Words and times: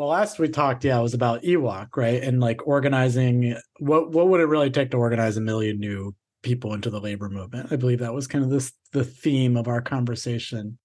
Well, 0.00 0.08
last 0.08 0.38
we 0.38 0.48
talked, 0.48 0.82
yeah, 0.82 0.98
it 0.98 1.02
was 1.02 1.12
about 1.12 1.42
EWOC, 1.42 1.88
right? 1.94 2.22
And 2.22 2.40
like 2.40 2.66
organizing 2.66 3.54
what 3.80 4.12
what 4.12 4.28
would 4.28 4.40
it 4.40 4.46
really 4.46 4.70
take 4.70 4.92
to 4.92 4.96
organize 4.96 5.36
a 5.36 5.42
million 5.42 5.78
new 5.78 6.14
people 6.42 6.72
into 6.72 6.88
the 6.88 7.02
labor 7.02 7.28
movement? 7.28 7.70
I 7.70 7.76
believe 7.76 7.98
that 7.98 8.14
was 8.14 8.26
kind 8.26 8.42
of 8.42 8.48
this 8.48 8.72
the 8.92 9.04
theme 9.04 9.58
of 9.58 9.68
our 9.68 9.82
conversation. 9.82 10.78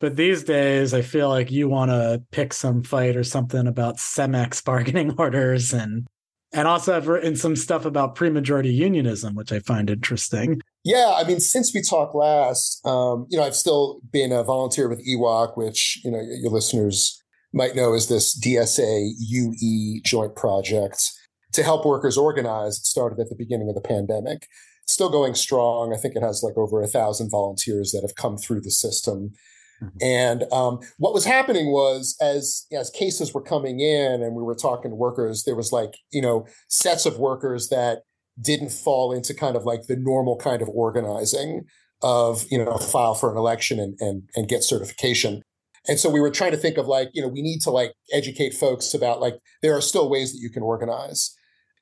But 0.00 0.16
these 0.16 0.44
days, 0.44 0.92
I 0.92 1.00
feel 1.00 1.30
like 1.30 1.50
you 1.50 1.66
want 1.66 1.92
to 1.92 2.22
pick 2.30 2.52
some 2.52 2.82
fight 2.82 3.16
or 3.16 3.24
something 3.24 3.66
about 3.66 3.96
Cemex 3.96 4.62
bargaining 4.66 5.14
orders 5.16 5.72
and 5.72 6.06
and 6.52 6.68
also 6.68 6.94
I've 6.94 7.08
written 7.08 7.36
some 7.36 7.56
stuff 7.56 7.86
about 7.86 8.16
pre-majority 8.16 8.68
unionism, 8.68 9.34
which 9.34 9.50
I 9.50 9.60
find 9.60 9.88
interesting. 9.88 10.60
Yeah, 10.84 11.14
I 11.16 11.24
mean, 11.24 11.40
since 11.40 11.72
we 11.72 11.80
talked 11.80 12.14
last, 12.14 12.84
um, 12.84 13.26
you 13.30 13.38
know, 13.38 13.44
I've 13.44 13.56
still 13.56 14.00
been 14.10 14.30
a 14.30 14.42
volunteer 14.42 14.90
with 14.90 15.02
EWOC, 15.08 15.56
which 15.56 16.02
you 16.04 16.10
know 16.10 16.20
your 16.20 16.50
listeners 16.50 17.21
might 17.52 17.76
know 17.76 17.94
as 17.94 18.08
this 18.08 18.38
DSA 18.38 19.12
UE 19.18 20.00
joint 20.02 20.34
project 20.36 21.12
to 21.52 21.62
help 21.62 21.84
workers 21.84 22.16
organize. 22.16 22.78
It 22.78 22.86
started 22.86 23.20
at 23.20 23.28
the 23.28 23.36
beginning 23.36 23.68
of 23.68 23.74
the 23.74 23.80
pandemic. 23.80 24.46
still 24.86 25.10
going 25.10 25.34
strong. 25.34 25.94
I 25.94 25.96
think 25.96 26.16
it 26.16 26.22
has 26.22 26.42
like 26.42 26.56
over 26.56 26.82
a 26.82 26.88
thousand 26.88 27.30
volunteers 27.30 27.92
that 27.92 28.02
have 28.02 28.16
come 28.16 28.36
through 28.36 28.62
the 28.62 28.70
system. 28.70 29.32
Mm-hmm. 29.82 29.98
And 30.00 30.52
um, 30.52 30.80
what 30.98 31.14
was 31.14 31.24
happening 31.24 31.72
was 31.72 32.16
as 32.20 32.66
as 32.72 32.90
cases 32.90 33.32
were 33.32 33.42
coming 33.42 33.80
in 33.80 34.22
and 34.22 34.34
we 34.34 34.42
were 34.42 34.54
talking 34.54 34.90
to 34.90 34.96
workers, 34.96 35.44
there 35.44 35.56
was 35.56 35.72
like, 35.72 35.94
you 36.10 36.22
know, 36.22 36.46
sets 36.68 37.06
of 37.06 37.18
workers 37.18 37.68
that 37.68 38.02
didn't 38.40 38.70
fall 38.70 39.12
into 39.12 39.34
kind 39.34 39.56
of 39.56 39.64
like 39.64 39.86
the 39.86 39.96
normal 39.96 40.36
kind 40.36 40.62
of 40.62 40.68
organizing 40.68 41.62
of, 42.02 42.44
you 42.50 42.62
know, 42.62 42.76
file 42.76 43.14
for 43.14 43.30
an 43.30 43.36
election 43.36 43.78
and 43.78 43.96
and, 44.00 44.28
and 44.34 44.48
get 44.48 44.62
certification. 44.64 45.42
And 45.88 45.98
so 45.98 46.08
we 46.08 46.20
were 46.20 46.30
trying 46.30 46.52
to 46.52 46.56
think 46.56 46.78
of 46.78 46.86
like, 46.86 47.10
you 47.12 47.22
know, 47.22 47.28
we 47.28 47.42
need 47.42 47.60
to 47.62 47.70
like 47.70 47.94
educate 48.12 48.54
folks 48.54 48.94
about 48.94 49.20
like 49.20 49.38
there 49.62 49.76
are 49.76 49.80
still 49.80 50.08
ways 50.08 50.32
that 50.32 50.38
you 50.38 50.50
can 50.50 50.62
organize. 50.62 51.36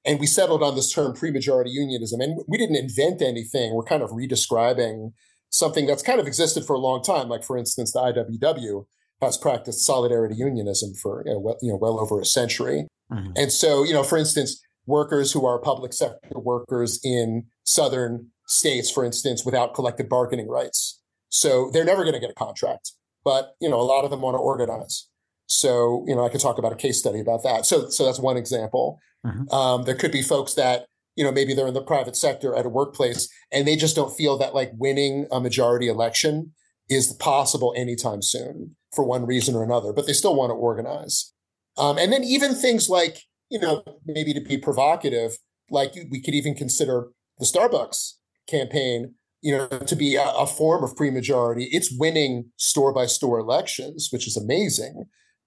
And 0.07 0.19
we 0.19 0.27
settled 0.27 0.63
on 0.63 0.75
this 0.75 0.91
term 0.91 1.13
pre-majority 1.13 1.71
unionism. 1.71 2.21
And 2.21 2.41
we 2.49 2.57
didn't 2.57 2.77
invent 2.77 3.21
anything. 3.21 3.75
We're 3.75 3.85
kind 3.85 4.03
of 4.03 4.11
redescribing 4.11 5.13
something 5.51 5.87
that's 5.87 6.03
kind 6.03 6.21
of 6.21 6.27
existed 6.27 6.65
for 6.65 6.75
a 6.75 6.79
long 6.79 7.03
time. 7.03 7.29
Like 7.29 7.45
for 7.45 7.59
instance, 7.59 7.93
the 7.93 8.01
IWW 8.01 8.87
has 9.21 9.37
practiced 9.37 9.85
solidarity 9.85 10.35
unionism 10.37 10.95
for 10.95 11.23
you 11.27 11.35
know, 11.35 11.39
well, 11.39 11.59
you 11.61 11.71
know, 11.71 11.77
well 11.77 12.01
over 12.01 12.21
a 12.21 12.25
century. 12.25 12.87
Mm-hmm. 13.13 13.33
And 13.37 13.53
so, 13.53 13.85
you 13.85 13.93
know, 13.93 14.03
for 14.03 14.17
instance, 14.17 14.63
workers 14.87 15.33
who 15.33 15.45
are 15.45 15.59
public 15.59 15.93
sector 15.93 16.39
workers 16.39 16.99
in 17.05 17.45
southern 17.65 18.29
states, 18.47 18.91
for 18.91 19.05
instance, 19.05 19.45
without 19.45 19.75
collective 19.75 20.09
bargaining 20.09 20.49
rights. 20.49 21.01
So 21.29 21.71
they're 21.73 21.85
never 21.85 22.03
going 22.03 22.15
to 22.15 22.21
get 22.21 22.31
a 22.31 22.35
contract 22.35 22.93
but 23.25 23.55
you 23.61 23.69
know 23.69 23.81
a 23.81 23.83
lot 23.83 24.05
of 24.05 24.11
them 24.11 24.21
want 24.21 24.35
to 24.35 24.39
organize. 24.39 25.09
So 25.47 26.05
you 26.07 26.15
know 26.15 26.25
i 26.25 26.29
could 26.29 26.41
talk 26.41 26.59
about 26.59 26.73
a 26.73 26.77
case 26.77 26.99
study 26.99 27.21
about 27.21 27.43
that. 27.43 27.67
So 27.67 27.89
so 27.89 28.05
that's 28.05 28.19
one 28.19 28.37
example. 28.37 28.99
Mm-hmm. 29.27 29.55
um, 29.55 29.83
there 29.83 29.95
could 29.95 30.13
be 30.13 30.23
folks 30.23 30.55
that 30.55 30.87
you 31.15 31.25
know 31.25 31.33
maybe 31.33 31.53
they're 31.53 31.67
in 31.67 31.75
the 31.75 31.83
private 31.83 32.17
sector 32.17 32.55
at 32.55 32.65
a 32.65 32.71
workplace 32.71 33.29
and 33.53 33.69
they 33.69 33.77
just 33.77 33.95
don't 33.95 34.17
feel 34.17 34.39
that 34.39 34.55
like 34.55 34.71
winning 34.79 35.27
a 35.31 35.41
majority 35.41 35.89
election 35.89 36.53
is 36.89 37.13
possible 37.15 37.75
anytime 37.77 38.23
soon 38.23 38.77
for 38.95 39.05
one 39.05 39.27
reason 39.27 39.55
or 39.55 39.63
another 39.63 39.93
but 39.93 40.07
they 40.07 40.15
still 40.15 40.35
want 40.35 40.51
to 40.51 40.55
organize. 40.55 41.35
Um, 41.77 41.99
and 41.99 42.11
then 42.13 42.25
even 42.25 42.55
things 42.55 42.89
like 42.89 43.23
you 43.51 43.61
know 43.61 43.83
maybe 44.07 44.33
to 44.33 44.41
be 44.41 44.57
provocative 44.57 45.37
like 45.71 45.95
we 46.11 46.21
could 46.23 46.35
even 46.35 46.55
consider 46.55 47.09
the 47.39 47.47
starbucks 47.47 48.15
campaign 48.49 49.15
you 49.43 49.57
know, 49.57 49.67
to 49.69 49.97
be 49.97 50.17
a, 50.17 50.25
a 50.31 50.47
form 50.47 50.85
of 50.85 50.95
pre-majority. 50.97 51.69
It's 51.73 51.97
winning 51.99 52.51
store 52.57 52.93
by 52.93 53.07
store 53.07 53.39
elections, 53.39 54.09
which 54.11 54.27
is 54.27 54.37
amazing, 54.37 55.05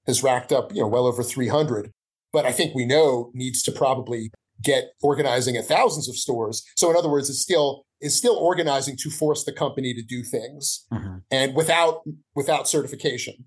has 0.08 0.24
racked 0.24 0.52
up, 0.52 0.74
you 0.74 0.81
know, 0.81 0.88
well 0.88 1.06
over 1.06 1.24
300. 1.24 1.92
But 2.31 2.46
I 2.46 2.52
think 2.52 2.74
we 2.74 2.86
know 2.86 3.31
needs 3.34 3.62
to 3.64 3.72
probably 3.72 4.31
get 4.62 4.92
organizing 5.02 5.56
at 5.58 5.66
thousands 5.66 6.09
of 6.09 6.16
stores. 6.16 6.64
So 6.76 6.90
in 6.90 6.96
other 6.96 7.09
words, 7.09 7.30
it's 7.30 7.42
still 7.42 7.86
is 8.02 8.16
still 8.16 8.36
organizing 8.36 8.98
to 8.98 9.09
force 9.09 9.46
the 9.46 9.54
company 9.54 9.94
to 9.94 10.02
do 10.02 10.24
things 10.24 10.86
mm-hmm. 10.92 11.20
and 11.31 11.56
without 11.56 12.02
without 12.36 12.68
certification. 12.68 13.46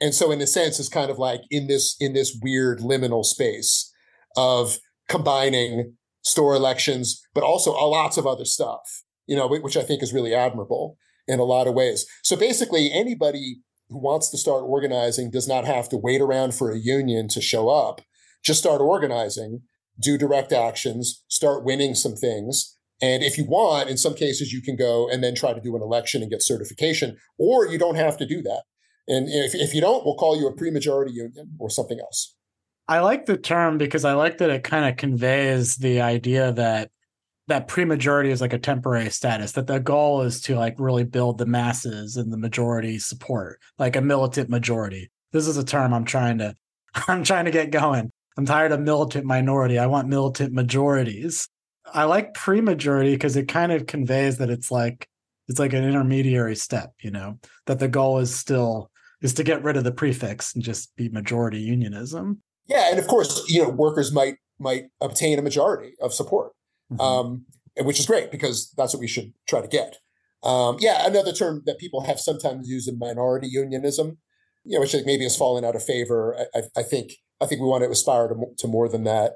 And 0.00 0.14
so 0.14 0.30
in 0.30 0.40
a 0.42 0.46
sense, 0.46 0.78
it's 0.78 0.90
kind 0.90 1.10
of 1.10 1.18
like 1.18 1.40
in 1.50 1.66
this 1.66 1.96
in 1.98 2.12
this 2.12 2.38
weird 2.42 2.80
liminal 2.80 3.24
space 3.24 3.90
of 4.36 4.78
combining 5.08 5.94
store 6.22 6.54
elections, 6.54 7.22
but 7.34 7.42
also 7.42 7.72
lots 7.72 8.18
of 8.18 8.26
other 8.26 8.44
stuff 8.44 9.04
you 9.26 9.36
know, 9.36 9.48
which 9.48 9.76
I 9.76 9.82
think 9.82 10.02
is 10.02 10.12
really 10.12 10.34
admirable 10.34 10.96
in 11.26 11.38
a 11.38 11.44
lot 11.44 11.66
of 11.66 11.74
ways. 11.74 12.06
So 12.22 12.36
basically, 12.36 12.90
anybody 12.92 13.58
who 13.88 13.98
wants 13.98 14.30
to 14.30 14.38
start 14.38 14.64
organizing 14.64 15.30
does 15.30 15.48
not 15.48 15.64
have 15.64 15.88
to 15.90 15.96
wait 15.96 16.20
around 16.20 16.54
for 16.54 16.70
a 16.70 16.78
union 16.78 17.28
to 17.28 17.40
show 17.40 17.68
up. 17.68 18.00
Just 18.44 18.60
start 18.60 18.80
organizing, 18.80 19.62
do 20.00 20.18
direct 20.18 20.52
actions, 20.52 21.24
start 21.28 21.64
winning 21.64 21.94
some 21.94 22.14
things. 22.14 22.76
And 23.02 23.22
if 23.22 23.36
you 23.36 23.44
want, 23.44 23.90
in 23.90 23.96
some 23.96 24.14
cases, 24.14 24.52
you 24.52 24.62
can 24.62 24.76
go 24.76 25.08
and 25.08 25.22
then 25.22 25.34
try 25.34 25.52
to 25.52 25.60
do 25.60 25.76
an 25.76 25.82
election 25.82 26.22
and 26.22 26.30
get 26.30 26.42
certification, 26.42 27.16
or 27.38 27.66
you 27.66 27.78
don't 27.78 27.96
have 27.96 28.16
to 28.18 28.26
do 28.26 28.42
that. 28.42 28.62
And 29.08 29.28
if, 29.28 29.54
if 29.54 29.74
you 29.74 29.80
don't, 29.80 30.04
we'll 30.04 30.16
call 30.16 30.38
you 30.38 30.48
a 30.48 30.54
pre 30.54 30.70
majority 30.70 31.12
union 31.12 31.56
or 31.58 31.70
something 31.70 32.00
else. 32.00 32.34
I 32.88 33.00
like 33.00 33.26
the 33.26 33.36
term 33.36 33.78
because 33.78 34.04
I 34.04 34.14
like 34.14 34.38
that 34.38 34.50
it 34.50 34.64
kind 34.64 34.84
of 34.84 34.96
conveys 34.96 35.76
the 35.76 36.00
idea 36.00 36.52
that 36.52 36.90
that 37.48 37.68
pre-majority 37.68 38.30
is 38.30 38.40
like 38.40 38.52
a 38.52 38.58
temporary 38.58 39.10
status 39.10 39.52
that 39.52 39.66
the 39.66 39.78
goal 39.78 40.22
is 40.22 40.40
to 40.42 40.56
like 40.56 40.74
really 40.78 41.04
build 41.04 41.38
the 41.38 41.46
masses 41.46 42.16
and 42.16 42.32
the 42.32 42.36
majority 42.36 42.98
support 42.98 43.60
like 43.78 43.96
a 43.96 44.00
militant 44.00 44.50
majority. 44.50 45.10
This 45.32 45.46
is 45.46 45.56
a 45.56 45.64
term 45.64 45.92
i'm 45.92 46.04
trying 46.04 46.38
to 46.38 46.54
i'm 47.08 47.24
trying 47.24 47.44
to 47.44 47.50
get 47.50 47.70
going. 47.70 48.10
I'm 48.38 48.44
tired 48.44 48.72
of 48.72 48.80
militant 48.80 49.24
minority. 49.24 49.78
I 49.78 49.86
want 49.86 50.08
militant 50.08 50.52
majorities. 50.52 51.48
I 51.94 52.04
like 52.04 52.34
pre-majority 52.34 53.12
because 53.12 53.36
it 53.36 53.48
kind 53.48 53.72
of 53.72 53.86
conveys 53.86 54.38
that 54.38 54.50
it's 54.50 54.70
like 54.70 55.08
it's 55.48 55.58
like 55.58 55.72
an 55.72 55.84
intermediary 55.84 56.56
step 56.56 56.92
you 57.00 57.10
know 57.10 57.38
that 57.66 57.78
the 57.78 57.88
goal 57.88 58.18
is 58.18 58.34
still 58.34 58.90
is 59.22 59.34
to 59.34 59.44
get 59.44 59.62
rid 59.62 59.76
of 59.76 59.84
the 59.84 59.92
prefix 59.92 60.54
and 60.54 60.62
just 60.62 60.94
be 60.96 61.08
majority 61.08 61.60
unionism. 61.60 62.42
Yeah 62.66 62.90
and 62.90 62.98
of 62.98 63.06
course 63.06 63.48
you 63.48 63.62
know 63.62 63.68
workers 63.70 64.12
might 64.12 64.36
might 64.58 64.86
obtain 65.00 65.38
a 65.38 65.42
majority 65.42 65.92
of 66.00 66.12
support 66.12 66.52
mm-hmm. 66.92 67.00
um, 67.00 67.46
which 67.78 67.98
is 67.98 68.06
great 68.06 68.30
because 68.30 68.72
that's 68.76 68.94
what 68.94 69.00
we 69.00 69.08
should 69.08 69.32
try 69.48 69.60
to 69.60 69.68
get. 69.68 69.98
Um, 70.42 70.76
yeah, 70.80 71.06
another 71.06 71.32
term 71.32 71.62
that 71.66 71.78
people 71.78 72.02
have 72.02 72.20
sometimes 72.20 72.68
used 72.68 72.88
in 72.88 72.98
minority 72.98 73.48
unionism, 73.48 74.18
you 74.64 74.74
know, 74.74 74.80
which 74.80 74.94
maybe 75.04 75.24
has 75.24 75.36
fallen 75.36 75.64
out 75.64 75.76
of 75.76 75.82
favor. 75.82 76.36
I, 76.54 76.62
I 76.76 76.82
think 76.82 77.12
I 77.40 77.46
think 77.46 77.60
we 77.60 77.66
want 77.66 77.84
to 77.84 77.90
aspire 77.90 78.28
to, 78.28 78.34
to 78.58 78.68
more 78.68 78.88
than 78.88 79.04
that. 79.04 79.34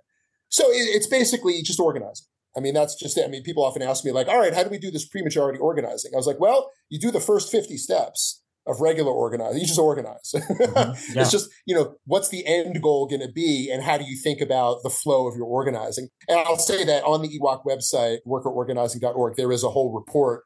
So 0.48 0.64
it, 0.70 0.88
it's 0.94 1.06
basically 1.06 1.62
just 1.62 1.80
organizing. 1.80 2.26
I 2.56 2.60
mean, 2.60 2.74
that's 2.74 2.96
just 2.96 3.16
it. 3.16 3.24
I 3.24 3.28
mean, 3.28 3.42
people 3.42 3.64
often 3.64 3.82
ask 3.82 4.04
me 4.04 4.10
like, 4.10 4.28
all 4.28 4.38
right, 4.38 4.54
how 4.54 4.64
do 4.64 4.70
we 4.70 4.78
do 4.78 4.90
this 4.90 5.06
pre-majority 5.06 5.58
organizing? 5.58 6.12
I 6.14 6.16
was 6.16 6.26
like, 6.26 6.40
well, 6.40 6.70
you 6.88 6.98
do 6.98 7.12
the 7.12 7.20
first 7.20 7.50
50 7.50 7.76
steps 7.76 8.39
of 8.66 8.80
regular 8.80 9.10
organizing. 9.10 9.60
You 9.60 9.66
just 9.66 9.78
organize. 9.78 10.34
Mm-hmm. 10.70 11.14
Yeah. 11.14 11.22
it's 11.22 11.30
just, 11.30 11.50
you 11.66 11.74
know, 11.74 11.96
what's 12.04 12.28
the 12.28 12.46
end 12.46 12.80
goal 12.82 13.06
going 13.06 13.20
to 13.20 13.32
be 13.32 13.70
and 13.72 13.82
how 13.82 13.98
do 13.98 14.04
you 14.04 14.16
think 14.16 14.40
about 14.40 14.82
the 14.82 14.90
flow 14.90 15.26
of 15.26 15.36
your 15.36 15.46
organizing? 15.46 16.08
And 16.28 16.38
I'll 16.38 16.58
say 16.58 16.84
that 16.84 17.02
on 17.04 17.22
the 17.22 17.28
EWOC 17.28 17.64
website, 17.64 18.18
workerorganizing.org, 18.26 19.36
there 19.36 19.52
is 19.52 19.64
a 19.64 19.70
whole 19.70 19.92
report 19.92 20.44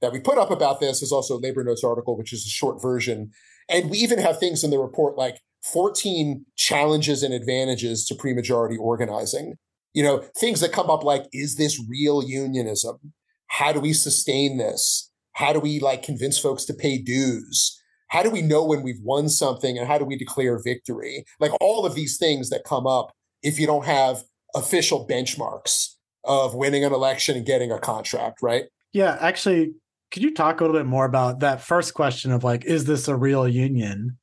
that 0.00 0.12
we 0.12 0.20
put 0.20 0.38
up 0.38 0.50
about 0.50 0.80
this. 0.80 1.00
There's 1.00 1.12
also 1.12 1.36
a 1.36 1.40
labor 1.40 1.62
notes 1.62 1.84
article, 1.84 2.16
which 2.16 2.32
is 2.32 2.46
a 2.46 2.50
short 2.50 2.80
version. 2.82 3.30
And 3.68 3.90
we 3.90 3.98
even 3.98 4.18
have 4.18 4.38
things 4.38 4.64
in 4.64 4.70
the 4.70 4.78
report 4.78 5.16
like 5.16 5.40
14 5.72 6.46
challenges 6.56 7.22
and 7.22 7.34
advantages 7.34 8.04
to 8.06 8.14
pre-majority 8.14 8.76
organizing. 8.76 9.54
You 9.92 10.02
know, 10.02 10.24
things 10.36 10.60
that 10.60 10.72
come 10.72 10.90
up 10.90 11.04
like, 11.04 11.26
is 11.32 11.56
this 11.56 11.82
real 11.88 12.22
unionism? 12.22 13.12
How 13.48 13.72
do 13.72 13.80
we 13.80 13.92
sustain 13.92 14.58
this? 14.58 15.09
How 15.40 15.54
do 15.54 15.58
we 15.58 15.80
like 15.80 16.02
convince 16.02 16.38
folks 16.38 16.66
to 16.66 16.74
pay 16.74 16.98
dues? 16.98 17.80
How 18.08 18.22
do 18.22 18.28
we 18.28 18.42
know 18.42 18.62
when 18.62 18.82
we've 18.82 19.00
won 19.02 19.30
something 19.30 19.78
and 19.78 19.88
how 19.88 19.96
do 19.96 20.04
we 20.04 20.14
declare 20.14 20.60
victory? 20.62 21.24
Like 21.38 21.52
all 21.62 21.86
of 21.86 21.94
these 21.94 22.18
things 22.18 22.50
that 22.50 22.62
come 22.62 22.86
up 22.86 23.12
if 23.42 23.58
you 23.58 23.66
don't 23.66 23.86
have 23.86 24.24
official 24.54 25.08
benchmarks 25.08 25.94
of 26.24 26.54
winning 26.54 26.84
an 26.84 26.92
election 26.92 27.38
and 27.38 27.46
getting 27.46 27.72
a 27.72 27.78
contract, 27.78 28.42
right? 28.42 28.64
Yeah, 28.92 29.16
actually, 29.18 29.72
could 30.10 30.22
you 30.22 30.34
talk 30.34 30.60
a 30.60 30.64
little 30.64 30.78
bit 30.78 30.86
more 30.86 31.06
about 31.06 31.40
that 31.40 31.62
first 31.62 31.94
question 31.94 32.32
of 32.32 32.44
like, 32.44 32.66
is 32.66 32.84
this 32.84 33.08
a 33.08 33.16
real 33.16 33.48
union? 33.48 34.18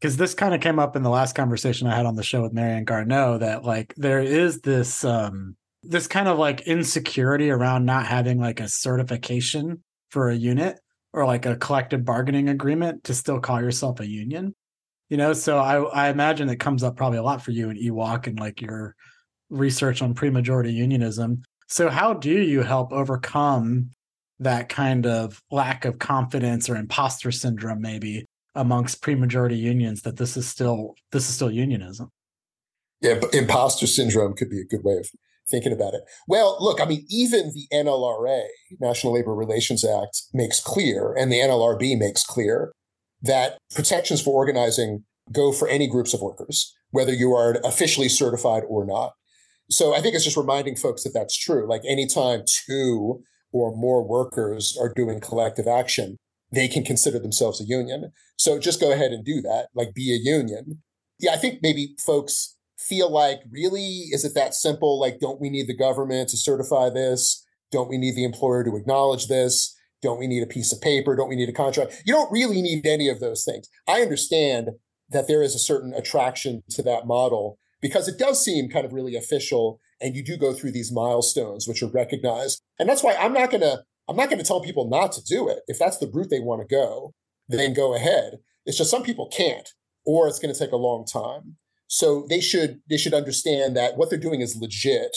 Because 0.00 0.16
this 0.16 0.34
kind 0.34 0.54
of 0.54 0.60
came 0.60 0.80
up 0.80 0.96
in 0.96 1.04
the 1.04 1.10
last 1.10 1.36
conversation 1.36 1.86
I 1.86 1.94
had 1.94 2.06
on 2.06 2.16
the 2.16 2.24
show 2.24 2.42
with 2.42 2.52
Marianne 2.52 2.84
Garneau 2.84 3.38
that 3.38 3.62
like 3.62 3.94
there 3.96 4.20
is 4.20 4.62
this 4.62 5.04
um 5.04 5.56
this 5.84 6.08
kind 6.08 6.26
of 6.26 6.36
like 6.36 6.62
insecurity 6.62 7.48
around 7.48 7.84
not 7.84 8.06
having 8.06 8.40
like 8.40 8.58
a 8.58 8.68
certification 8.68 9.84
for 10.10 10.30
a 10.30 10.34
unit 10.34 10.78
or 11.12 11.26
like 11.26 11.46
a 11.46 11.56
collective 11.56 12.04
bargaining 12.04 12.48
agreement 12.48 13.04
to 13.04 13.14
still 13.14 13.40
call 13.40 13.60
yourself 13.60 14.00
a 14.00 14.06
union. 14.06 14.54
You 15.08 15.16
know, 15.16 15.32
so 15.32 15.58
I, 15.58 15.82
I 15.82 16.08
imagine 16.10 16.48
it 16.48 16.60
comes 16.60 16.82
up 16.82 16.96
probably 16.96 17.18
a 17.18 17.22
lot 17.22 17.42
for 17.42 17.50
you 17.50 17.70
in 17.70 17.78
EWOC 17.78 18.26
and 18.26 18.38
like 18.38 18.60
your 18.60 18.94
research 19.48 20.02
on 20.02 20.14
pre-majority 20.14 20.72
unionism. 20.72 21.42
So 21.66 21.88
how 21.88 22.14
do 22.14 22.30
you 22.30 22.62
help 22.62 22.92
overcome 22.92 23.90
that 24.40 24.68
kind 24.68 25.06
of 25.06 25.42
lack 25.50 25.84
of 25.84 25.98
confidence 25.98 26.68
or 26.68 26.76
imposter 26.76 27.32
syndrome 27.32 27.80
maybe 27.80 28.24
amongst 28.54 29.02
pre-majority 29.02 29.56
unions 29.56 30.02
that 30.02 30.16
this 30.16 30.36
is 30.36 30.48
still 30.48 30.94
this 31.12 31.28
is 31.28 31.34
still 31.34 31.50
unionism. 31.50 32.10
Yeah, 33.00 33.20
imposter 33.32 33.86
syndrome 33.86 34.34
could 34.34 34.50
be 34.50 34.60
a 34.60 34.64
good 34.64 34.82
way 34.82 34.96
of 34.96 35.08
thinking 35.50 35.72
about 35.72 35.94
it. 35.94 36.02
Well, 36.26 36.56
look, 36.60 36.80
I 36.80 36.84
mean, 36.84 37.06
even 37.08 37.52
the 37.54 37.66
NLRA, 37.72 38.42
National 38.80 39.14
Labor 39.14 39.34
Relations 39.34 39.84
Act, 39.84 40.22
makes 40.32 40.60
clear, 40.60 41.14
and 41.14 41.32
the 41.32 41.40
NLRB 41.40 41.98
makes 41.98 42.24
clear 42.24 42.72
that 43.22 43.58
protections 43.74 44.20
for 44.20 44.34
organizing 44.34 45.04
go 45.32 45.52
for 45.52 45.68
any 45.68 45.86
groups 45.86 46.14
of 46.14 46.20
workers, 46.20 46.74
whether 46.90 47.12
you 47.12 47.32
are 47.32 47.60
officially 47.64 48.08
certified 48.08 48.62
or 48.68 48.86
not. 48.86 49.12
So 49.70 49.94
I 49.94 50.00
think 50.00 50.14
it's 50.14 50.24
just 50.24 50.36
reminding 50.36 50.76
folks 50.76 51.04
that 51.04 51.12
that's 51.12 51.36
true. 51.36 51.68
Like 51.68 51.82
anytime 51.86 52.42
two 52.66 53.22
or 53.52 53.76
more 53.76 54.06
workers 54.06 54.76
are 54.80 54.92
doing 54.92 55.20
collective 55.20 55.66
action, 55.66 56.16
they 56.52 56.68
can 56.68 56.84
consider 56.84 57.18
themselves 57.18 57.60
a 57.60 57.64
union. 57.64 58.12
So 58.36 58.58
just 58.58 58.80
go 58.80 58.92
ahead 58.92 59.12
and 59.12 59.24
do 59.24 59.42
that, 59.42 59.68
like 59.74 59.94
be 59.94 60.12
a 60.12 60.18
union. 60.18 60.82
Yeah, 61.18 61.32
I 61.32 61.36
think 61.36 61.58
maybe 61.62 61.94
folks 61.98 62.56
feel 62.88 63.10
like, 63.10 63.40
really, 63.50 64.08
is 64.10 64.24
it 64.24 64.34
that 64.34 64.54
simple? 64.54 64.98
Like, 64.98 65.20
don't 65.20 65.40
we 65.40 65.50
need 65.50 65.66
the 65.66 65.76
government 65.76 66.28
to 66.30 66.36
certify 66.36 66.90
this? 66.90 67.44
Don't 67.70 67.88
we 67.88 67.98
need 67.98 68.14
the 68.14 68.24
employer 68.24 68.64
to 68.64 68.76
acknowledge 68.76 69.26
this? 69.26 69.74
Don't 70.02 70.18
we 70.18 70.26
need 70.26 70.42
a 70.42 70.46
piece 70.46 70.72
of 70.72 70.80
paper? 70.80 71.16
Don't 71.16 71.28
we 71.28 71.36
need 71.36 71.48
a 71.48 71.52
contract? 71.52 72.02
You 72.06 72.14
don't 72.14 72.32
really 72.32 72.62
need 72.62 72.86
any 72.86 73.08
of 73.08 73.20
those 73.20 73.44
things. 73.44 73.68
I 73.86 74.00
understand 74.00 74.70
that 75.10 75.26
there 75.26 75.42
is 75.42 75.54
a 75.54 75.58
certain 75.58 75.92
attraction 75.94 76.62
to 76.70 76.82
that 76.82 77.06
model 77.06 77.58
because 77.80 78.08
it 78.08 78.18
does 78.18 78.44
seem 78.44 78.68
kind 78.68 78.84
of 78.84 78.92
really 78.92 79.16
official 79.16 79.80
and 80.00 80.14
you 80.14 80.24
do 80.24 80.36
go 80.36 80.52
through 80.52 80.72
these 80.72 80.92
milestones 80.92 81.66
which 81.66 81.82
are 81.82 81.90
recognized. 81.90 82.62
And 82.78 82.88
that's 82.88 83.02
why 83.02 83.14
I'm 83.14 83.32
not 83.32 83.50
going 83.50 83.62
to 83.62 83.82
I'm 84.08 84.16
not 84.16 84.30
going 84.30 84.38
to 84.38 84.44
tell 84.44 84.62
people 84.62 84.88
not 84.88 85.12
to 85.12 85.22
do 85.22 85.48
it. 85.48 85.60
If 85.66 85.78
that's 85.78 85.98
the 85.98 86.10
route 86.10 86.30
they 86.30 86.40
want 86.40 86.66
to 86.66 86.74
go, 86.74 87.12
then 87.48 87.74
go 87.74 87.94
ahead. 87.94 88.38
It's 88.64 88.78
just 88.78 88.90
some 88.90 89.02
people 89.02 89.28
can't 89.28 89.68
or 90.06 90.28
it's 90.28 90.38
going 90.38 90.52
to 90.52 90.58
take 90.58 90.72
a 90.72 90.76
long 90.76 91.04
time. 91.04 91.56
So 91.88 92.26
they 92.28 92.40
should 92.40 92.80
they 92.88 92.96
should 92.96 93.14
understand 93.14 93.76
that 93.76 93.96
what 93.96 94.10
they're 94.10 94.18
doing 94.18 94.40
is 94.40 94.56
legit. 94.56 95.16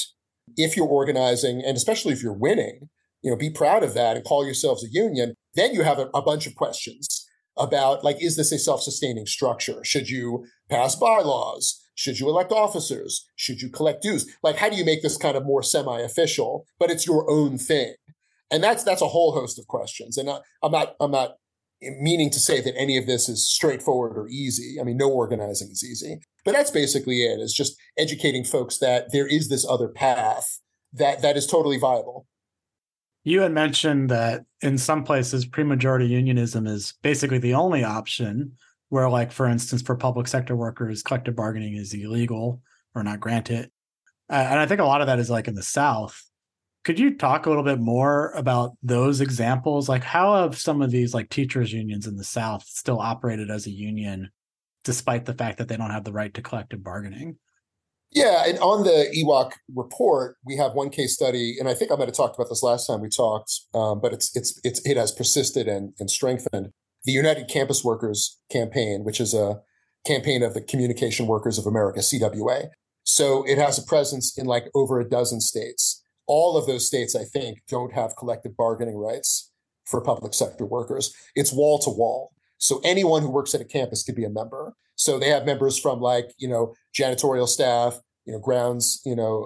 If 0.58 0.76
you're 0.76 0.88
organizing 0.88 1.62
and 1.64 1.78
especially 1.78 2.14
if 2.14 2.24
you're 2.24 2.34
winning, 2.34 2.90
you 3.22 3.30
know, 3.30 3.38
be 3.38 3.50
proud 3.50 3.84
of 3.84 3.94
that 3.94 4.16
and 4.16 4.26
call 4.26 4.46
yourselves 4.46 4.84
a 4.84 4.90
union. 4.90 5.36
Then 5.54 5.74
you 5.74 5.84
have 5.84 6.00
a, 6.00 6.10
a 6.14 6.22
bunch 6.22 6.48
of 6.48 6.56
questions 6.56 7.28
about 7.58 8.04
like, 8.04 8.22
is 8.22 8.38
this 8.38 8.52
a 8.52 8.58
self-sustaining 8.58 9.26
structure? 9.26 9.84
Should 9.84 10.10
you 10.10 10.46
pass 10.70 10.96
bylaws? 10.96 11.80
Should 11.96 12.20
you 12.20 12.30
elect 12.30 12.52
officers? 12.52 13.28
Should 13.36 13.62
you 13.62 13.70
collect 13.70 14.02
dues? 14.02 14.26
Like, 14.42 14.56
how 14.56 14.70
do 14.70 14.76
you 14.76 14.86
make 14.86 15.04
this 15.04 15.18
kind 15.18 15.38
of 15.38 15.46
more 15.46 15.62
semi-official, 15.62 16.66
but 16.80 16.90
it's 16.90 17.06
your 17.06 17.30
own 17.30 17.58
thing? 17.58 17.94
And 18.50 18.64
that's 18.64 18.84
that's 18.84 19.02
a 19.02 19.08
whole 19.08 19.34
host 19.34 19.60
of 19.60 19.68
questions. 19.68 20.18
And 20.18 20.30
I, 20.30 20.40
I'm 20.64 20.72
not 20.72 20.96
I'm 21.00 21.12
not 21.12 21.36
meaning 21.82 22.30
to 22.30 22.40
say 22.40 22.62
that 22.62 22.78
any 22.78 22.98
of 22.98 23.08
this 23.08 23.28
is 23.28 23.50
straightforward 23.50 24.18
or 24.18 24.28
easy. 24.28 24.78
I 24.80 24.84
mean, 24.84 24.98
no 24.98 25.10
organizing 25.10 25.70
is 25.72 25.84
easy, 25.84 26.20
but 26.46 26.54
that's 26.54 26.72
basically 26.72 27.24
it. 27.24 27.40
it. 27.40 27.44
Is 27.44 27.54
just 27.54 27.76
educating 27.98 28.44
folks 28.44 28.78
that 28.80 29.12
there 29.12 29.28
is 29.28 29.50
this 29.50 29.66
other 29.68 29.88
path 29.88 30.60
that 30.94 31.22
that 31.22 31.38
is 31.38 31.48
totally 31.48 31.78
viable. 31.78 32.28
You 33.24 33.42
had 33.42 33.52
mentioned 33.52 34.10
that 34.10 34.46
in 34.62 34.78
some 34.78 35.04
places, 35.04 35.46
pre-majority 35.46 36.08
unionism 36.08 36.66
is 36.68 36.94
basically 37.04 37.38
the 37.38 37.54
only 37.54 37.84
option. 37.84 38.54
Where, 38.90 39.10
like 39.10 39.32
for 39.32 39.48
instance, 39.48 39.82
for 39.82 39.96
public 39.96 40.28
sector 40.28 40.54
workers, 40.54 41.02
collective 41.02 41.34
bargaining 41.34 41.76
is 41.76 41.94
illegal 41.94 42.62
or 42.94 43.04
not 43.04 43.22
granted. 43.22 43.72
And 44.28 44.60
I 44.60 44.66
think 44.66 44.82
a 44.82 44.86
lot 44.86 45.00
of 45.00 45.08
that 45.08 45.18
is 45.18 45.30
like 45.30 45.48
in 45.48 45.56
the 45.56 45.64
South. 45.64 46.22
Could 46.84 47.00
you 47.00 47.16
talk 47.16 47.46
a 47.46 47.50
little 47.50 47.64
bit 47.64 47.80
more 47.80 48.32
about 48.32 48.72
those 48.82 49.22
examples? 49.22 49.88
Like, 49.88 50.04
how 50.04 50.42
have 50.42 50.58
some 50.58 50.82
of 50.82 50.90
these 50.90 51.14
like 51.14 51.30
teachers' 51.30 51.72
unions 51.72 52.08
in 52.08 52.18
the 52.18 52.24
South 52.24 52.64
still 52.64 53.00
operated 53.00 53.52
as 53.52 53.68
a 53.68 53.72
union, 53.72 54.32
despite 54.84 55.26
the 55.26 55.34
fact 55.36 55.60
that 55.60 55.68
they 55.68 55.78
don't 55.78 55.92
have 55.92 56.06
the 56.06 56.14
right 56.14 56.34
to 56.34 56.42
collective 56.42 56.84
bargaining? 56.84 57.38
Yeah, 58.10 58.44
and 58.46 58.58
on 58.60 58.84
the 58.84 59.08
EWOC 59.16 59.54
report, 59.74 60.38
we 60.46 60.58
have 60.58 60.74
one 60.74 60.90
case 60.90 61.14
study, 61.14 61.56
and 61.60 61.70
I 61.70 61.74
think 61.74 61.92
I 61.92 61.96
might 61.96 62.08
have 62.08 62.18
talked 62.18 62.36
about 62.36 62.50
this 62.50 62.64
last 62.64 62.88
time 62.88 63.00
we 63.00 63.10
talked, 63.10 63.52
um, 63.74 64.02
but 64.02 64.12
it's 64.12 64.36
it's 64.36 64.60
it's 64.64 64.86
it 64.86 64.98
has 64.98 65.12
persisted 65.12 65.68
and, 65.68 65.94
and 66.00 66.10
strengthened. 66.10 66.72
The 67.06 67.12
United 67.14 67.48
Campus 67.48 67.84
Workers 67.84 68.40
campaign, 68.52 69.04
which 69.04 69.22
is 69.22 69.34
a 69.34 69.62
campaign 70.06 70.44
of 70.44 70.54
the 70.54 70.62
Communication 70.62 71.26
Workers 71.28 71.58
of 71.58 71.66
America 71.66 72.00
(CWA), 72.00 72.70
so 73.04 73.44
it 73.48 73.58
has 73.58 73.78
a 73.78 73.84
presence 73.84 74.38
in 74.38 74.46
like 74.46 74.66
over 74.76 75.00
a 75.00 75.08
dozen 75.08 75.40
states 75.40 76.01
all 76.34 76.56
of 76.56 76.66
those 76.66 76.88
states, 76.88 77.14
I 77.14 77.26
think, 77.26 77.60
don't 77.68 77.92
have 77.92 78.16
collective 78.16 78.56
bargaining 78.56 78.96
rights 78.96 79.52
for 79.84 80.00
public 80.00 80.34
sector 80.34 80.66
workers. 80.66 81.14
It's 81.36 81.52
wall 81.52 81.78
to 81.80 81.90
wall. 81.90 82.32
So 82.58 82.80
anyone 82.86 83.22
who 83.22 83.30
works 83.30 83.54
at 83.54 83.60
a 83.60 83.66
campus 83.66 84.04
could 84.04 84.16
be 84.16 84.24
a 84.24 84.30
member. 84.30 84.74
So 84.96 85.20
they 85.20 85.28
have 85.28 85.46
members 85.46 85.78
from 85.78 86.00
like, 86.00 86.32
you 86.38 86.48
know, 86.48 86.74
janitorial 86.98 87.50
staff, 87.50 88.00
you 88.24 88.32
know, 88.32 88.40
grounds, 88.40 89.02
you 89.04 89.14
know, 89.14 89.44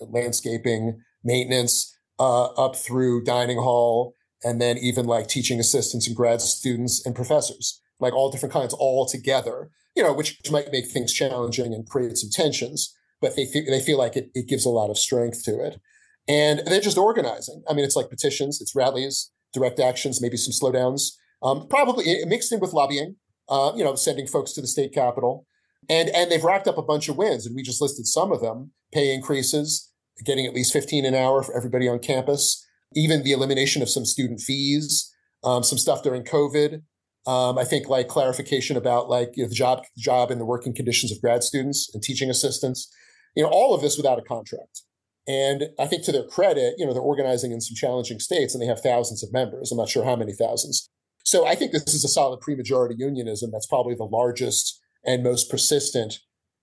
uh, 0.00 0.06
landscaping, 0.06 1.02
maintenance, 1.22 1.94
uh, 2.18 2.46
up 2.64 2.76
through 2.76 3.24
dining 3.24 3.58
hall, 3.58 4.14
and 4.42 4.58
then 4.58 4.78
even 4.78 5.04
like 5.06 5.28
teaching 5.28 5.60
assistants 5.60 6.06
and 6.06 6.16
grad 6.16 6.40
students 6.40 7.04
and 7.04 7.14
professors, 7.14 7.78
like 8.00 8.14
all 8.14 8.30
different 8.30 8.54
kinds, 8.54 8.72
all 8.72 9.04
together, 9.04 9.68
you 9.94 10.02
know, 10.02 10.14
which 10.14 10.38
might 10.50 10.72
make 10.72 10.86
things 10.86 11.12
challenging 11.12 11.74
and 11.74 11.86
create 11.86 12.16
some 12.16 12.30
tensions, 12.30 12.96
but 13.20 13.36
they, 13.36 13.44
th- 13.44 13.68
they 13.68 13.80
feel 13.80 13.98
like 13.98 14.16
it, 14.16 14.30
it 14.34 14.48
gives 14.48 14.64
a 14.64 14.70
lot 14.70 14.88
of 14.88 14.96
strength 14.96 15.44
to 15.44 15.62
it. 15.62 15.78
And 16.28 16.62
they're 16.66 16.80
just 16.80 16.98
organizing. 16.98 17.62
I 17.68 17.74
mean, 17.74 17.84
it's 17.84 17.96
like 17.96 18.10
petitions, 18.10 18.60
it's 18.60 18.76
rallies, 18.76 19.30
direct 19.52 19.80
actions, 19.80 20.20
maybe 20.20 20.36
some 20.36 20.52
slowdowns, 20.52 21.12
um, 21.42 21.66
probably 21.68 22.24
mixed 22.26 22.52
in 22.52 22.60
with 22.60 22.72
lobbying, 22.72 23.16
uh, 23.48 23.72
you 23.74 23.82
know, 23.82 23.94
sending 23.94 24.26
folks 24.26 24.52
to 24.52 24.60
the 24.60 24.66
state 24.66 24.92
capitol. 24.92 25.46
And, 25.90 26.08
and 26.10 26.30
they've 26.30 26.44
racked 26.44 26.68
up 26.68 26.78
a 26.78 26.82
bunch 26.82 27.08
of 27.08 27.16
wins. 27.16 27.44
And 27.44 27.56
we 27.56 27.62
just 27.62 27.82
listed 27.82 28.06
some 28.06 28.30
of 28.30 28.40
them 28.40 28.70
pay 28.92 29.12
increases, 29.12 29.90
getting 30.24 30.46
at 30.46 30.54
least 30.54 30.72
15 30.72 31.04
an 31.04 31.14
hour 31.14 31.42
for 31.42 31.56
everybody 31.56 31.88
on 31.88 31.98
campus, 31.98 32.64
even 32.94 33.24
the 33.24 33.32
elimination 33.32 33.82
of 33.82 33.90
some 33.90 34.04
student 34.04 34.40
fees, 34.40 35.12
um, 35.42 35.62
some 35.62 35.78
stuff 35.78 36.02
during 36.02 36.22
COVID. 36.22 36.82
Um, 37.26 37.56
I 37.56 37.64
think 37.64 37.88
like 37.88 38.08
clarification 38.08 38.76
about 38.76 39.08
like 39.08 39.30
you 39.36 39.44
know, 39.44 39.48
the 39.48 39.54
job, 39.54 39.84
job 39.96 40.30
and 40.30 40.40
the 40.40 40.44
working 40.44 40.74
conditions 40.74 41.12
of 41.12 41.20
grad 41.20 41.42
students 41.42 41.90
and 41.94 42.02
teaching 42.02 42.30
assistants, 42.30 42.92
you 43.36 43.42
know, 43.42 43.48
all 43.48 43.74
of 43.74 43.80
this 43.80 43.96
without 43.96 44.18
a 44.18 44.22
contract. 44.22 44.82
And 45.26 45.68
I 45.78 45.86
think 45.86 46.04
to 46.04 46.12
their 46.12 46.26
credit, 46.26 46.74
you 46.78 46.86
know, 46.86 46.92
they're 46.92 47.02
organizing 47.02 47.52
in 47.52 47.60
some 47.60 47.76
challenging 47.76 48.18
states 48.18 48.54
and 48.54 48.62
they 48.62 48.66
have 48.66 48.80
thousands 48.80 49.22
of 49.22 49.32
members. 49.32 49.70
I'm 49.70 49.78
not 49.78 49.88
sure 49.88 50.04
how 50.04 50.16
many 50.16 50.32
thousands. 50.32 50.88
So 51.24 51.46
I 51.46 51.54
think 51.54 51.72
this 51.72 51.94
is 51.94 52.04
a 52.04 52.08
solid 52.08 52.40
pre-majority 52.40 52.96
unionism 52.98 53.50
that's 53.52 53.66
probably 53.66 53.94
the 53.94 54.04
largest 54.04 54.80
and 55.04 55.22
most 55.22 55.48
persistent, 55.48 56.18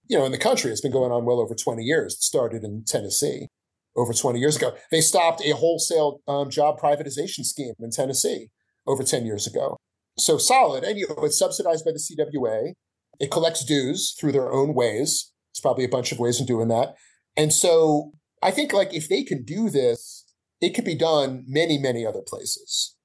you 0.07 0.17
know, 0.17 0.25
in 0.25 0.33
the 0.33 0.37
country. 0.37 0.71
It's 0.71 0.81
been 0.81 0.91
going 0.91 1.11
on 1.11 1.25
well 1.25 1.39
over 1.39 1.55
20 1.55 1.83
years. 1.83 2.15
It 2.15 2.23
started 2.23 2.63
in 2.63 2.83
Tennessee 2.85 3.47
over 3.95 4.13
20 4.13 4.39
years 4.39 4.57
ago. 4.57 4.75
They 4.91 5.01
stopped 5.01 5.41
a 5.45 5.55
wholesale 5.55 6.19
um, 6.27 6.49
job 6.49 6.79
privatization 6.79 7.45
scheme 7.45 7.73
in 7.79 7.91
Tennessee 7.91 8.49
over 8.85 9.03
10 9.03 9.25
years 9.25 9.47
ago. 9.47 9.77
So 10.17 10.37
solid. 10.37 10.83
And, 10.83 10.99
you 10.99 11.07
know, 11.07 11.23
it's 11.23 11.39
subsidized 11.39 11.85
by 11.85 11.91
the 11.91 11.99
CWA. 11.99 12.73
It 13.19 13.31
collects 13.31 13.63
dues 13.63 14.15
through 14.19 14.33
their 14.33 14.51
own 14.51 14.73
ways. 14.73 15.31
It's 15.51 15.59
probably 15.61 15.85
a 15.85 15.89
bunch 15.89 16.11
of 16.11 16.19
ways 16.19 16.41
of 16.41 16.47
doing 16.47 16.67
that. 16.69 16.95
And 17.37 17.53
so 17.53 18.11
I 18.41 18.51
think 18.51 18.73
like 18.73 18.93
if 18.93 19.09
they 19.09 19.23
can 19.23 19.43
do 19.43 19.69
this, 19.69 20.25
it 20.61 20.71
could 20.71 20.85
be 20.85 20.95
done 20.95 21.45
many, 21.47 21.77
many 21.77 22.05
other 22.05 22.21
places. 22.25 22.95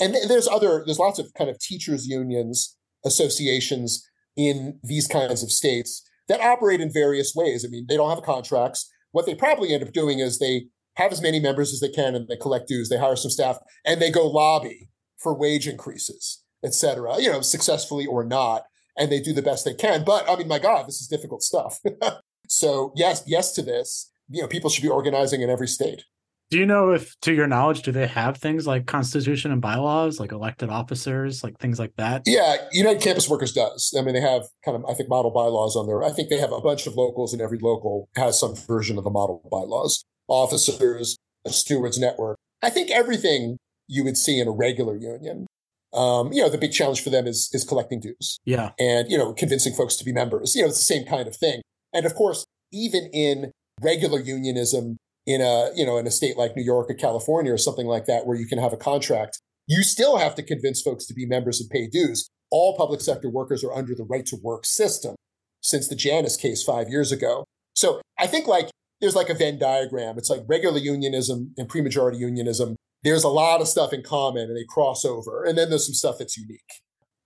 And 0.00 0.16
there's 0.28 0.48
other, 0.48 0.82
there's 0.84 0.98
lots 0.98 1.18
of 1.18 1.32
kind 1.34 1.48
of 1.48 1.58
teachers 1.58 2.06
unions, 2.06 2.76
associations 3.04 4.04
in 4.36 4.80
these 4.82 5.06
kinds 5.06 5.42
of 5.42 5.50
states 5.50 6.02
that 6.28 6.40
operate 6.40 6.80
in 6.80 6.92
various 6.92 7.32
ways. 7.34 7.64
I 7.64 7.68
mean, 7.68 7.86
they 7.88 7.96
don't 7.96 8.10
have 8.10 8.24
contracts. 8.24 8.90
What 9.12 9.26
they 9.26 9.34
probably 9.34 9.72
end 9.72 9.84
up 9.84 9.92
doing 9.92 10.18
is 10.18 10.38
they 10.38 10.66
have 10.96 11.12
as 11.12 11.22
many 11.22 11.38
members 11.38 11.72
as 11.72 11.80
they 11.80 11.88
can 11.88 12.14
and 12.14 12.26
they 12.28 12.36
collect 12.36 12.68
dues, 12.68 12.88
they 12.88 12.98
hire 12.98 13.16
some 13.16 13.30
staff, 13.30 13.58
and 13.84 14.00
they 14.00 14.10
go 14.10 14.26
lobby 14.26 14.88
for 15.18 15.36
wage 15.36 15.68
increases, 15.68 16.42
et 16.64 16.74
cetera, 16.74 17.20
you 17.20 17.30
know, 17.30 17.40
successfully 17.40 18.06
or 18.06 18.24
not. 18.24 18.64
And 18.96 19.10
they 19.10 19.20
do 19.20 19.32
the 19.32 19.42
best 19.42 19.64
they 19.64 19.74
can. 19.74 20.04
But 20.04 20.28
I 20.28 20.36
mean, 20.36 20.48
my 20.48 20.60
God, 20.60 20.86
this 20.86 21.00
is 21.00 21.08
difficult 21.08 21.42
stuff. 21.42 21.80
so 22.48 22.92
yes, 22.96 23.24
yes 23.26 23.52
to 23.52 23.62
this 23.62 24.10
you 24.28 24.42
know 24.42 24.48
people 24.48 24.70
should 24.70 24.82
be 24.82 24.88
organizing 24.88 25.42
in 25.42 25.50
every 25.50 25.68
state 25.68 26.04
do 26.50 26.58
you 26.58 26.66
know 26.66 26.90
if 26.90 27.18
to 27.20 27.32
your 27.32 27.46
knowledge 27.46 27.82
do 27.82 27.92
they 27.92 28.06
have 28.06 28.36
things 28.36 28.66
like 28.66 28.86
constitution 28.86 29.50
and 29.50 29.60
bylaws 29.60 30.20
like 30.20 30.32
elected 30.32 30.70
officers 30.70 31.42
like 31.42 31.58
things 31.58 31.78
like 31.78 31.92
that 31.96 32.22
yeah 32.26 32.56
united 32.72 33.02
campus 33.02 33.28
workers 33.28 33.52
does 33.52 33.94
i 33.98 34.02
mean 34.02 34.14
they 34.14 34.20
have 34.20 34.42
kind 34.64 34.76
of 34.76 34.84
i 34.88 34.94
think 34.94 35.08
model 35.08 35.30
bylaws 35.30 35.76
on 35.76 35.86
there 35.86 36.02
i 36.02 36.10
think 36.10 36.28
they 36.28 36.38
have 36.38 36.52
a 36.52 36.60
bunch 36.60 36.86
of 36.86 36.94
locals 36.94 37.32
and 37.32 37.42
every 37.42 37.58
local 37.58 38.08
has 38.16 38.38
some 38.38 38.54
version 38.54 38.98
of 38.98 39.04
the 39.04 39.10
model 39.10 39.46
bylaws 39.50 40.04
officers 40.28 41.16
a 41.44 41.50
stewards 41.50 41.98
network 41.98 42.36
i 42.62 42.70
think 42.70 42.90
everything 42.90 43.56
you 43.86 44.04
would 44.04 44.16
see 44.16 44.40
in 44.40 44.48
a 44.48 44.52
regular 44.52 44.96
union 44.96 45.46
um, 45.94 46.32
you 46.32 46.42
know, 46.42 46.48
the 46.48 46.58
big 46.58 46.72
challenge 46.72 47.02
for 47.02 47.10
them 47.10 47.26
is 47.26 47.48
is 47.52 47.64
collecting 47.64 48.00
dues. 48.00 48.40
Yeah. 48.44 48.72
And, 48.78 49.08
you 49.08 49.16
know, 49.16 49.32
convincing 49.32 49.72
folks 49.72 49.94
to 49.96 50.04
be 50.04 50.12
members. 50.12 50.54
You 50.54 50.62
know, 50.62 50.68
it's 50.68 50.78
the 50.78 50.84
same 50.84 51.06
kind 51.06 51.28
of 51.28 51.36
thing. 51.36 51.62
And 51.92 52.04
of 52.04 52.14
course, 52.14 52.44
even 52.72 53.08
in 53.12 53.52
regular 53.82 54.20
unionism 54.20 54.96
in 55.26 55.40
a 55.40 55.70
you 55.74 55.84
know 55.84 55.96
in 55.98 56.06
a 56.06 56.10
state 56.10 56.36
like 56.36 56.56
New 56.56 56.64
York 56.64 56.90
or 56.90 56.94
California 56.94 57.52
or 57.52 57.58
something 57.58 57.86
like 57.86 58.06
that 58.06 58.26
where 58.26 58.36
you 58.36 58.46
can 58.46 58.58
have 58.58 58.72
a 58.72 58.76
contract 58.76 59.40
you 59.66 59.82
still 59.82 60.18
have 60.18 60.34
to 60.34 60.42
convince 60.42 60.82
folks 60.82 61.06
to 61.06 61.14
be 61.14 61.26
members 61.26 61.60
and 61.60 61.70
pay 61.70 61.86
dues 61.86 62.28
all 62.50 62.76
public 62.76 63.00
sector 63.00 63.28
workers 63.28 63.64
are 63.64 63.72
under 63.72 63.94
the 63.94 64.04
right 64.04 64.24
to 64.26 64.36
work 64.40 64.64
system 64.64 65.16
since 65.60 65.88
the 65.88 65.96
Janus 65.96 66.36
case 66.36 66.62
five 66.62 66.88
years 66.88 67.10
ago. 67.10 67.44
So 67.74 68.00
I 68.18 68.28
think 68.28 68.46
like 68.46 68.70
there's 69.00 69.16
like 69.16 69.28
a 69.28 69.34
Venn 69.34 69.58
diagram. 69.58 70.18
It's 70.18 70.30
like 70.30 70.42
regular 70.46 70.78
unionism 70.78 71.52
and 71.56 71.68
pre-majority 71.68 72.18
unionism. 72.18 72.76
There's 73.02 73.24
a 73.24 73.28
lot 73.28 73.60
of 73.60 73.66
stuff 73.66 73.92
in 73.92 74.02
common 74.02 74.44
and 74.44 74.56
they 74.56 74.64
cross 74.68 75.04
over. 75.04 75.42
And 75.42 75.58
then 75.58 75.68
there's 75.68 75.86
some 75.86 75.94
stuff 75.94 76.16
that's 76.18 76.36
unique. 76.36 76.60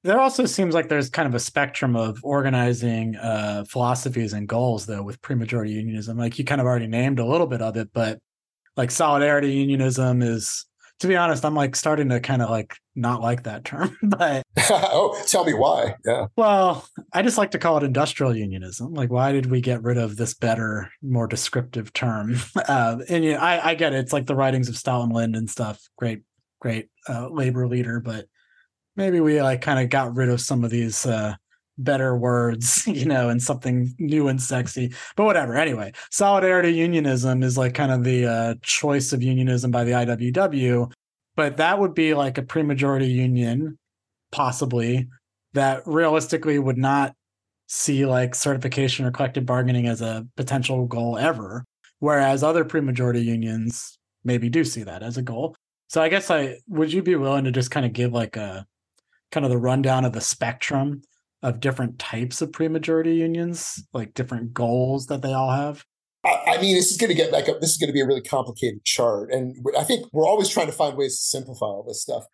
There 0.04 0.20
also 0.20 0.46
seems 0.46 0.74
like 0.74 0.88
there's 0.88 1.10
kind 1.10 1.26
of 1.26 1.34
a 1.34 1.40
spectrum 1.40 1.96
of 1.96 2.18
organizing 2.22 3.16
uh, 3.16 3.64
philosophies 3.68 4.32
and 4.32 4.48
goals, 4.48 4.86
though, 4.86 5.02
with 5.02 5.20
pre-majority 5.22 5.72
unionism. 5.72 6.16
Like 6.16 6.38
you 6.38 6.44
kind 6.44 6.60
of 6.60 6.66
already 6.66 6.86
named 6.86 7.18
a 7.18 7.26
little 7.26 7.46
bit 7.46 7.62
of 7.62 7.76
it, 7.76 7.90
but 7.92 8.20
like 8.76 8.90
solidarity 8.90 9.52
unionism 9.52 10.22
is 10.22 10.66
to 11.00 11.06
be 11.06 11.16
honest, 11.16 11.44
I'm 11.44 11.54
like 11.54 11.76
starting 11.76 12.08
to 12.08 12.20
kind 12.20 12.42
of 12.42 12.50
like 12.50 12.76
not 12.96 13.20
like 13.20 13.44
that 13.44 13.64
term. 13.64 13.96
but 14.02 14.42
oh, 14.70 15.20
tell 15.26 15.44
me 15.44 15.54
why? 15.54 15.94
Yeah. 16.04 16.26
Well, 16.36 16.86
I 17.12 17.22
just 17.22 17.38
like 17.38 17.52
to 17.52 17.58
call 17.58 17.76
it 17.78 17.84
industrial 17.84 18.34
unionism. 18.34 18.94
Like, 18.94 19.10
why 19.10 19.32
did 19.32 19.46
we 19.46 19.60
get 19.60 19.82
rid 19.82 19.98
of 19.98 20.16
this 20.16 20.34
better, 20.34 20.90
more 21.02 21.26
descriptive 21.26 21.92
term? 21.92 22.36
Uh, 22.68 22.98
and 23.08 23.24
you 23.24 23.32
know, 23.32 23.38
I, 23.38 23.70
I 23.70 23.74
get 23.74 23.94
it. 23.94 23.98
It's 23.98 24.12
like 24.12 24.26
the 24.26 24.34
writings 24.34 24.68
of 24.68 24.76
Staughton 24.76 25.10
Lynd 25.10 25.36
and 25.36 25.48
stuff. 25.48 25.80
Great, 25.96 26.20
great 26.60 26.88
uh, 27.08 27.28
labor 27.30 27.66
leader, 27.66 27.98
but 28.00 28.26
maybe 28.98 29.20
we 29.20 29.40
like 29.40 29.62
kind 29.62 29.78
of 29.78 29.88
got 29.88 30.14
rid 30.14 30.28
of 30.28 30.40
some 30.40 30.64
of 30.64 30.70
these 30.70 31.06
uh, 31.06 31.34
better 31.78 32.16
words, 32.16 32.86
you 32.86 33.06
know, 33.06 33.30
and 33.30 33.42
something 33.42 33.94
new 33.98 34.28
and 34.28 34.42
sexy. 34.42 34.92
But 35.16 35.24
whatever. 35.24 35.56
Anyway, 35.56 35.92
solidarity 36.10 36.72
unionism 36.72 37.42
is 37.42 37.56
like 37.56 37.72
kind 37.72 37.92
of 37.92 38.04
the 38.04 38.26
uh, 38.26 38.54
choice 38.60 39.14
of 39.14 39.22
unionism 39.22 39.70
by 39.70 39.84
the 39.84 39.92
IWW. 39.92 40.92
But 41.36 41.56
that 41.56 41.78
would 41.78 41.94
be 41.94 42.14
like 42.14 42.36
a 42.36 42.42
pre-majority 42.42 43.06
union, 43.06 43.78
possibly, 44.32 45.06
that 45.52 45.86
realistically 45.86 46.58
would 46.58 46.76
not 46.76 47.14
see 47.68 48.04
like 48.04 48.34
certification 48.34 49.06
or 49.06 49.12
collective 49.12 49.46
bargaining 49.46 49.86
as 49.86 50.02
a 50.02 50.26
potential 50.36 50.86
goal 50.86 51.16
ever. 51.16 51.64
Whereas 52.00 52.42
other 52.42 52.64
pre-majority 52.64 53.20
unions 53.20 53.98
maybe 54.24 54.48
do 54.48 54.64
see 54.64 54.82
that 54.82 55.04
as 55.04 55.16
a 55.16 55.22
goal. 55.22 55.54
So 55.88 56.02
I 56.02 56.08
guess 56.08 56.30
I 56.30 56.58
would 56.68 56.92
you 56.92 57.02
be 57.02 57.14
willing 57.14 57.44
to 57.44 57.52
just 57.52 57.70
kind 57.70 57.86
of 57.86 57.92
give 57.92 58.12
like 58.12 58.36
a 58.36 58.66
kind 59.30 59.44
of 59.44 59.50
the 59.50 59.58
rundown 59.58 60.04
of 60.04 60.12
the 60.12 60.20
spectrum 60.20 61.02
of 61.42 61.60
different 61.60 61.98
types 61.98 62.42
of 62.42 62.52
pre-majority 62.52 63.14
unions, 63.14 63.82
like 63.92 64.14
different 64.14 64.52
goals 64.52 65.06
that 65.06 65.22
they 65.22 65.32
all 65.32 65.50
have? 65.50 65.84
I 66.24 66.60
mean, 66.60 66.74
this 66.74 66.90
is 66.90 66.96
going 66.96 67.10
to 67.10 67.16
get 67.16 67.32
like 67.32 67.48
a, 67.48 67.54
this 67.60 67.70
is 67.70 67.76
going 67.76 67.88
to 67.88 67.92
be 67.92 68.00
a 68.00 68.06
really 68.06 68.22
complicated 68.22 68.84
chart, 68.84 69.30
and 69.32 69.54
I 69.78 69.84
think 69.84 70.06
we're 70.12 70.26
always 70.26 70.48
trying 70.48 70.66
to 70.66 70.72
find 70.72 70.96
ways 70.96 71.16
to 71.16 71.22
simplify 71.22 71.66
all 71.66 71.84
this 71.86 72.02
stuff. 72.02 72.24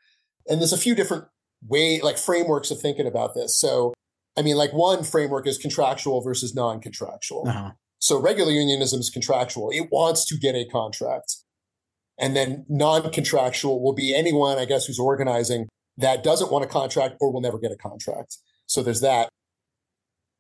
And 0.49 0.61
there's 0.61 0.73
a 0.73 0.79
few 0.79 0.95
different 0.95 1.25
way 1.67 2.01
like 2.01 2.19
frameworks 2.19 2.71
of 2.71 2.81
thinking 2.81 3.07
about 3.07 3.35
this. 3.35 3.59
So, 3.59 3.93
I 4.37 4.43
mean, 4.43 4.57
like 4.57 4.73
one 4.73 5.05
framework 5.05 5.47
is 5.47 5.59
contractual 5.59 6.23
versus 6.23 6.55
non-contractual. 6.55 7.47
Uh-huh. 7.47 7.71
So, 7.99 8.19
regular 8.19 8.53
unionism 8.53 9.01
is 9.01 9.11
contractual; 9.11 9.71
it 9.71 9.89
wants 9.93 10.25
to 10.27 10.39
get 10.39 10.55
a 10.55 10.65
contract, 10.65 11.37
and 12.19 12.35
then 12.35 12.65
non-contractual 12.69 13.83
will 13.83 13.95
be 13.95 14.15
anyone, 14.15 14.59
I 14.59 14.65
guess, 14.65 14.87
who's 14.87 14.99
organizing 14.99 15.69
that 15.97 16.23
doesn't 16.23 16.51
want 16.51 16.65
a 16.65 16.69
contract 16.69 17.17
or 17.21 17.33
will 17.33 17.41
never 17.41 17.59
get 17.59 17.73
a 17.73 17.77
contract. 17.77 18.39
So 18.67 18.83
there's 18.83 19.01
that. 19.01 19.29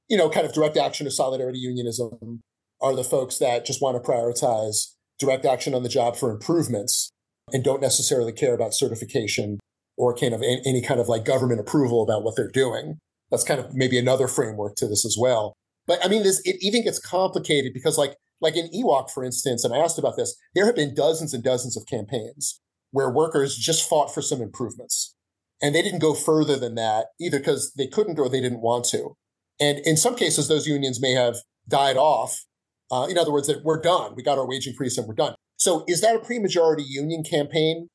You 0.08 0.18
know, 0.18 0.28
kind 0.28 0.46
of 0.46 0.52
direct 0.52 0.76
action 0.76 1.06
or 1.06 1.10
solidarity 1.10 1.58
unionism 1.58 2.40
are 2.80 2.94
the 2.94 3.04
folks 3.04 3.38
that 3.38 3.64
just 3.64 3.80
want 3.80 4.02
to 4.02 4.10
prioritize 4.10 4.94
direct 5.18 5.46
action 5.46 5.74
on 5.74 5.82
the 5.82 5.88
job 5.88 6.16
for 6.16 6.30
improvements 6.30 7.10
and 7.52 7.64
don't 7.64 7.80
necessarily 7.80 8.32
care 8.32 8.54
about 8.54 8.74
certification 8.74 9.58
or 9.96 10.14
kind 10.14 10.34
of 10.34 10.42
any 10.42 10.82
kind 10.82 11.00
of 11.00 11.08
like 11.08 11.24
government 11.24 11.60
approval 11.60 12.02
about 12.02 12.22
what 12.22 12.36
they're 12.36 12.50
doing. 12.50 12.98
That's 13.30 13.44
kind 13.44 13.60
of 13.60 13.74
maybe 13.74 13.98
another 13.98 14.28
framework 14.28 14.76
to 14.76 14.86
this 14.86 15.04
as 15.04 15.16
well. 15.18 15.54
But 15.86 16.04
I 16.04 16.08
mean, 16.08 16.22
this 16.22 16.40
it 16.44 16.56
even 16.60 16.84
gets 16.84 16.98
complicated 16.98 17.72
because 17.72 17.96
like 17.96 18.16
like 18.40 18.56
in 18.56 18.68
EWOC, 18.68 19.10
for 19.10 19.24
instance, 19.24 19.64
and 19.64 19.74
I 19.74 19.78
asked 19.78 19.98
about 19.98 20.16
this, 20.16 20.36
there 20.54 20.66
have 20.66 20.76
been 20.76 20.94
dozens 20.94 21.32
and 21.32 21.42
dozens 21.42 21.76
of 21.76 21.86
campaigns 21.86 22.60
where 22.90 23.10
workers 23.10 23.56
just 23.56 23.88
fought 23.88 24.12
for 24.12 24.22
some 24.22 24.40
improvements. 24.40 25.14
And 25.62 25.74
they 25.74 25.82
didn't 25.82 26.00
go 26.00 26.14
further 26.14 26.56
than 26.56 26.74
that 26.74 27.06
either 27.20 27.38
because 27.38 27.72
they 27.76 27.86
couldn't 27.86 28.18
or 28.18 28.28
they 28.28 28.40
didn't 28.40 28.60
want 28.60 28.84
to. 28.86 29.16
And 29.60 29.78
in 29.80 29.96
some 29.96 30.16
cases, 30.16 30.48
those 30.48 30.66
unions 30.66 31.00
may 31.00 31.12
have 31.12 31.36
died 31.68 31.96
off. 31.96 32.44
Uh, 32.90 33.06
in 33.08 33.16
other 33.16 33.32
words, 33.32 33.46
that 33.46 33.64
we're 33.64 33.80
done. 33.80 34.14
We 34.14 34.22
got 34.22 34.38
our 34.38 34.46
wage 34.46 34.66
increase 34.66 34.98
and 34.98 35.06
we're 35.06 35.14
done. 35.14 35.34
So 35.56 35.84
is 35.88 36.00
that 36.00 36.16
a 36.16 36.18
pre-majority 36.18 36.82
union 36.82 37.22
campaign? 37.22 37.88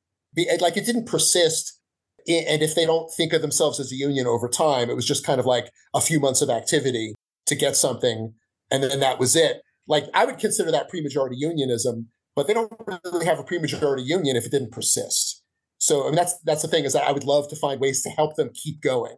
Like 0.59 0.77
it 0.77 0.85
didn't 0.85 1.05
persist. 1.05 1.79
And 2.27 2.61
if 2.61 2.75
they 2.75 2.85
don't 2.85 3.11
think 3.13 3.33
of 3.33 3.41
themselves 3.41 3.79
as 3.79 3.91
a 3.91 3.95
union 3.95 4.25
over 4.25 4.47
time, 4.47 4.89
it 4.89 4.95
was 4.95 5.05
just 5.05 5.25
kind 5.25 5.39
of 5.39 5.45
like 5.45 5.69
a 5.93 6.01
few 6.01 6.19
months 6.19 6.41
of 6.41 6.49
activity 6.49 7.13
to 7.47 7.55
get 7.55 7.75
something. 7.75 8.33
And 8.71 8.83
then 8.83 8.99
that 8.99 9.19
was 9.19 9.35
it. 9.35 9.61
Like 9.87 10.05
I 10.13 10.25
would 10.25 10.37
consider 10.37 10.71
that 10.71 10.89
pre-majority 10.89 11.35
unionism, 11.37 12.09
but 12.35 12.47
they 12.47 12.53
don't 12.53 12.71
really 13.03 13.25
have 13.25 13.39
a 13.39 13.43
pre-majority 13.43 14.03
union 14.03 14.35
if 14.35 14.45
it 14.45 14.51
didn't 14.51 14.71
persist. 14.71 15.38
So 15.79 16.03
I 16.03 16.05
mean, 16.07 16.15
that's 16.15 16.39
that's 16.43 16.61
the 16.61 16.67
thing 16.67 16.85
is 16.85 16.93
that 16.93 17.07
I 17.07 17.11
would 17.11 17.23
love 17.23 17.49
to 17.49 17.55
find 17.55 17.79
ways 17.79 18.03
to 18.03 18.09
help 18.09 18.35
them 18.35 18.51
keep 18.53 18.81
going, 18.81 19.15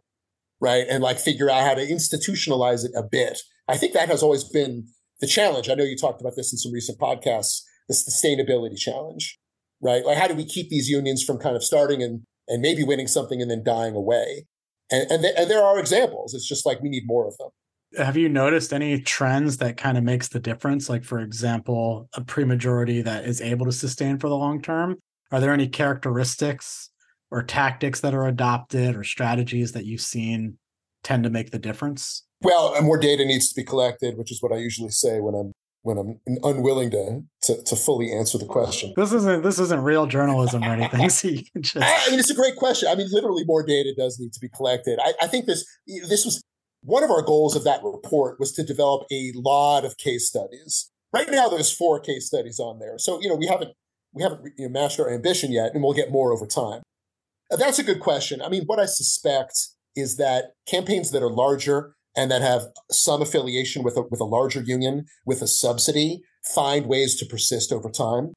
right, 0.60 0.86
and 0.88 1.02
like 1.02 1.18
figure 1.18 1.50
out 1.50 1.66
how 1.66 1.74
to 1.74 1.86
institutionalize 1.86 2.84
it 2.84 2.92
a 2.96 3.02
bit. 3.02 3.40
I 3.68 3.76
think 3.76 3.92
that 3.92 4.08
has 4.08 4.22
always 4.22 4.44
been 4.44 4.86
the 5.20 5.26
challenge. 5.26 5.68
I 5.68 5.74
know 5.74 5.84
you 5.84 5.96
talked 5.96 6.20
about 6.20 6.34
this 6.36 6.52
in 6.52 6.58
some 6.58 6.72
recent 6.72 6.98
podcasts, 6.98 7.62
the 7.88 7.94
sustainability 7.94 8.76
challenge, 8.76 9.38
right? 9.80 10.04
Like 10.04 10.18
how 10.18 10.28
do 10.28 10.34
we 10.34 10.44
keep 10.44 10.70
these 10.70 10.88
unions 10.88 11.22
from 11.22 11.38
kind 11.38 11.56
of 11.56 11.64
starting 11.64 12.02
and 12.02 12.22
and 12.48 12.62
maybe 12.62 12.84
winning 12.84 13.08
something 13.08 13.42
and 13.42 13.50
then 13.50 13.64
dying 13.64 13.96
away? 13.96 14.46
And 14.90 15.10
and, 15.10 15.22
th- 15.22 15.34
and 15.36 15.50
there 15.50 15.62
are 15.62 15.80
examples. 15.80 16.32
It's 16.32 16.48
just 16.48 16.64
like 16.64 16.80
we 16.80 16.88
need 16.88 17.04
more 17.06 17.26
of 17.26 17.36
them 17.38 17.50
have 17.98 18.16
you 18.16 18.26
noticed 18.26 18.72
any 18.72 18.98
trends 18.98 19.58
that 19.58 19.76
kind 19.76 19.98
of 19.98 20.04
makes 20.04 20.28
the 20.28 20.40
difference 20.40 20.88
like 20.88 21.04
for 21.04 21.20
example 21.20 22.08
a 22.14 22.22
pre-majority 22.22 23.02
that 23.02 23.26
is 23.26 23.40
able 23.40 23.66
to 23.66 23.72
sustain 23.72 24.18
for 24.18 24.28
the 24.28 24.36
long 24.36 24.62
term 24.62 24.96
are 25.32 25.40
there 25.40 25.52
any 25.52 25.66
characteristics 25.66 26.90
or 27.30 27.42
tactics 27.42 28.00
that 28.00 28.14
are 28.14 28.26
adopted 28.26 28.94
or 28.94 29.02
strategies 29.02 29.72
that 29.72 29.86
you've 29.86 30.02
seen 30.02 30.58
tend 31.02 31.24
to 31.24 31.30
make 31.30 31.50
the 31.50 31.58
difference? 31.58 32.24
Well, 32.42 32.74
uh, 32.74 32.82
more 32.82 32.98
data 32.98 33.24
needs 33.24 33.48
to 33.48 33.54
be 33.54 33.64
collected, 33.64 34.18
which 34.18 34.30
is 34.30 34.42
what 34.42 34.52
I 34.52 34.56
usually 34.56 34.90
say 34.90 35.20
when 35.20 35.34
I'm 35.34 35.52
when 35.84 35.98
I'm 35.98 36.20
unwilling 36.44 36.90
to, 36.92 37.24
to, 37.42 37.62
to 37.64 37.74
fully 37.74 38.12
answer 38.12 38.38
the 38.38 38.46
question. 38.46 38.92
This 38.96 39.12
isn't 39.12 39.42
this 39.42 39.58
isn't 39.58 39.82
real 39.82 40.06
journalism 40.06 40.62
or 40.62 40.72
anything. 40.72 41.08
So 41.10 41.28
you 41.28 41.42
can 41.52 41.62
just... 41.62 41.84
I 41.84 42.10
mean, 42.10 42.20
it's 42.20 42.30
a 42.30 42.36
great 42.36 42.54
question. 42.56 42.88
I 42.88 42.94
mean, 42.94 43.08
literally, 43.10 43.44
more 43.44 43.64
data 43.64 43.92
does 43.96 44.20
need 44.20 44.32
to 44.34 44.40
be 44.40 44.48
collected. 44.48 45.00
I, 45.02 45.14
I 45.22 45.26
think 45.26 45.46
this 45.46 45.64
this 46.08 46.24
was 46.24 46.42
one 46.82 47.02
of 47.02 47.10
our 47.10 47.22
goals 47.22 47.56
of 47.56 47.64
that 47.64 47.82
report 47.82 48.38
was 48.38 48.52
to 48.52 48.62
develop 48.62 49.06
a 49.10 49.32
lot 49.34 49.84
of 49.84 49.96
case 49.96 50.28
studies. 50.28 50.90
Right 51.12 51.30
now, 51.30 51.48
there's 51.48 51.72
four 51.72 51.98
case 52.00 52.26
studies 52.26 52.60
on 52.60 52.78
there. 52.78 52.98
So 52.98 53.20
you 53.20 53.28
know, 53.28 53.36
we 53.36 53.46
haven't 53.46 53.72
we 54.12 54.22
haven't 54.22 54.44
you 54.58 54.68
know, 54.68 54.80
matched 54.80 55.00
our 55.00 55.10
ambition 55.10 55.52
yet, 55.52 55.72
and 55.74 55.82
we'll 55.82 55.94
get 55.94 56.10
more 56.10 56.32
over 56.32 56.46
time. 56.46 56.82
Uh, 57.50 57.56
that's 57.56 57.78
a 57.78 57.84
good 57.84 58.00
question. 58.00 58.40
I 58.42 58.48
mean, 58.48 58.64
what 58.66 58.78
I 58.78 58.86
suspect 58.86 59.58
is 59.94 60.16
that 60.16 60.52
campaigns 60.66 61.10
that 61.10 61.22
are 61.22 61.30
larger 61.30 61.94
and 62.16 62.30
that 62.30 62.42
have 62.42 62.62
some 62.90 63.22
affiliation 63.22 63.82
with 63.82 63.96
a, 63.96 64.02
with 64.02 64.20
a 64.20 64.24
larger 64.24 64.60
union 64.60 65.06
with 65.24 65.42
a 65.42 65.46
subsidy 65.46 66.22
find 66.54 66.86
ways 66.86 67.16
to 67.16 67.26
persist 67.26 67.72
over 67.72 67.90
time. 67.90 68.32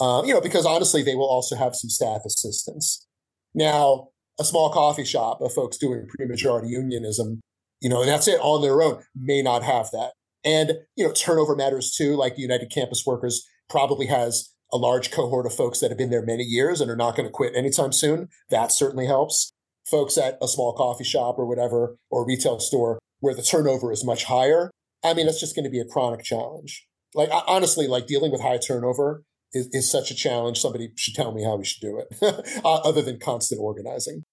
Uh, 0.00 0.22
you 0.24 0.34
know, 0.34 0.40
because 0.40 0.66
honestly, 0.66 1.02
they 1.02 1.14
will 1.14 1.28
also 1.28 1.56
have 1.56 1.74
some 1.74 1.88
staff 1.88 2.22
assistance. 2.26 3.06
Now, 3.54 4.08
a 4.40 4.44
small 4.44 4.70
coffee 4.70 5.04
shop 5.04 5.40
of 5.40 5.52
folks 5.52 5.76
doing 5.76 6.06
pre-majority 6.08 6.68
unionism, 6.68 7.40
you 7.80 7.88
know, 7.88 8.00
and 8.00 8.08
that's 8.08 8.26
it 8.26 8.40
on 8.40 8.62
their 8.62 8.82
own, 8.82 9.02
may 9.14 9.40
not 9.40 9.62
have 9.62 9.90
that. 9.92 10.12
And, 10.44 10.72
you 10.96 11.06
know, 11.06 11.12
turnover 11.12 11.54
matters 11.54 11.94
too. 11.94 12.16
Like 12.16 12.36
United 12.36 12.70
Campus 12.70 13.04
Workers 13.06 13.46
probably 13.70 14.06
has 14.06 14.50
a 14.72 14.76
large 14.76 15.10
cohort 15.10 15.46
of 15.46 15.54
folks 15.54 15.80
that 15.80 15.90
have 15.90 15.98
been 15.98 16.10
there 16.10 16.24
many 16.24 16.42
years 16.42 16.80
and 16.80 16.90
are 16.90 16.96
not 16.96 17.16
going 17.16 17.26
to 17.26 17.32
quit 17.32 17.54
anytime 17.54 17.92
soon. 17.92 18.28
That 18.50 18.72
certainly 18.72 19.06
helps. 19.06 19.52
Folks 19.88 20.16
at 20.16 20.38
a 20.42 20.48
small 20.48 20.72
coffee 20.72 21.04
shop 21.04 21.38
or 21.38 21.46
whatever, 21.46 21.96
or 22.10 22.26
retail 22.26 22.58
store 22.58 22.98
where 23.20 23.34
the 23.34 23.42
turnover 23.42 23.92
is 23.92 24.04
much 24.04 24.24
higher. 24.24 24.70
I 25.04 25.14
mean, 25.14 25.28
it's 25.28 25.40
just 25.40 25.54
going 25.54 25.64
to 25.64 25.70
be 25.70 25.80
a 25.80 25.84
chronic 25.84 26.24
challenge. 26.24 26.86
Like, 27.14 27.28
honestly, 27.46 27.86
like 27.86 28.06
dealing 28.06 28.32
with 28.32 28.40
high 28.40 28.58
turnover 28.58 29.22
is, 29.52 29.68
is 29.72 29.90
such 29.90 30.10
a 30.10 30.14
challenge. 30.14 30.58
Somebody 30.58 30.90
should 30.96 31.14
tell 31.14 31.32
me 31.32 31.44
how 31.44 31.56
we 31.56 31.64
should 31.64 31.80
do 31.80 31.98
it, 31.98 32.60
uh, 32.64 32.74
other 32.76 33.02
than 33.02 33.18
constant 33.18 33.60
organizing. 33.60 34.24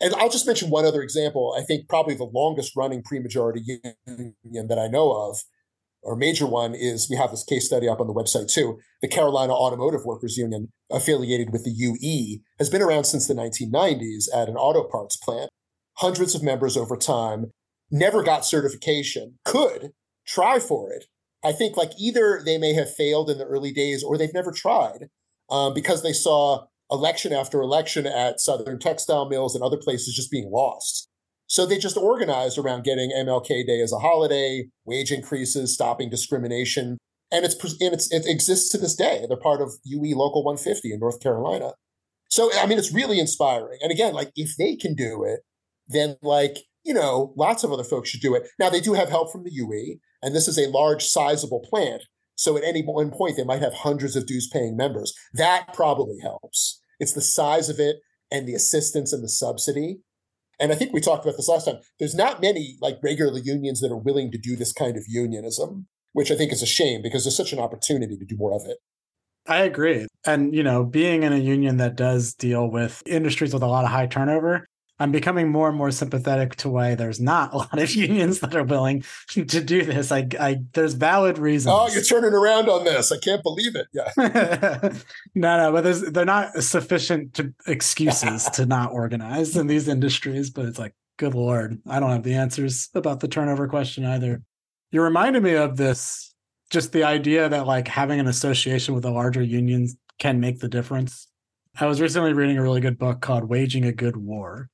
And 0.00 0.14
I'll 0.14 0.30
just 0.30 0.46
mention 0.46 0.70
one 0.70 0.84
other 0.84 1.02
example. 1.02 1.54
I 1.58 1.62
think 1.62 1.88
probably 1.88 2.14
the 2.14 2.24
longest 2.24 2.76
running 2.76 3.02
pre 3.02 3.18
majority 3.18 3.62
union 4.06 4.68
that 4.68 4.78
I 4.78 4.88
know 4.88 5.10
of 5.12 5.38
or 6.02 6.16
major 6.16 6.46
one 6.46 6.74
is 6.74 7.08
we 7.10 7.16
have 7.16 7.30
this 7.30 7.44
case 7.44 7.66
study 7.66 7.88
up 7.88 8.00
on 8.00 8.06
the 8.06 8.14
website 8.14 8.52
too. 8.52 8.78
The 9.02 9.08
Carolina 9.08 9.52
Automotive 9.52 10.04
Workers 10.04 10.36
Union, 10.36 10.68
affiliated 10.90 11.50
with 11.52 11.64
the 11.64 11.72
UE, 11.72 12.38
has 12.58 12.70
been 12.70 12.82
around 12.82 13.04
since 13.04 13.26
the 13.26 13.34
1990s 13.34 14.26
at 14.34 14.48
an 14.48 14.56
auto 14.56 14.84
parts 14.88 15.16
plant. 15.16 15.50
Hundreds 15.98 16.34
of 16.34 16.42
members 16.42 16.76
over 16.76 16.96
time, 16.96 17.46
never 17.90 18.22
got 18.22 18.44
certification, 18.44 19.38
could 19.44 19.92
try 20.26 20.58
for 20.58 20.92
it. 20.92 21.06
I 21.44 21.52
think 21.52 21.76
like 21.76 21.92
either 21.98 22.40
they 22.44 22.58
may 22.58 22.72
have 22.74 22.92
failed 22.92 23.30
in 23.30 23.38
the 23.38 23.46
early 23.46 23.72
days 23.72 24.02
or 24.02 24.16
they've 24.16 24.34
never 24.34 24.52
tried 24.52 25.08
um, 25.50 25.74
because 25.74 26.02
they 26.02 26.12
saw 26.12 26.66
election 26.90 27.32
after 27.32 27.60
election 27.60 28.06
at 28.06 28.40
Southern 28.40 28.78
textile 28.78 29.28
mills 29.28 29.54
and 29.54 29.62
other 29.62 29.76
places 29.76 30.14
just 30.14 30.30
being 30.30 30.50
lost. 30.50 31.08
So 31.46 31.64
they 31.64 31.78
just 31.78 31.96
organized 31.96 32.58
around 32.58 32.84
getting 32.84 33.10
MLK 33.10 33.66
Day 33.66 33.80
as 33.80 33.92
a 33.92 33.98
holiday, 33.98 34.68
wage 34.84 35.12
increases, 35.12 35.74
stopping 35.74 36.10
discrimination. 36.10 36.98
And 37.30 37.44
it's, 37.44 37.54
and 37.80 37.94
it's, 37.94 38.12
it 38.12 38.24
exists 38.26 38.70
to 38.70 38.78
this 38.78 38.94
day. 38.94 39.24
They're 39.28 39.36
part 39.36 39.60
of 39.60 39.74
UE 39.84 40.16
Local 40.16 40.44
150 40.44 40.92
in 40.92 41.00
North 41.00 41.20
Carolina. 41.20 41.72
So, 42.28 42.50
I 42.54 42.66
mean, 42.66 42.78
it's 42.78 42.92
really 42.92 43.20
inspiring. 43.20 43.78
And 43.82 43.92
again, 43.92 44.12
like 44.12 44.30
if 44.34 44.56
they 44.58 44.76
can 44.76 44.94
do 44.94 45.24
it, 45.24 45.40
then 45.88 46.16
like, 46.22 46.58
you 46.84 46.94
know, 46.94 47.32
lots 47.36 47.64
of 47.64 47.72
other 47.72 47.84
folks 47.84 48.10
should 48.10 48.20
do 48.20 48.34
it. 48.34 48.48
Now, 48.58 48.70
they 48.70 48.80
do 48.80 48.94
have 48.94 49.08
help 49.08 49.32
from 49.32 49.44
the 49.44 49.52
UE, 49.52 49.98
and 50.22 50.34
this 50.34 50.48
is 50.48 50.58
a 50.58 50.70
large, 50.70 51.04
sizable 51.04 51.64
plant. 51.68 52.02
So 52.36 52.56
at 52.56 52.64
any 52.64 52.82
one 52.82 53.10
point, 53.10 53.36
they 53.36 53.44
might 53.44 53.62
have 53.62 53.72
hundreds 53.72 54.14
of 54.14 54.26
dues 54.26 54.48
paying 54.52 54.76
members. 54.76 55.14
That 55.32 55.72
probably 55.72 56.18
helps. 56.20 56.80
It's 57.00 57.12
the 57.12 57.20
size 57.20 57.68
of 57.68 57.80
it 57.80 57.96
and 58.30 58.46
the 58.46 58.54
assistance 58.54 59.12
and 59.12 59.22
the 59.24 59.28
subsidy. 59.28 60.00
And 60.58 60.72
I 60.72 60.74
think 60.74 60.92
we 60.92 61.00
talked 61.00 61.24
about 61.24 61.36
this 61.36 61.48
last 61.48 61.66
time. 61.66 61.80
There's 61.98 62.14
not 62.14 62.40
many 62.40 62.76
like 62.80 62.98
regular 63.02 63.38
unions 63.38 63.80
that 63.80 63.92
are 63.92 63.96
willing 63.96 64.30
to 64.32 64.38
do 64.38 64.56
this 64.56 64.72
kind 64.72 64.96
of 64.96 65.04
unionism, 65.06 65.86
which 66.12 66.30
I 66.30 66.34
think 66.34 66.52
is 66.52 66.62
a 66.62 66.66
shame 66.66 67.02
because 67.02 67.24
there's 67.24 67.36
such 67.36 67.52
an 67.52 67.58
opportunity 67.58 68.16
to 68.16 68.24
do 68.24 68.36
more 68.36 68.54
of 68.54 68.62
it. 68.66 68.78
I 69.48 69.58
agree. 69.58 70.06
And, 70.24 70.54
you 70.54 70.62
know, 70.62 70.84
being 70.84 71.22
in 71.22 71.32
a 71.32 71.38
union 71.38 71.76
that 71.76 71.94
does 71.94 72.34
deal 72.34 72.68
with 72.68 73.02
industries 73.06 73.54
with 73.54 73.62
a 73.62 73.68
lot 73.68 73.84
of 73.84 73.90
high 73.90 74.06
turnover, 74.06 74.66
I'm 74.98 75.12
becoming 75.12 75.50
more 75.50 75.68
and 75.68 75.76
more 75.76 75.90
sympathetic 75.90 76.56
to 76.56 76.70
why 76.70 76.94
there's 76.94 77.20
not 77.20 77.52
a 77.52 77.58
lot 77.58 77.78
of 77.78 77.90
unions 77.94 78.40
that 78.40 78.56
are 78.56 78.64
willing 78.64 79.04
to 79.28 79.44
do 79.44 79.82
this. 79.84 80.10
I, 80.10 80.26
I 80.40 80.58
there's 80.72 80.94
valid 80.94 81.38
reasons. 81.38 81.74
Oh, 81.76 81.88
you're 81.88 82.02
turning 82.02 82.32
around 82.32 82.68
on 82.68 82.84
this. 82.84 83.12
I 83.12 83.18
can't 83.18 83.42
believe 83.42 83.76
it. 83.76 83.88
Yeah. 83.92 84.10
no, 85.34 85.56
no, 85.58 85.72
but 85.72 85.84
there's 85.84 86.00
they're 86.02 86.24
not 86.24 86.62
sufficient 86.62 87.34
to 87.34 87.52
excuses 87.66 88.44
to 88.50 88.64
not 88.64 88.92
organize 88.92 89.56
in 89.56 89.66
these 89.66 89.86
industries. 89.86 90.50
But 90.50 90.64
it's 90.64 90.78
like, 90.78 90.94
good 91.18 91.34
lord, 91.34 91.78
I 91.86 92.00
don't 92.00 92.10
have 92.10 92.22
the 92.22 92.34
answers 92.34 92.88
about 92.94 93.20
the 93.20 93.28
turnover 93.28 93.68
question 93.68 94.04
either. 94.04 94.42
You 94.92 95.02
reminded 95.02 95.42
me 95.42 95.54
of 95.54 95.76
this, 95.76 96.34
just 96.70 96.92
the 96.92 97.04
idea 97.04 97.50
that 97.50 97.66
like 97.66 97.88
having 97.88 98.18
an 98.18 98.28
association 98.28 98.94
with 98.94 99.04
a 99.04 99.10
larger 99.10 99.42
union 99.42 99.88
can 100.18 100.40
make 100.40 100.60
the 100.60 100.68
difference. 100.68 101.28
I 101.78 101.84
was 101.84 102.00
recently 102.00 102.32
reading 102.32 102.56
a 102.56 102.62
really 102.62 102.80
good 102.80 102.98
book 102.98 103.20
called 103.20 103.50
Waging 103.50 103.84
a 103.84 103.92
Good 103.92 104.16
War 104.16 104.70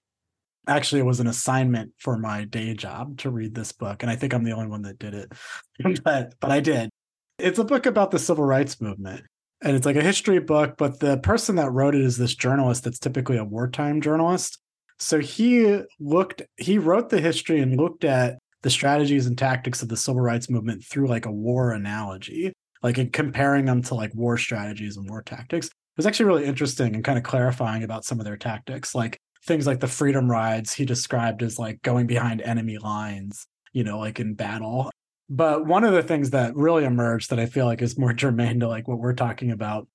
actually 0.66 1.00
it 1.00 1.07
was 1.07 1.21
an 1.21 1.26
assignment 1.26 1.92
for 1.99 2.16
my 2.19 2.45
day 2.45 2.75
job 2.75 3.19
to 3.19 3.31
read 3.31 3.54
this 3.54 3.73
book 3.73 4.02
and 4.02 4.11
i 4.11 4.16
think 4.16 4.33
i'm 4.33 4.45
the 4.45 4.52
only 4.52 4.69
one 4.69 4.83
that 4.83 4.99
did 4.99 5.14
it 5.14 5.33
hmm. 5.83 5.95
but 6.04 6.35
but 6.40 6.50
i 6.50 6.61
did. 6.61 6.90
It's 7.38 7.59
a 7.59 7.64
book 7.64 7.87
about 7.87 8.12
the 8.12 8.21
civil 8.21 8.45
rights 8.45 8.81
movement 8.81 9.23
and 9.62 9.75
it's 9.75 9.87
like 9.87 9.97
a 9.97 10.02
history 10.02 10.38
book 10.38 10.76
but 10.76 11.00
the 11.00 11.19
person 11.19 11.57
that 11.57 11.73
wrote 11.73 11.95
it 11.95 12.02
is 12.02 12.16
this 12.16 12.35
journalist 12.35 12.85
that's 12.85 12.99
typically 12.99 13.37
a 13.37 13.45
wartime 13.45 14.00
journalist. 14.00 14.59
So 14.99 15.19
he 15.19 15.81
looked 15.99 16.42
he 16.57 16.78
wrote 16.78 17.09
the 17.09 17.21
history 17.21 17.61
and 17.61 17.76
looked 17.76 18.04
at 18.04 18.38
the 18.62 18.71
strategies 18.71 19.26
and 19.26 19.37
tactics 19.37 19.83
of 19.83 19.88
the 19.88 19.97
civil 19.97 20.21
rights 20.21 20.49
movement 20.49 20.85
through 20.85 21.09
like 21.09 21.26
a 21.26 21.33
war 21.33 21.73
analogy 21.73 22.52
like 22.83 22.99
in 22.99 23.11
comparing 23.11 23.64
them 23.64 23.83
to 23.83 23.95
like 23.95 24.14
war 24.14 24.37
strategies 24.37 24.97
and 24.97 25.09
war 25.09 25.23
tactics. 25.23 25.66
It 25.66 25.73
was 25.97 26.07
actually 26.07 26.26
really 26.26 26.45
interesting 26.45 26.95
and 26.95 27.04
kind 27.04 27.19
of 27.19 27.25
clarifying 27.25 27.83
about 27.83 28.04
some 28.04 28.19
of 28.19 28.25
their 28.25 28.36
tactics 28.36 28.95
like 28.95 29.19
things 29.45 29.67
like 29.67 29.81
the 29.81 29.89
freedom 29.89 30.31
rides 30.31 30.73
he 30.73 30.85
described 30.85 31.43
as 31.43 31.59
like 31.59 31.83
going 31.83 32.07
behind 32.07 32.41
enemy 32.43 32.78
lines, 32.78 33.47
you 33.73 33.85
know, 33.85 33.99
like 33.99 34.21
in 34.21 34.35
battle. 34.35 34.91
But 35.28 35.67
one 35.67 35.85
of 35.85 35.93
the 35.93 36.02
things 36.02 36.31
that 36.31 36.55
really 36.55 36.85
emerged 36.85 37.31
that 37.31 37.41
I 37.41 37.47
feel 37.47 37.67
like 37.67 37.83
is 37.83 37.99
more 37.99 38.13
germane 38.15 38.61
to 38.61 38.69
like 38.69 38.89
what 38.89 38.99
we're 38.99 39.15
talking 39.15 39.50
about 39.50 39.89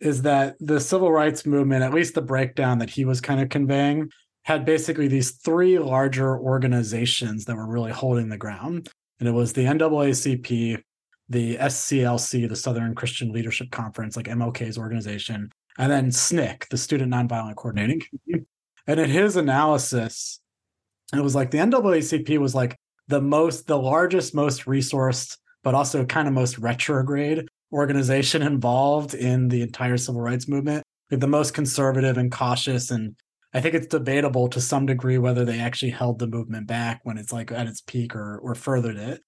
is 0.00 0.22
that 0.22 0.56
the 0.58 0.80
civil 0.80 1.12
rights 1.12 1.46
movement, 1.46 1.84
at 1.84 1.94
least 1.94 2.14
the 2.14 2.22
breakdown 2.22 2.78
that 2.78 2.90
he 2.90 3.04
was 3.04 3.20
kind 3.20 3.40
of 3.40 3.48
conveying, 3.48 4.10
had 4.42 4.64
basically 4.64 5.06
these 5.06 5.30
three 5.30 5.78
larger 5.78 6.36
organizations 6.36 7.44
that 7.44 7.56
were 7.56 7.68
really 7.68 7.92
holding 7.92 8.28
the 8.28 8.36
ground. 8.36 8.90
And 9.20 9.28
it 9.28 9.32
was 9.32 9.52
the 9.52 9.64
NAACP, 9.64 10.82
the 11.28 11.56
SCLC, 11.56 12.48
the 12.48 12.56
Southern 12.56 12.96
Christian 12.96 13.30
Leadership 13.30 13.70
Conference, 13.70 14.16
like 14.16 14.26
MLK's 14.26 14.76
organization, 14.76 15.52
and 15.78 15.92
then 15.92 16.10
SNCC, 16.10 16.68
the 16.68 16.76
Student 16.76 17.12
Nonviolent 17.12 17.54
Coordinating 17.54 18.02
Committee. 18.26 18.46
And 18.86 18.98
in 18.98 19.10
his 19.10 19.36
analysis, 19.36 20.40
it 21.14 21.20
was 21.20 21.34
like 21.34 21.50
the 21.50 21.58
NAACP 21.58 22.38
was 22.38 22.54
like 22.54 22.76
the 23.08 23.20
most, 23.20 23.66
the 23.66 23.78
largest, 23.78 24.34
most 24.34 24.64
resourced, 24.64 25.36
but 25.62 25.74
also 25.74 26.04
kind 26.04 26.26
of 26.26 26.34
most 26.34 26.58
retrograde 26.58 27.46
organization 27.72 28.42
involved 28.52 29.14
in 29.14 29.48
the 29.48 29.62
entire 29.62 29.96
civil 29.96 30.20
rights 30.20 30.48
movement, 30.48 30.82
like 31.10 31.20
the 31.20 31.26
most 31.26 31.54
conservative 31.54 32.18
and 32.18 32.32
cautious. 32.32 32.90
And 32.90 33.14
I 33.54 33.60
think 33.60 33.74
it's 33.74 33.86
debatable 33.86 34.48
to 34.48 34.60
some 34.60 34.86
degree 34.86 35.18
whether 35.18 35.44
they 35.44 35.60
actually 35.60 35.90
held 35.90 36.18
the 36.18 36.26
movement 36.26 36.66
back 36.66 37.00
when 37.04 37.18
it's 37.18 37.32
like 37.32 37.52
at 37.52 37.66
its 37.66 37.80
peak 37.80 38.16
or, 38.16 38.38
or 38.38 38.54
furthered 38.54 38.96
it. 38.96 39.22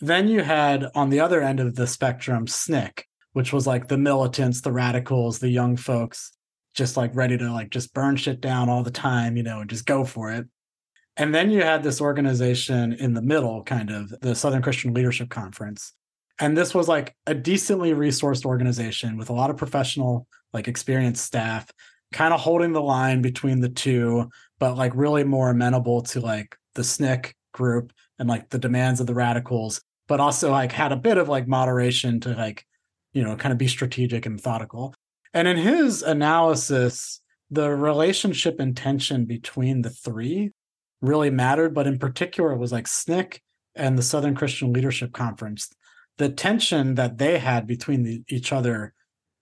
Then 0.00 0.28
you 0.28 0.42
had 0.42 0.86
on 0.94 1.10
the 1.10 1.20
other 1.20 1.42
end 1.42 1.60
of 1.60 1.74
the 1.74 1.86
spectrum, 1.86 2.46
SNCC, 2.46 3.02
which 3.34 3.52
was 3.52 3.66
like 3.66 3.88
the 3.88 3.98
militants, 3.98 4.62
the 4.62 4.72
radicals, 4.72 5.38
the 5.38 5.50
young 5.50 5.76
folks 5.76 6.32
just 6.74 6.96
like 6.96 7.14
ready 7.14 7.36
to 7.36 7.52
like 7.52 7.70
just 7.70 7.92
burn 7.94 8.16
shit 8.16 8.40
down 8.40 8.68
all 8.68 8.82
the 8.82 8.90
time, 8.90 9.36
you 9.36 9.42
know, 9.42 9.60
and 9.60 9.70
just 9.70 9.86
go 9.86 10.04
for 10.04 10.30
it. 10.32 10.46
And 11.16 11.34
then 11.34 11.50
you 11.50 11.62
had 11.62 11.82
this 11.82 12.00
organization 12.00 12.92
in 12.94 13.14
the 13.14 13.22
middle, 13.22 13.62
kind 13.64 13.90
of 13.90 14.12
the 14.20 14.34
Southern 14.34 14.62
Christian 14.62 14.94
Leadership 14.94 15.28
Conference. 15.28 15.92
And 16.38 16.56
this 16.56 16.74
was 16.74 16.88
like 16.88 17.14
a 17.26 17.34
decently 17.34 17.92
resourced 17.92 18.46
organization 18.46 19.18
with 19.18 19.28
a 19.28 19.34
lot 19.34 19.50
of 19.50 19.56
professional, 19.56 20.26
like 20.52 20.68
experienced 20.68 21.24
staff, 21.24 21.70
kind 22.12 22.32
of 22.32 22.40
holding 22.40 22.72
the 22.72 22.80
line 22.80 23.20
between 23.20 23.60
the 23.60 23.68
two, 23.68 24.30
but 24.58 24.76
like 24.76 24.92
really 24.94 25.24
more 25.24 25.50
amenable 25.50 26.02
to 26.02 26.20
like 26.20 26.56
the 26.74 26.82
SNCC 26.82 27.32
group 27.52 27.92
and 28.18 28.28
like 28.28 28.48
the 28.48 28.58
demands 28.58 29.00
of 29.00 29.06
the 29.06 29.14
radicals, 29.14 29.82
but 30.08 30.20
also 30.20 30.50
like 30.50 30.72
had 30.72 30.92
a 30.92 30.96
bit 30.96 31.18
of 31.18 31.28
like 31.28 31.46
moderation 31.46 32.20
to 32.20 32.30
like, 32.30 32.64
you 33.12 33.22
know, 33.22 33.36
kind 33.36 33.52
of 33.52 33.58
be 33.58 33.68
strategic 33.68 34.24
and 34.24 34.36
methodical. 34.36 34.94
And 35.32 35.46
in 35.46 35.56
his 35.56 36.02
analysis, 36.02 37.20
the 37.50 37.70
relationship 37.70 38.60
and 38.60 38.76
tension 38.76 39.24
between 39.24 39.82
the 39.82 39.90
three 39.90 40.52
really 41.00 41.30
mattered, 41.30 41.74
but 41.74 41.86
in 41.86 41.98
particular, 41.98 42.52
it 42.52 42.58
was 42.58 42.72
like 42.72 42.86
SNCC 42.86 43.38
and 43.74 43.96
the 43.96 44.02
Southern 44.02 44.34
Christian 44.34 44.72
Leadership 44.72 45.12
Conference. 45.12 45.70
The 46.18 46.28
tension 46.28 46.96
that 46.96 47.18
they 47.18 47.38
had 47.38 47.66
between 47.66 48.02
the, 48.02 48.22
each 48.28 48.52
other 48.52 48.92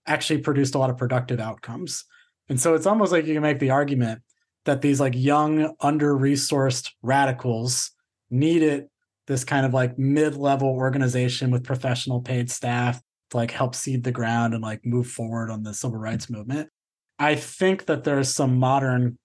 actually 0.06 0.40
produced 0.40 0.74
a 0.74 0.78
lot 0.78 0.90
of 0.90 0.96
productive 0.96 1.40
outcomes. 1.40 2.04
And 2.48 2.60
so 2.60 2.74
it's 2.74 2.86
almost 2.86 3.12
like 3.12 3.26
you 3.26 3.34
can 3.34 3.42
make 3.42 3.58
the 3.58 3.70
argument 3.70 4.22
that 4.64 4.80
these 4.80 5.00
like 5.00 5.14
young, 5.16 5.74
under 5.80 6.14
resourced 6.14 6.90
radicals 7.02 7.90
needed 8.30 8.86
this 9.26 9.44
kind 9.44 9.66
of 9.66 9.74
like 9.74 9.98
mid 9.98 10.36
level 10.36 10.68
organization 10.68 11.50
with 11.50 11.64
professional 11.64 12.20
paid 12.20 12.50
staff 12.50 13.00
to 13.30 13.36
like 13.36 13.50
help 13.50 13.74
seed 13.74 14.04
the 14.04 14.12
ground 14.12 14.54
and 14.54 14.62
like 14.62 14.84
move 14.84 15.06
forward 15.06 15.50
on 15.50 15.62
the 15.62 15.74
civil 15.74 15.98
rights 15.98 16.30
movement. 16.30 16.68
I 17.18 17.34
think 17.34 17.86
that 17.86 18.04
there's 18.04 18.32
some 18.32 18.58
modern 18.58 19.18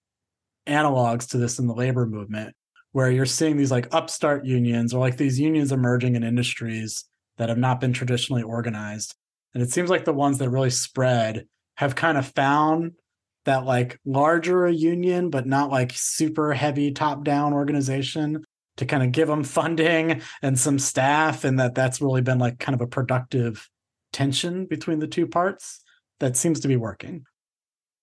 analogs 0.68 1.30
to 1.30 1.38
this 1.38 1.60
in 1.60 1.68
the 1.68 1.74
labor 1.74 2.06
movement 2.06 2.56
where 2.92 3.10
you're 3.10 3.26
seeing 3.26 3.58
these 3.58 3.72
like 3.72 3.94
upstart 3.94 4.46
unions 4.46 4.94
or 4.94 5.00
like 5.00 5.18
these 5.18 5.40
unions 5.40 5.72
emerging 5.72 6.16
in 6.16 6.24
industries 6.24 7.06
that 7.38 7.50
have 7.50 7.58
not 7.58 7.82
been 7.82 7.94
traditionally 7.94 8.44
organized. 8.44 9.16
And 9.54 9.62
it 9.62 9.72
seems 9.72 9.90
like 9.90 10.06
the 10.06 10.14
ones 10.14 10.38
that 10.38 10.50
really 10.50 10.70
spread 10.70 11.48
have 11.76 11.96
kind 11.96 12.18
of 12.18 12.28
found 12.28 12.94
that 13.46 13.66
like 13.66 14.00
larger 14.06 14.70
union, 14.70 15.30
but 15.30 15.46
not 15.46 15.70
like 15.70 15.92
super 15.94 16.54
heavy 16.54 16.92
top 16.92 17.24
down 17.24 17.54
organization 17.54 18.44
to 18.78 18.86
kind 18.86 19.04
of 19.04 19.12
give 19.12 19.28
them 19.28 19.44
funding 19.44 20.22
and 20.42 20.58
some 20.58 20.80
staff. 20.80 21.44
And 21.44 21.60
that 21.60 21.76
that's 21.76 22.02
really 22.02 22.22
been 22.22 22.40
like 22.40 22.60
kind 22.60 22.76
of 22.76 22.82
a 22.82 22.88
productive 22.88 23.68
tension 24.14 24.66
between 24.66 25.00
the 25.00 25.08
two 25.08 25.28
parts 25.28 25.82
that 26.20 26.38
seems 26.38 26.62
to 26.62 26.68
be 26.68 26.78
working. 26.78 27.26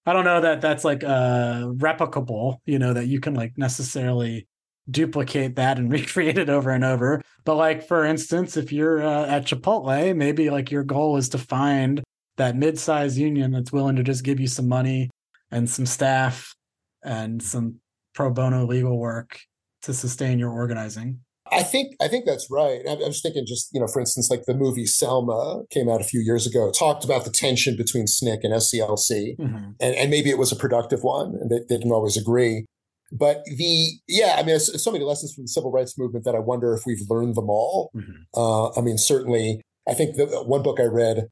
I 0.05 0.13
don't 0.13 0.25
know 0.25 0.41
that 0.41 0.61
that's 0.61 0.85
like 0.85 1.05
uh 1.05 1.69
replicable, 1.77 2.59
you 2.67 2.79
know, 2.79 2.93
that 2.93 3.07
you 3.07 3.21
can 3.21 3.35
like 3.35 3.53
necessarily 3.57 4.47
duplicate 4.91 5.57
that 5.57 5.79
and 5.79 5.91
recreate 5.99 6.39
it 6.39 6.51
over 6.51 6.71
and 6.71 6.85
over. 6.85 7.23
But 7.45 7.57
like 7.57 7.87
for 7.87 8.05
instance, 8.05 8.57
if 8.57 8.73
you're 8.73 9.03
uh, 9.03 9.27
at 9.27 9.47
Chipotle, 9.47 10.15
maybe 10.17 10.51
like 10.51 10.71
your 10.71 10.85
goal 10.85 11.17
is 11.17 11.31
to 11.31 11.39
find 11.39 12.03
that 12.37 12.57
mid-sized 12.57 13.19
union 13.19 13.53
that's 13.53 13.73
willing 13.73 13.97
to 13.97 14.03
just 14.03 14.25
give 14.25 14.41
you 14.41 14.47
some 14.47 14.69
money 14.69 15.11
and 15.51 15.69
some 15.69 15.87
staff 15.87 16.55
and 17.03 17.43
some 17.43 17.77
pro 18.15 18.31
bono 18.31 18.67
legal 18.67 18.99
work 18.99 19.39
to 19.83 19.93
sustain 19.93 20.39
your 20.39 20.51
organizing. 20.51 21.21
I 21.53 21.63
think 21.63 21.95
I 22.01 22.09
think 22.09 22.27
that's 22.27 22.49
right. 22.51 22.81
I, 22.89 22.93
I 22.93 23.07
was 23.07 23.21
thinking, 23.21 23.45
just 23.47 23.71
you 23.73 23.81
know, 23.81 23.87
for 23.87 24.01
instance, 24.01 24.31
like 24.31 24.45
the 24.47 24.55
movie 24.55 24.87
Selma 24.87 25.63
came 25.71 25.89
out 25.89 26.01
a 26.01 26.05
few 26.05 26.21
years 26.21 26.47
ago, 26.47 26.71
talked 26.71 27.05
about 27.05 27.25
the 27.25 27.31
tension 27.31 27.77
between 27.77 28.05
SNCC 28.05 28.45
and 28.45 28.55
SCLC, 28.55 29.37
mm-hmm. 29.37 29.71
and, 29.81 29.95
and 29.95 30.11
maybe 30.11 30.31
it 30.31 30.39
was 30.39 30.53
a 30.53 30.57
productive 30.57 31.03
one, 31.03 31.37
and 31.41 31.51
they, 31.51 31.59
they 31.69 31.77
didn't 31.77 31.93
always 31.93 32.17
agree. 32.17 32.67
But 33.13 33.45
the 33.45 33.89
yeah, 34.07 34.37
I 34.39 34.43
mean, 34.43 34.59
so 34.61 34.93
many 34.93 35.05
lessons 35.05 35.35
from 35.35 35.45
the 35.45 35.49
civil 35.49 35.73
rights 35.73 35.99
movement 35.99 36.25
that 36.25 36.35
I 36.35 36.39
wonder 36.39 36.75
if 36.75 36.83
we've 36.87 37.03
learned 37.09 37.35
them 37.35 37.51
all. 37.51 37.91
Mm-hmm. 37.97 38.23
Uh, 38.35 38.71
I 38.79 38.81
mean, 38.81 38.99
certainly, 38.99 39.63
I 39.89 39.95
think 39.95 40.17
the 40.17 40.27
one 40.45 40.63
book 40.63 40.79
I 40.79 40.85
read 40.85 41.29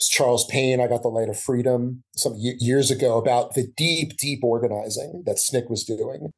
Charles 0.00 0.44
Payne, 0.46 0.80
I 0.80 0.88
got 0.88 1.02
the 1.02 1.08
Light 1.08 1.28
of 1.28 1.38
Freedom 1.38 2.02
some 2.16 2.34
years 2.36 2.90
ago 2.90 3.18
about 3.18 3.54
the 3.54 3.68
deep, 3.76 4.16
deep 4.16 4.40
organizing 4.42 5.22
that 5.26 5.36
SNCC 5.36 5.70
was 5.70 5.84
doing 5.84 6.32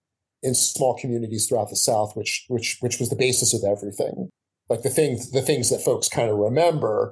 in 0.44 0.54
small 0.54 0.94
communities 0.96 1.48
throughout 1.48 1.70
the 1.70 1.76
South, 1.76 2.14
which 2.14 2.44
which 2.48 2.76
which 2.80 3.00
was 3.00 3.08
the 3.08 3.16
basis 3.16 3.54
of 3.54 3.64
everything. 3.64 4.28
Like 4.68 4.82
the 4.82 4.90
things 4.90 5.30
the 5.30 5.42
things 5.42 5.70
that 5.70 5.82
folks 5.82 6.08
kind 6.08 6.30
of 6.30 6.36
remember 6.36 7.10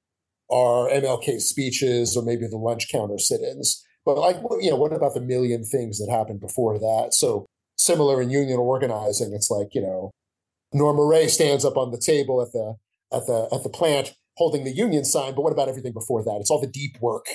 are 0.50 0.88
MLK 0.88 1.40
speeches 1.40 2.16
or 2.16 2.22
maybe 2.22 2.46
the 2.46 2.58
lunch 2.58 2.88
counter 2.92 3.18
sit-ins. 3.18 3.82
But 4.04 4.18
like 4.18 4.36
you 4.60 4.70
know, 4.70 4.76
what 4.76 4.92
about 4.92 5.14
the 5.14 5.20
million 5.20 5.64
things 5.64 5.98
that 5.98 6.12
happened 6.12 6.40
before 6.40 6.78
that? 6.78 7.14
So 7.14 7.46
similar 7.76 8.20
in 8.20 8.30
union 8.30 8.58
organizing, 8.58 9.32
it's 9.32 9.50
like 9.50 9.74
you 9.74 9.80
know, 9.80 10.10
Norma 10.72 11.04
Rae 11.04 11.26
stands 11.26 11.64
up 11.64 11.76
on 11.76 11.90
the 11.90 11.98
table 11.98 12.42
at 12.42 12.52
the 12.52 12.76
at 13.16 13.26
the 13.26 13.48
at 13.52 13.62
the 13.62 13.70
plant 13.70 14.14
holding 14.36 14.64
the 14.64 14.74
union 14.74 15.04
sign, 15.04 15.34
but 15.34 15.42
what 15.42 15.52
about 15.52 15.68
everything 15.68 15.92
before 15.92 16.22
that? 16.24 16.38
It's 16.40 16.50
all 16.50 16.60
the 16.60 16.66
deep 16.66 16.96
work, 17.00 17.26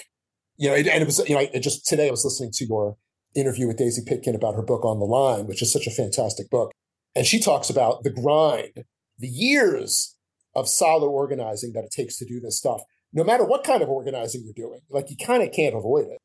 you 0.58 0.70
know. 0.70 0.76
And 0.76 0.88
it 0.88 1.06
was 1.06 1.28
you 1.28 1.36
know, 1.36 1.42
it 1.42 1.62
just 1.62 1.86
today 1.88 2.08
I 2.08 2.12
was 2.12 2.24
listening 2.24 2.52
to 2.54 2.66
your 2.66 2.98
interview 3.40 3.68
with 3.68 3.78
Daisy 3.78 4.02
Pitkin 4.06 4.36
about 4.36 4.56
her 4.56 4.62
book 4.62 4.84
On 4.86 5.00
the 5.00 5.06
Line, 5.06 5.48
which 5.48 5.62
is 5.62 5.72
such 5.72 5.88
a 5.88 5.92
fantastic 5.92 6.50
book. 6.50 6.72
And 7.16 7.26
she 7.26 7.40
talks 7.40 7.70
about 7.70 8.04
the 8.04 8.10
grind, 8.10 8.84
the 9.18 9.28
years 9.28 10.16
of 10.56 10.68
solid 10.68 11.08
organizing 11.08 11.74
that 11.74 11.84
it 11.84 11.92
takes 11.92 12.18
to 12.18 12.26
do 12.26 12.40
this 12.40 12.58
stuff, 12.58 12.82
no 13.14 13.24
matter 13.24 13.46
what 13.46 13.64
kind 13.64 13.82
of 13.82 13.90
organizing 13.90 14.44
you're 14.44 14.68
doing. 14.68 14.82
Like 14.90 15.10
you 15.10 15.18
kind 15.18 15.44
of 15.44 15.52
can't 15.52 15.76
avoid 15.76 16.06
it. 16.06 16.18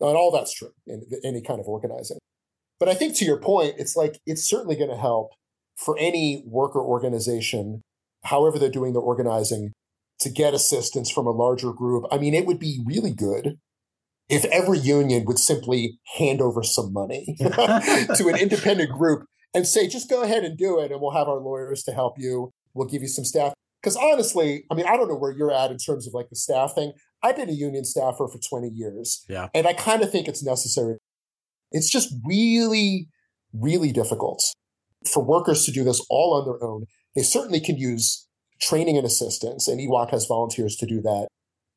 And 0.00 0.16
all 0.16 0.30
that's 0.30 0.54
true 0.54 0.70
in 0.86 1.02
any 1.24 1.42
kind 1.42 1.60
of 1.60 1.66
organizing. 1.66 2.18
But 2.78 2.88
I 2.88 2.94
think 2.94 3.16
to 3.16 3.24
your 3.24 3.40
point, 3.40 3.74
it's 3.78 3.96
like 3.96 4.20
it's 4.26 4.48
certainly 4.48 4.76
going 4.76 4.90
to 4.90 4.96
help 4.96 5.32
for 5.76 5.98
any 5.98 6.44
worker 6.46 6.80
organization, 6.80 7.82
however 8.24 8.58
they're 8.58 8.70
doing 8.70 8.92
their 8.92 9.02
organizing, 9.02 9.72
to 10.20 10.30
get 10.30 10.54
assistance 10.54 11.10
from 11.10 11.26
a 11.26 11.32
larger 11.32 11.72
group. 11.72 12.04
I 12.12 12.18
mean, 12.18 12.34
it 12.34 12.46
would 12.46 12.58
be 12.58 12.80
really 12.84 13.12
good 13.12 13.58
if 14.28 14.44
every 14.46 14.78
union 14.78 15.24
would 15.24 15.38
simply 15.38 15.98
hand 16.18 16.40
over 16.40 16.62
some 16.62 16.92
money 16.92 17.36
to 17.38 18.28
an 18.28 18.36
independent 18.36 18.90
group 18.90 19.24
and 19.54 19.66
say, 19.66 19.88
just 19.88 20.10
go 20.10 20.22
ahead 20.22 20.44
and 20.44 20.58
do 20.58 20.78
it, 20.78 20.92
and 20.92 21.00
we'll 21.00 21.12
have 21.12 21.28
our 21.28 21.40
lawyers 21.40 21.82
to 21.84 21.92
help 21.92 22.14
you. 22.18 22.50
We'll 22.74 22.88
give 22.88 23.02
you 23.02 23.08
some 23.08 23.24
staff. 23.24 23.54
Because 23.82 23.96
honestly, 23.96 24.64
I 24.70 24.74
mean, 24.74 24.86
I 24.86 24.96
don't 24.96 25.08
know 25.08 25.16
where 25.16 25.30
you're 25.30 25.52
at 25.52 25.70
in 25.70 25.78
terms 25.78 26.06
of 26.06 26.12
like 26.12 26.28
the 26.28 26.36
staff 26.36 26.74
thing. 26.74 26.92
I've 27.22 27.36
been 27.36 27.48
a 27.48 27.52
union 27.52 27.84
staffer 27.84 28.28
for 28.28 28.38
20 28.38 28.68
years. 28.68 29.24
Yeah. 29.28 29.48
And 29.54 29.66
I 29.66 29.72
kind 29.72 30.02
of 30.02 30.10
think 30.10 30.28
it's 30.28 30.44
necessary. 30.44 30.96
It's 31.70 31.90
just 31.90 32.12
really, 32.26 33.08
really 33.52 33.92
difficult 33.92 34.42
for 35.06 35.24
workers 35.24 35.64
to 35.64 35.72
do 35.72 35.84
this 35.84 36.04
all 36.10 36.34
on 36.34 36.44
their 36.44 36.62
own. 36.62 36.84
They 37.14 37.22
certainly 37.22 37.60
can 37.60 37.76
use 37.78 38.26
training 38.60 38.96
and 38.96 39.06
assistance, 39.06 39.68
and 39.68 39.80
EWOC 39.80 40.10
has 40.10 40.26
volunteers 40.26 40.76
to 40.76 40.86
do 40.86 41.00
that. 41.02 41.28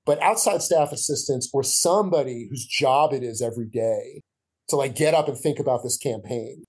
But 0.06 0.22
outside 0.22 0.62
staff 0.62 0.92
assistance 0.92 1.50
or 1.54 1.64
somebody 1.64 2.48
whose 2.50 2.66
job 2.66 3.14
it 3.14 3.24
is 3.24 3.42
every 3.42 3.68
day 3.68 4.22
to 4.70 4.76
like 4.76 4.96
get 4.96 5.14
up 5.14 5.28
and 5.28 5.38
think 5.38 5.60
about 5.60 5.84
this 5.84 5.98
campaign 5.98 6.64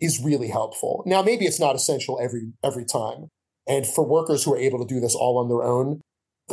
is 0.00 0.22
really 0.22 0.48
helpful. 0.48 1.02
Now, 1.06 1.22
maybe 1.22 1.44
it's 1.44 1.60
not 1.60 1.76
essential 1.76 2.18
every 2.20 2.52
every 2.62 2.84
time. 2.84 3.28
And 3.66 3.86
for 3.86 4.06
workers 4.06 4.44
who 4.44 4.52
are 4.52 4.58
able 4.58 4.84
to 4.84 4.92
do 4.94 5.00
this 5.00 5.14
all 5.14 5.38
on 5.38 5.48
their 5.48 5.62
own, 5.62 6.00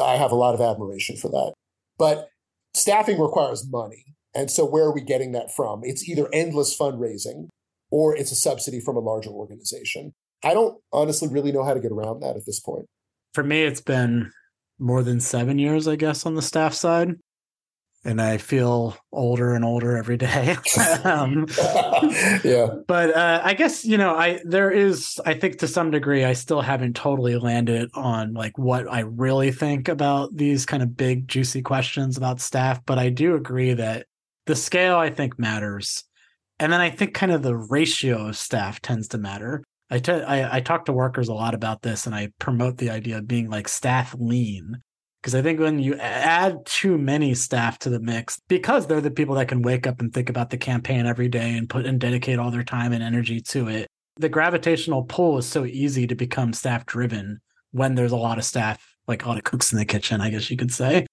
I 0.01 0.15
have 0.15 0.31
a 0.31 0.35
lot 0.35 0.53
of 0.53 0.61
admiration 0.61 1.17
for 1.17 1.29
that. 1.29 1.53
But 1.97 2.29
staffing 2.73 3.19
requires 3.19 3.67
money. 3.69 4.05
And 4.33 4.49
so 4.49 4.65
where 4.65 4.85
are 4.85 4.93
we 4.93 5.01
getting 5.01 5.33
that 5.33 5.53
from? 5.53 5.81
It's 5.83 6.07
either 6.07 6.29
endless 6.31 6.77
fundraising 6.77 7.49
or 7.89 8.15
it's 8.15 8.31
a 8.31 8.35
subsidy 8.35 8.79
from 8.79 8.95
a 8.95 9.01
larger 9.01 9.29
organization. 9.29 10.13
I 10.43 10.53
don't 10.53 10.79
honestly 10.93 11.27
really 11.27 11.51
know 11.51 11.65
how 11.65 11.73
to 11.73 11.81
get 11.81 11.91
around 11.91 12.21
that 12.21 12.37
at 12.37 12.45
this 12.45 12.59
point. 12.59 12.85
For 13.33 13.43
me, 13.43 13.63
it's 13.63 13.81
been 13.81 14.31
more 14.81 15.03
than 15.03 15.19
seven 15.19 15.59
years, 15.59 15.87
I 15.87 15.95
guess, 15.95 16.25
on 16.25 16.35
the 16.35 16.41
staff 16.41 16.73
side. 16.73 17.15
And 18.03 18.19
I 18.19 18.39
feel 18.39 18.97
older 19.11 19.53
and 19.53 19.63
older 19.63 19.95
every 19.95 20.17
day. 20.17 20.57
um, 21.03 21.45
yeah. 22.43 22.67
But 22.87 23.15
uh, 23.15 23.41
I 23.43 23.53
guess, 23.53 23.85
you 23.85 23.95
know, 23.95 24.15
I 24.15 24.39
there 24.43 24.71
is, 24.71 25.21
I 25.23 25.35
think 25.35 25.59
to 25.59 25.67
some 25.67 25.91
degree, 25.91 26.25
I 26.25 26.33
still 26.33 26.61
haven't 26.61 26.95
totally 26.95 27.37
landed 27.37 27.91
on 27.93 28.33
like 28.33 28.57
what 28.57 28.91
I 28.91 29.01
really 29.01 29.51
think 29.51 29.87
about 29.87 30.35
these 30.35 30.65
kind 30.65 30.81
of 30.81 30.97
big, 30.97 31.27
juicy 31.27 31.61
questions 31.61 32.17
about 32.17 32.41
staff. 32.41 32.83
But 32.85 32.97
I 32.97 33.09
do 33.09 33.35
agree 33.35 33.73
that 33.73 34.07
the 34.47 34.55
scale, 34.55 34.97
I 34.97 35.11
think, 35.11 35.37
matters. 35.37 36.03
And 36.59 36.73
then 36.73 36.81
I 36.81 36.89
think 36.89 37.13
kind 37.13 37.31
of 37.31 37.43
the 37.43 37.55
ratio 37.55 38.29
of 38.29 38.37
staff 38.37 38.81
tends 38.81 39.07
to 39.09 39.19
matter. 39.19 39.63
I, 39.91 39.99
t- 39.99 40.11
I, 40.13 40.57
I 40.57 40.61
talk 40.61 40.85
to 40.85 40.93
workers 40.93 41.27
a 41.27 41.33
lot 41.33 41.53
about 41.53 41.81
this 41.81 42.05
and 42.05 42.15
I 42.15 42.29
promote 42.39 42.77
the 42.77 42.89
idea 42.89 43.17
of 43.17 43.27
being 43.27 43.49
like 43.49 43.67
staff 43.67 44.15
lean. 44.17 44.81
Because 45.21 45.35
I 45.35 45.43
think 45.43 45.59
when 45.59 45.77
you 45.77 45.95
add 45.95 46.65
too 46.65 46.97
many 46.97 47.35
staff 47.35 47.77
to 47.79 47.89
the 47.89 47.99
mix, 47.99 48.39
because 48.47 48.87
they're 48.87 49.01
the 49.01 49.11
people 49.11 49.35
that 49.35 49.49
can 49.49 49.61
wake 49.61 49.85
up 49.85 49.99
and 49.99 50.11
think 50.11 50.29
about 50.29 50.49
the 50.49 50.57
campaign 50.57 51.05
every 51.05 51.27
day 51.27 51.55
and 51.55 51.69
put 51.69 51.85
and 51.85 51.99
dedicate 51.99 52.39
all 52.39 52.49
their 52.49 52.63
time 52.63 52.91
and 52.91 53.03
energy 53.03 53.39
to 53.39 53.67
it, 53.67 53.87
the 54.17 54.29
gravitational 54.29 55.03
pull 55.03 55.37
is 55.37 55.45
so 55.45 55.65
easy 55.65 56.07
to 56.07 56.15
become 56.15 56.53
staff 56.53 56.85
driven 56.87 57.39
when 57.71 57.93
there's 57.93 58.11
a 58.11 58.17
lot 58.17 58.39
of 58.39 58.45
staff, 58.45 58.95
like 59.07 59.23
a 59.23 59.27
lot 59.27 59.37
of 59.37 59.43
cooks 59.43 59.71
in 59.71 59.77
the 59.77 59.85
kitchen, 59.85 60.21
I 60.21 60.31
guess 60.31 60.49
you 60.49 60.57
could 60.57 60.71
say. 60.71 61.05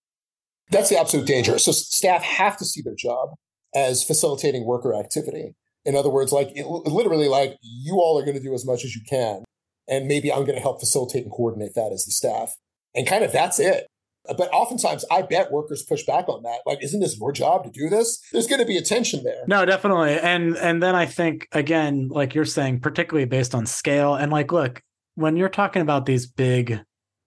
That's 0.70 0.88
the 0.88 0.98
absolute 0.98 1.26
danger. 1.26 1.58
So 1.58 1.72
staff 1.72 2.22
have 2.22 2.56
to 2.58 2.64
see 2.64 2.80
their 2.80 2.94
job 2.94 3.30
as 3.74 4.04
facilitating 4.04 4.64
worker 4.64 4.94
activity. 4.94 5.54
In 5.88 5.96
other 5.96 6.10
words, 6.10 6.32
like 6.32 6.50
it, 6.54 6.66
literally, 6.66 7.28
like 7.28 7.56
you 7.62 7.94
all 7.94 8.18
are 8.18 8.22
going 8.22 8.36
to 8.36 8.42
do 8.42 8.52
as 8.52 8.66
much 8.66 8.84
as 8.84 8.94
you 8.94 9.00
can, 9.08 9.42
and 9.88 10.06
maybe 10.06 10.30
I'm 10.30 10.44
going 10.44 10.54
to 10.54 10.60
help 10.60 10.80
facilitate 10.80 11.22
and 11.22 11.32
coordinate 11.32 11.74
that 11.76 11.92
as 11.94 12.04
the 12.04 12.12
staff, 12.12 12.56
and 12.94 13.06
kind 13.06 13.24
of 13.24 13.32
that's 13.32 13.58
it. 13.58 13.86
But 14.26 14.52
oftentimes, 14.52 15.06
I 15.10 15.22
bet 15.22 15.50
workers 15.50 15.82
push 15.82 16.04
back 16.04 16.28
on 16.28 16.42
that. 16.42 16.58
Like, 16.66 16.84
isn't 16.84 17.00
this 17.00 17.18
your 17.18 17.32
job 17.32 17.64
to 17.64 17.70
do 17.70 17.88
this? 17.88 18.20
There's 18.32 18.46
going 18.46 18.60
to 18.60 18.66
be 18.66 18.76
a 18.76 18.82
tension 18.82 19.24
there. 19.24 19.44
No, 19.46 19.64
definitely, 19.64 20.18
and 20.18 20.58
and 20.58 20.82
then 20.82 20.94
I 20.94 21.06
think 21.06 21.48
again, 21.52 22.08
like 22.08 22.34
you're 22.34 22.44
saying, 22.44 22.80
particularly 22.80 23.24
based 23.24 23.54
on 23.54 23.64
scale, 23.64 24.14
and 24.14 24.30
like, 24.30 24.52
look, 24.52 24.82
when 25.14 25.38
you're 25.38 25.48
talking 25.48 25.80
about 25.80 26.04
these 26.04 26.26
big, 26.26 26.82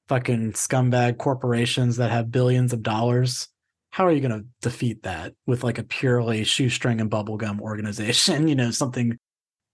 fucking 0.08 0.52
scumbag 0.52 1.17
corporations 1.17 1.97
that 1.97 2.12
have 2.12 2.30
billions 2.30 2.74
of 2.74 2.84
dollars, 2.84 3.47
how 3.92 4.06
are 4.06 4.12
you 4.12 4.22
going 4.22 4.42
to 4.42 4.46
defeat 4.62 5.04
that 5.04 5.34
with 5.46 5.64
like 5.64 5.78
a 5.78 5.84
purely 5.84 6.44
shoestring 6.44 7.00
and 7.02 7.12
bubblegum 7.12 7.60
organization? 7.60 8.48
You 8.52 8.56
know 8.56 8.72
something 8.72 9.18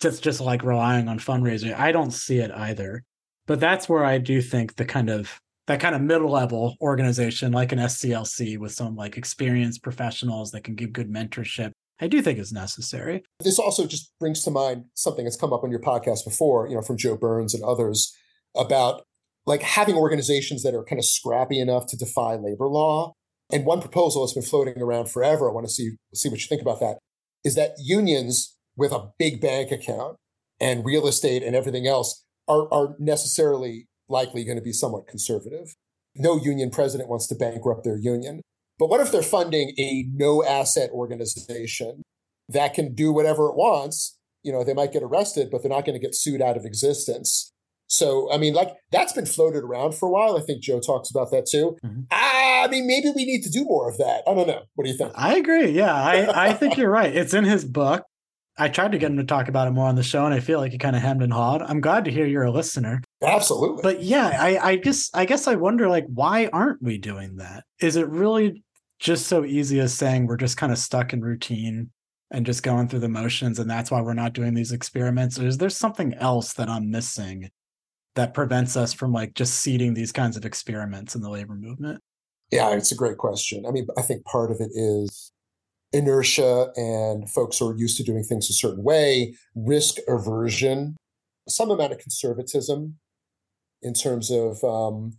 that's 0.02 0.20
just 0.20 0.42
like 0.42 0.64
relying 0.64 1.08
on 1.08 1.20
fundraising. 1.20 1.78
I 1.78 1.92
don't 1.92 2.12
see 2.12 2.40
it 2.40 2.52
either. 2.52 3.04
But 3.48 3.62
that's 3.62 3.88
where 3.88 4.04
i 4.04 4.18
do 4.18 4.42
think 4.42 4.76
the 4.76 4.86
kind 4.86 5.10
of 5.10 5.40
that 5.68 5.80
kind 5.80 5.96
of 5.96 6.02
middle 6.02 6.30
level 6.30 6.76
organization 6.82 7.52
like 7.52 7.72
an 7.72 7.80
sclc 7.80 8.58
with 8.58 8.74
some 8.74 8.96
like 8.96 9.18
experienced 9.18 9.84
professionals 9.84 10.52
that 10.52 10.64
can 10.64 10.76
give 10.76 10.94
good 10.94 11.12
mentorship 11.12 11.72
i 12.00 12.08
do 12.08 12.22
think 12.22 12.38
is 12.40 12.52
necessary. 12.52 13.24
This 13.40 13.58
also 13.58 13.88
just 13.88 14.12
brings 14.20 14.44
to 14.44 14.52
mind 14.52 14.86
something 14.94 15.24
that's 15.24 15.38
come 15.38 15.54
up 15.54 15.64
on 15.64 15.72
your 15.72 15.80
podcast 15.80 16.26
before 16.26 16.68
you 16.68 16.76
know 16.76 16.82
from 16.82 16.98
joe 16.98 17.18
burns 17.18 17.54
and 17.54 17.64
others 17.64 18.14
about 18.56 19.04
like 19.46 19.62
having 19.62 19.96
organizations 19.96 20.62
that 20.64 20.76
are 20.76 20.84
kind 20.84 21.00
of 21.00 21.06
scrappy 21.06 21.60
enough 21.60 21.88
to 21.88 21.98
defy 21.98 22.36
labor 22.36 22.68
law 22.68 23.14
and 23.52 23.66
one 23.66 23.82
proposal 23.82 24.24
that's 24.24 24.34
been 24.34 24.44
floating 24.44 24.82
around 24.82 25.10
forever, 25.10 25.50
I 25.50 25.54
want 25.54 25.68
to 25.68 25.72
see 25.72 25.92
see 26.14 26.30
what 26.30 26.42
you 26.42 26.48
think 26.48 26.62
about 26.62 26.80
that, 26.80 26.98
is 27.44 27.56
that 27.56 27.72
unions 27.80 28.56
with 28.76 28.92
a 28.92 29.10
big 29.18 29.42
bank 29.42 29.72
account 29.72 30.18
and 30.60 30.86
real 30.86 31.08
estate 31.08 31.44
and 31.44 31.56
everything 31.56 31.88
else 31.88 32.24
are, 32.48 32.72
are 32.74 32.96
necessarily 33.00 33.88
likely 34.10 34.44
going 34.44 34.58
to 34.58 34.64
be 34.64 34.72
somewhat 34.72 35.08
conservative. 35.08 35.76
No 36.16 36.38
union 36.38 36.70
president 36.70 37.10
wants 37.10 37.28
to 37.28 37.36
bankrupt 37.36 37.84
their 37.84 37.98
union. 37.98 38.42
But 38.80 38.90
what 38.90 39.02
if 39.02 39.12
they're 39.12 39.24
funding 39.24 39.74
a 39.78 40.06
no 40.14 40.44
asset 40.44 40.92
organization 40.92 42.04
that 42.50 42.74
can 42.74 42.94
do 42.94 43.12
whatever 43.12 43.50
it 43.50 43.56
wants? 43.56 44.18
You 44.44 44.52
know, 44.52 44.64
they 44.64 44.74
might 44.74 44.94
get 44.94 45.04
arrested, 45.04 45.50
but 45.52 45.62
they're 45.62 45.70
not 45.70 45.86
going 45.86 46.00
to 46.00 46.06
get 46.06 46.16
sued 46.16 46.42
out 46.42 46.58
of 46.58 46.66
existence. 46.66 47.52
So, 47.88 48.32
I 48.32 48.38
mean, 48.38 48.54
like 48.54 48.74
that's 48.92 49.14
been 49.14 49.26
floated 49.26 49.64
around 49.64 49.96
for 49.96 50.08
a 50.08 50.12
while. 50.12 50.38
I 50.38 50.42
think 50.42 50.62
Joe 50.62 50.80
talks 50.80 51.10
about 51.10 51.32
that 51.32 51.46
too. 51.46 51.78
Mm-hmm. 51.84 52.02
I 52.12 52.68
mean, 52.70 52.86
maybe 52.86 53.12
we 53.16 53.26
need 53.26 53.44
to 53.44 53.50
do 53.50 53.64
more 53.64 53.90
of 53.90 53.98
that. 53.98 54.24
I 54.28 54.34
don't 54.34 54.48
know. 54.48 54.64
What 54.76 54.86
do 54.86 54.92
you 54.92 54.98
think? 54.98 55.14
I 55.16 55.38
agree. 55.38 55.70
Yeah, 55.70 55.94
I, 55.94 56.50
I 56.50 56.54
think 56.60 56.78
you're 56.78 56.90
right. 56.92 57.16
It's 57.16 57.34
in 57.34 57.46
his 57.46 57.64
book. 57.64 58.04
I 58.60 58.70
tried 58.70 58.94
to 58.94 58.98
get 58.98 59.12
him 59.12 59.18
to 59.18 59.24
talk 59.24 59.48
about 59.48 59.68
it 59.68 59.72
more 59.72 59.88
on 59.88 59.96
the 59.96 60.04
show, 60.04 60.26
and 60.26 60.34
I 60.34 60.40
feel 60.40 60.60
like 60.60 60.72
he 60.72 60.80
kind 60.80 60.96
of 60.96 61.02
hemmed 61.04 61.22
and 61.22 61.32
hawed. 61.32 61.62
I'm 61.62 61.80
glad 61.80 62.06
to 62.06 62.12
hear 62.12 62.26
you're 62.26 62.44
a 62.44 62.52
listener. 62.52 63.04
Absolutely. 63.22 63.84
But 63.84 64.02
yeah, 64.02 64.36
I, 64.40 64.58
I 64.58 64.76
just 64.78 65.16
I 65.16 65.26
guess 65.26 65.48
I 65.48 65.56
wonder 65.56 65.88
like 65.88 66.06
why 66.08 66.50
aren't 66.52 66.82
we 66.82 66.98
doing 66.98 67.38
that? 67.38 67.66
Is 67.80 67.96
it 67.96 68.08
really 68.10 68.64
just 69.00 69.28
so 69.28 69.46
easy 69.46 69.80
as 69.80 69.94
saying 69.94 70.26
we're 70.26 70.38
just 70.38 70.58
kind 70.58 70.72
of 70.72 70.80
stuck 70.80 71.14
in 71.14 71.22
routine 71.22 71.92
and 72.32 72.46
just 72.46 72.64
going 72.64 72.88
through 72.88 73.00
the 73.00 73.10
motions 73.10 73.60
and 73.60 73.70
that's 73.70 73.92
why 73.92 74.02
we're 74.02 74.14
not 74.14 74.34
doing 74.34 74.56
these 74.56 74.72
experiments? 74.72 75.40
Or 75.40 75.46
is 75.46 75.60
there 75.60 75.70
something 75.70 76.16
else 76.16 76.54
that 76.54 76.68
I'm 76.68 76.90
missing 76.90 77.52
that 78.18 78.34
prevents 78.34 78.76
us 78.76 78.94
from 78.94 79.14
like 79.14 79.34
just 79.34 79.60
seeding 79.60 79.94
these 79.94 80.12
kinds 80.12 80.36
of 80.36 80.46
experiments 80.46 81.16
in 81.16 81.22
the 81.22 81.30
labor 81.30 81.56
movement? 81.56 82.02
Yeah, 82.52 82.72
it's 82.72 82.92
a 82.92 82.96
great 82.96 83.18
question. 83.18 83.66
I 83.66 83.72
mean, 83.72 83.88
I 83.98 84.02
think 84.02 84.26
part 84.26 84.52
of 84.52 84.60
it 84.60 84.72
is 84.74 85.32
inertia 85.94 86.68
and 86.76 87.30
folks 87.30 87.58
who 87.58 87.70
are 87.70 87.78
used 87.78 87.98
to 87.98 88.04
doing 88.04 88.24
things 88.24 88.50
a 88.50 88.54
certain 88.54 88.84
way, 88.84 89.36
risk 89.56 89.98
aversion, 90.08 90.98
some 91.48 91.72
amount 91.72 91.94
of 91.94 92.00
conservatism 92.00 92.98
in 93.82 93.94
terms 93.94 94.32
of, 94.32 94.64
um, 94.64 95.14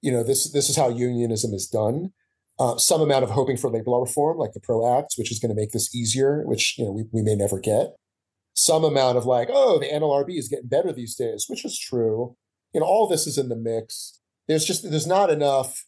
you 0.00 0.12
know, 0.12 0.22
this 0.22 0.52
this 0.52 0.68
is 0.68 0.76
how 0.76 0.88
unionism 0.88 1.52
is 1.54 1.66
done. 1.66 2.12
Uh, 2.58 2.76
some 2.76 3.00
amount 3.00 3.24
of 3.24 3.30
hoping 3.30 3.56
for 3.56 3.70
labor 3.70 3.90
law 3.90 4.00
reform, 4.00 4.36
like 4.36 4.52
the 4.52 4.60
PRO 4.60 4.98
Act, 4.98 5.14
which 5.16 5.32
is 5.32 5.38
going 5.38 5.48
to 5.48 5.60
make 5.60 5.72
this 5.72 5.94
easier, 5.94 6.42
which 6.44 6.76
you 6.78 6.84
know 6.84 6.92
we, 6.92 7.04
we 7.12 7.22
may 7.22 7.34
never 7.34 7.58
get 7.58 7.94
some 8.54 8.84
amount 8.84 9.16
of 9.16 9.26
like, 9.26 9.48
oh, 9.50 9.78
the 9.78 9.88
NLRB 9.88 10.38
is 10.38 10.48
getting 10.48 10.68
better 10.68 10.92
these 10.92 11.14
days, 11.14 11.46
which 11.48 11.64
is 11.64 11.78
true. 11.78 12.36
You 12.72 12.80
know, 12.80 12.86
all 12.86 13.08
this 13.08 13.26
is 13.26 13.38
in 13.38 13.48
the 13.48 13.56
mix. 13.56 14.20
There's 14.48 14.64
just 14.64 14.88
there's 14.88 15.06
not 15.06 15.30
enough. 15.30 15.84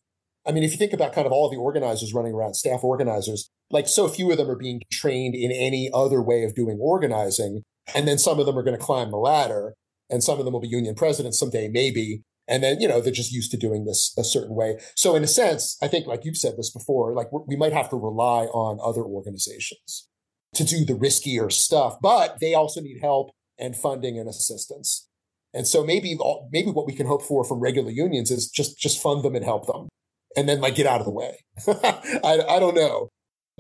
I 0.47 0.53
mean, 0.53 0.63
if 0.63 0.73
you 0.73 0.77
think 0.77 0.93
about 0.93 1.15
kind 1.15 1.27
of 1.27 1.33
all 1.33 1.51
the 1.51 1.57
organizers 1.57 2.13
running 2.13 2.35
around, 2.35 2.55
staff 2.55 2.85
organizers, 2.85 3.51
like 3.71 3.89
so 3.89 4.09
few 4.09 4.31
of 4.31 4.37
them 4.37 4.51
are 4.51 4.57
being 4.57 4.83
trained 4.93 5.35
in 5.35 5.51
any 5.51 5.91
other 5.93 6.23
way 6.23 6.45
of 6.45 6.55
doing 6.55 6.79
organizing. 6.81 7.63
And 7.95 8.07
then 8.07 8.19
some 8.19 8.39
of 8.39 8.47
them 8.47 8.59
are 8.59 8.63
going 8.63 8.79
to 8.79 8.85
climb 8.85 9.11
the 9.11 9.17
ladder 9.17 9.75
and 10.11 10.23
some 10.23 10.39
of 10.39 10.45
them 10.45 10.53
will 10.53 10.61
be 10.61 10.69
union 10.69 10.95
presidents 10.95 11.39
someday, 11.39 11.69
maybe. 11.69 12.23
And 12.47 12.63
then, 12.63 12.81
you 12.81 12.87
know, 12.87 13.01
they're 13.01 13.13
just 13.13 13.33
used 13.33 13.51
to 13.53 13.57
doing 13.57 13.85
this 13.85 14.15
a 14.19 14.25
certain 14.25 14.55
way. 14.55 14.79
So 14.97 15.17
in 15.17 15.25
a 15.25 15.27
sense, 15.27 15.79
I 15.83 15.89
think 15.89 16.07
like 16.07 16.25
you've 16.25 16.37
said 16.37 16.57
this 16.57 16.71
before, 16.71 17.15
like 17.15 17.29
we 17.33 17.57
might 17.57 17.73
have 17.73 17.89
to 17.91 17.97
rely 17.97 18.45
on 18.47 18.79
other 18.83 19.03
organizations 19.03 20.09
to 20.55 20.65
do 20.65 20.85
the 20.85 20.93
riskier 20.93 21.51
stuff, 21.51 21.97
but 22.01 22.39
they 22.41 22.55
also 22.55 22.81
need 22.81 23.01
help 23.01 23.31
and 23.59 23.75
funding 23.75 24.19
and 24.19 24.29
assistance. 24.29 25.09
And 25.55 25.67
so 25.67 25.85
maybe 25.85 26.19
maybe 26.51 26.71
what 26.71 26.87
we 26.87 26.95
can 26.95 27.07
hope 27.07 27.23
for 27.23 27.45
from 27.45 27.61
regular 27.61 27.91
unions 27.91 28.31
is 28.31 28.49
just 28.49 28.77
just 28.77 29.01
fund 29.01 29.23
them 29.23 29.37
and 29.37 29.45
help 29.45 29.67
them, 29.67 29.89
and 30.37 30.49
then 30.49 30.61
like 30.61 30.75
get 30.75 30.87
out 30.87 31.01
of 31.01 31.07
the 31.07 31.13
way. 31.13 31.45
I, 31.69 32.41
I 32.49 32.59
don't 32.59 32.75
know. 32.75 33.09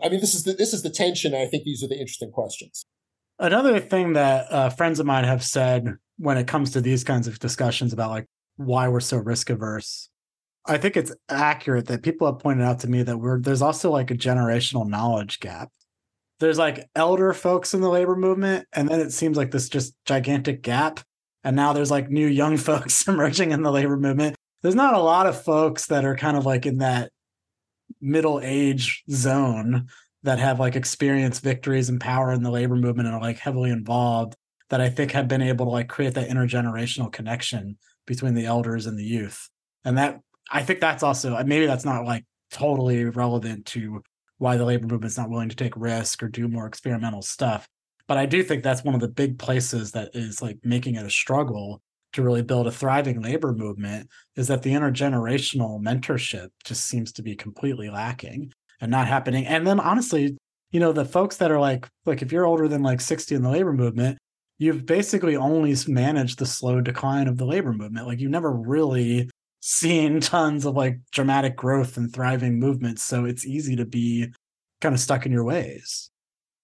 I 0.03 0.09
mean, 0.09 0.21
this 0.21 0.35
is 0.35 0.43
the 0.43 0.55
this 0.55 0.75
is 0.75 0.83
the 0.83 0.91
tension. 0.91 1.35
I 1.35 1.47
think 1.47 1.65
these 1.65 1.85
are 1.85 1.89
the 1.89 1.99
interesting 1.99 2.33
questions. 2.33 2.85
Another 3.39 3.81
thing 3.81 4.13
that 4.15 4.53
uh, 4.53 4.71
friends 4.71 5.01
of 5.01 5.07
mine 5.07 5.25
have 5.25 5.43
said 5.43 5.97
when 6.19 6.37
it 6.37 6.47
comes 6.47 6.73
to 6.73 6.81
these 6.81 7.05
kinds 7.05 7.27
of 7.27 7.39
discussions 7.39 7.93
about 7.93 8.11
like 8.11 8.27
why 8.57 8.89
we're 8.89 9.01
so 9.01 9.17
risk 9.17 9.51
averse. 9.51 10.09
I 10.67 10.79
think 10.79 10.97
it's 10.97 11.13
accurate 11.29 11.87
that 11.87 12.03
people 12.03 12.27
have 12.27 12.39
pointed 12.39 12.65
out 12.65 12.81
to 12.81 12.89
me 12.89 13.03
that 13.03 13.19
we're 13.19 13.41
there's 13.41 13.63
also 13.63 13.91
like 13.91 14.11
a 14.11 14.17
generational 14.17 14.89
knowledge 14.89 15.41
gap. 15.41 15.71
There's 16.41 16.59
like 16.59 16.89
elder 16.97 17.33
folks 17.33 17.75
in 17.75 17.81
the 17.81 17.89
labor 17.89 18.17
movement, 18.17 18.67
and 18.73 18.89
then 18.89 19.01
it 19.01 19.13
seems 19.13 19.37
like 19.37 19.53
this 19.53 19.69
just 19.69 19.95
gigantic 20.05 20.63
gap. 20.63 21.01
And 21.45 21.55
now 21.55 21.73
there's 21.73 21.91
like 21.91 22.11
new 22.11 22.27
young 22.27 22.57
folks 22.69 23.07
emerging 23.07 23.53
in 23.53 23.63
the 23.63 23.73
labor 23.73 23.97
movement. 23.97 24.37
There's 24.63 24.75
not 24.75 24.95
a 24.95 25.01
lot 25.01 25.27
of 25.27 25.45
folks 25.45 25.87
that 25.87 26.05
are 26.05 26.17
kind 26.17 26.37
of 26.37 26.47
like 26.47 26.67
in 26.67 26.79
that 26.79 27.11
middle 28.01 28.41
age 28.43 29.03
zone 29.11 29.89
that 30.23 30.39
have 30.39 30.59
like 30.59 30.75
experienced 30.75 31.43
victories 31.43 31.91
and 31.91 32.01
power 32.01 32.33
in 32.33 32.43
the 32.43 32.51
labor 32.51 32.77
movement 32.77 33.07
and 33.07 33.15
are 33.15 33.21
like 33.21 33.39
heavily 33.39 33.71
involved 33.71 34.35
that 34.71 34.81
I 34.81 34.89
think 34.89 35.13
have 35.13 35.29
been 35.29 35.43
able 35.43 35.67
to 35.67 35.71
like 35.71 35.89
create 35.89 36.15
that 36.15 36.31
intergenerational 36.31 37.13
connection 37.13 37.77
between 38.07 38.35
the 38.35 38.47
elders 38.47 38.87
and 38.87 38.99
the 38.99 39.05
youth. 39.05 39.51
And 39.85 39.99
that 39.99 40.21
I 40.51 40.63
think 40.63 40.81
that's 40.81 41.03
also 41.03 41.37
uh, 41.37 41.45
maybe 41.47 41.67
that's 41.67 41.85
not 41.85 42.05
like 42.05 42.25
totally 42.51 43.05
relevant 43.05 43.67
to 43.67 44.03
why 44.39 44.57
the 44.57 44.65
labor 44.65 44.87
movement's 44.87 45.19
not 45.19 45.31
willing 45.31 45.51
to 45.51 45.57
take 45.57 45.77
risk 45.77 46.23
or 46.23 46.29
do 46.29 46.49
more 46.49 46.67
experimental 46.67 47.23
stuff. 47.23 47.69
But 48.07 48.19
I 48.19 48.27
do 48.27 48.43
think 48.43 48.63
that's 48.63 48.85
one 48.85 48.95
of 48.95 49.01
the 49.01 49.09
big 49.09 49.39
places 49.39 49.93
that 49.93 50.11
is 50.15 50.43
like 50.43 50.59
making 50.63 50.97
it 50.97 51.07
a 51.07 51.11
struggle 51.11 51.81
to 52.13 52.23
really 52.23 52.43
build 52.43 52.67
a 52.67 52.71
thriving 52.71 53.21
labor 53.21 53.53
movement 53.53 54.09
is 54.37 54.49
that 54.49 54.63
the 54.63 54.73
intergenerational 54.73 55.81
mentorship 55.81 56.49
just 56.65 56.87
seems 56.87 57.13
to 57.13 57.23
be 57.23 57.35
completely 57.35 57.91
lacking 57.91 58.53
and 58.81 58.91
not 58.91 59.09
happening. 59.09 59.47
And 59.47 59.67
then 59.67 59.81
honestly, 59.81 60.37
you 60.71 60.81
know, 60.81 60.93
the 60.93 61.05
folks 61.05 61.37
that 61.39 61.51
are 61.51 61.61
like 61.61 61.89
like 62.05 62.23
if 62.23 62.33
you're 62.33 62.47
older 62.47 62.69
than 62.69 62.83
like 62.83 63.01
60 63.01 63.35
in 63.35 63.43
the 63.43 63.51
labor 63.51 63.73
movement, 63.73 64.19
you've 64.59 64.87
basically 64.87 65.37
only 65.37 65.75
managed 65.89 66.39
the 66.39 66.47
slow 66.47 66.81
decline 66.81 67.27
of 67.27 67.37
the 67.37 67.47
labor 67.47 67.73
movement. 67.73 68.07
Like 68.07 68.21
you've 68.21 68.31
never 68.31 68.53
really 68.53 69.31
seen 69.61 70.21
tons 70.21 70.65
of 70.65 70.75
like 70.75 70.99
dramatic 71.11 71.57
growth 71.57 71.97
and 71.97 72.13
thriving 72.13 72.59
movements. 72.59 73.03
So 73.03 73.25
it's 73.25 73.47
easy 73.47 73.77
to 73.77 73.85
be 73.85 74.33
kind 74.81 74.95
of 74.95 75.01
stuck 75.01 75.27
in 75.27 75.33
your 75.33 75.45
ways. 75.45 76.11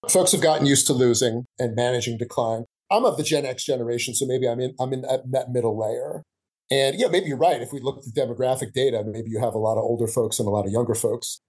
Folks 0.09 0.31
have 0.31 0.41
gotten 0.41 0.65
used 0.65 0.87
to 0.87 0.93
losing 0.93 1.45
and 1.59 1.75
managing 1.75 2.17
decline. 2.17 2.65
I'm 2.89 3.05
of 3.05 3.17
the 3.17 3.23
Gen 3.23 3.45
X 3.45 3.63
generation, 3.63 4.13
so 4.13 4.25
maybe 4.25 4.47
I'm 4.47 4.59
in 4.59 4.75
I'm 4.79 4.93
in 4.93 5.01
that, 5.03 5.31
that 5.31 5.49
middle 5.49 5.79
layer. 5.79 6.23
And 6.71 6.99
yeah, 6.99 7.07
maybe 7.07 7.27
you're 7.27 7.37
right. 7.37 7.61
If 7.61 7.71
we 7.71 7.79
look 7.79 7.97
at 7.99 8.05
the 8.05 8.19
demographic 8.19 8.73
data, 8.73 9.03
maybe 9.05 9.29
you 9.29 9.39
have 9.39 9.53
a 9.53 9.59
lot 9.59 9.77
of 9.77 9.83
older 9.83 10.07
folks 10.07 10.39
and 10.39 10.47
a 10.47 10.51
lot 10.51 10.65
of 10.65 10.71
younger 10.71 10.95
folks. 10.95 11.41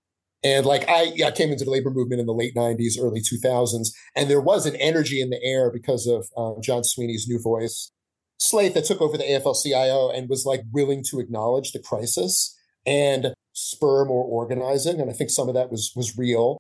And 0.45 0.67
like 0.67 0.89
I, 0.89 1.13
yeah, 1.15 1.29
I 1.29 1.31
came 1.31 1.51
into 1.51 1.65
the 1.65 1.71
labor 1.71 1.91
movement 1.91 2.21
in 2.21 2.27
the 2.27 2.35
late 2.35 2.55
90s, 2.55 3.01
early 3.01 3.21
2000s, 3.21 3.89
and 4.17 4.29
there 4.29 4.41
was 4.41 4.67
an 4.67 4.77
energy 4.77 5.21
in 5.21 5.31
the 5.31 5.43
air 5.43 5.71
because 5.71 6.07
of 6.07 6.29
um, 6.37 6.61
John 6.61 6.83
Sweeney's 6.83 7.27
new 7.29 7.41
voice 7.41 7.93
slate 8.39 8.75
that 8.75 8.85
took 8.85 9.01
over 9.01 9.17
the 9.17 9.25
AFL 9.25 9.61
CIO 9.63 10.11
and 10.11 10.29
was 10.29 10.45
like 10.45 10.63
willing 10.73 11.05
to 11.11 11.21
acknowledge 11.21 11.71
the 11.71 11.79
crisis 11.79 12.59
and 12.85 13.33
spur 13.53 14.05
more 14.05 14.25
organizing. 14.25 15.01
And 15.01 15.09
I 15.09 15.13
think 15.13 15.31
some 15.31 15.49
of 15.49 15.55
that 15.55 15.71
was 15.71 15.93
was 15.95 16.19
real. 16.19 16.59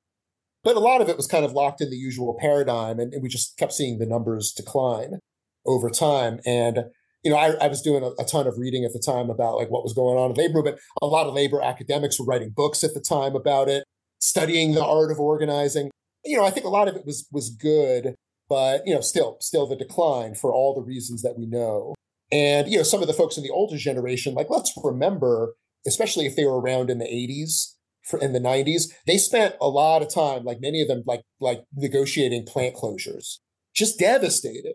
But 0.64 0.76
a 0.76 0.80
lot 0.80 1.00
of 1.00 1.08
it 1.08 1.16
was 1.16 1.26
kind 1.26 1.44
of 1.44 1.52
locked 1.52 1.80
in 1.80 1.90
the 1.90 1.96
usual 1.96 2.36
paradigm, 2.40 3.00
and, 3.00 3.12
and 3.12 3.22
we 3.22 3.28
just 3.28 3.56
kept 3.56 3.72
seeing 3.72 3.98
the 3.98 4.06
numbers 4.06 4.52
decline 4.52 5.18
over 5.66 5.90
time. 5.90 6.40
And 6.46 6.84
you 7.22 7.30
know, 7.30 7.36
I, 7.36 7.52
I 7.60 7.68
was 7.68 7.82
doing 7.82 8.02
a, 8.02 8.10
a, 8.20 8.24
ton 8.24 8.46
of 8.46 8.58
reading 8.58 8.84
at 8.84 8.92
the 8.92 8.98
time 8.98 9.30
about 9.30 9.56
like 9.56 9.70
what 9.70 9.84
was 9.84 9.92
going 9.92 10.18
on 10.18 10.30
in 10.30 10.36
labor 10.36 10.54
movement. 10.54 10.78
A 11.00 11.06
lot 11.06 11.26
of 11.26 11.34
labor 11.34 11.62
academics 11.62 12.18
were 12.18 12.26
writing 12.26 12.52
books 12.54 12.82
at 12.82 12.94
the 12.94 13.00
time 13.00 13.36
about 13.36 13.68
it, 13.68 13.84
studying 14.20 14.72
the 14.72 14.84
art 14.84 15.12
of 15.12 15.20
organizing. 15.20 15.90
You 16.24 16.38
know, 16.38 16.44
I 16.44 16.50
think 16.50 16.66
a 16.66 16.70
lot 16.70 16.88
of 16.88 16.96
it 16.96 17.06
was 17.06 17.26
was 17.30 17.50
good, 17.50 18.14
but 18.48 18.82
you 18.86 18.94
know, 18.94 19.00
still 19.00 19.36
still 19.40 19.66
the 19.66 19.76
decline 19.76 20.34
for 20.34 20.52
all 20.52 20.74
the 20.74 20.82
reasons 20.82 21.22
that 21.22 21.38
we 21.38 21.46
know. 21.46 21.94
And 22.32 22.68
you 22.68 22.78
know, 22.78 22.82
some 22.82 23.02
of 23.02 23.06
the 23.06 23.14
folks 23.14 23.36
in 23.36 23.44
the 23.44 23.50
older 23.50 23.76
generation, 23.76 24.34
like 24.34 24.50
let's 24.50 24.72
remember, 24.82 25.54
especially 25.86 26.26
if 26.26 26.34
they 26.34 26.44
were 26.44 26.60
around 26.60 26.90
in 26.90 26.98
the 26.98 27.04
80s, 27.04 27.74
for, 28.02 28.18
in 28.18 28.32
the 28.32 28.40
90s, 28.40 28.92
they 29.06 29.16
spent 29.16 29.54
a 29.60 29.68
lot 29.68 30.02
of 30.02 30.12
time, 30.12 30.44
like 30.44 30.60
many 30.60 30.82
of 30.82 30.88
them, 30.88 31.02
like 31.06 31.22
like 31.40 31.64
negotiating 31.74 32.46
plant 32.46 32.74
closures, 32.74 33.38
just 33.74 33.98
devastated. 33.98 34.74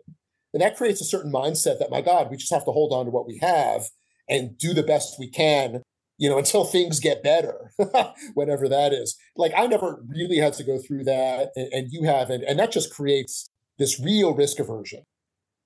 And 0.54 0.62
that 0.62 0.76
creates 0.76 1.00
a 1.00 1.04
certain 1.04 1.32
mindset 1.32 1.78
that, 1.78 1.90
my 1.90 2.00
God, 2.00 2.30
we 2.30 2.36
just 2.36 2.52
have 2.52 2.64
to 2.64 2.72
hold 2.72 2.92
on 2.92 3.04
to 3.04 3.10
what 3.10 3.26
we 3.26 3.38
have 3.42 3.88
and 4.28 4.56
do 4.56 4.72
the 4.72 4.82
best 4.82 5.18
we 5.18 5.28
can, 5.28 5.82
you 6.16 6.28
know, 6.28 6.38
until 6.38 6.64
things 6.64 7.00
get 7.00 7.22
better, 7.22 7.72
whatever 8.34 8.68
that 8.68 8.92
is. 8.92 9.16
Like 9.36 9.52
I 9.56 9.66
never 9.66 10.02
really 10.08 10.38
had 10.38 10.54
to 10.54 10.64
go 10.64 10.78
through 10.78 11.04
that, 11.04 11.50
and, 11.54 11.72
and 11.72 11.92
you 11.92 12.04
haven't. 12.04 12.44
And 12.44 12.58
that 12.58 12.72
just 12.72 12.92
creates 12.92 13.48
this 13.78 14.00
real 14.00 14.34
risk 14.34 14.58
aversion. 14.58 15.04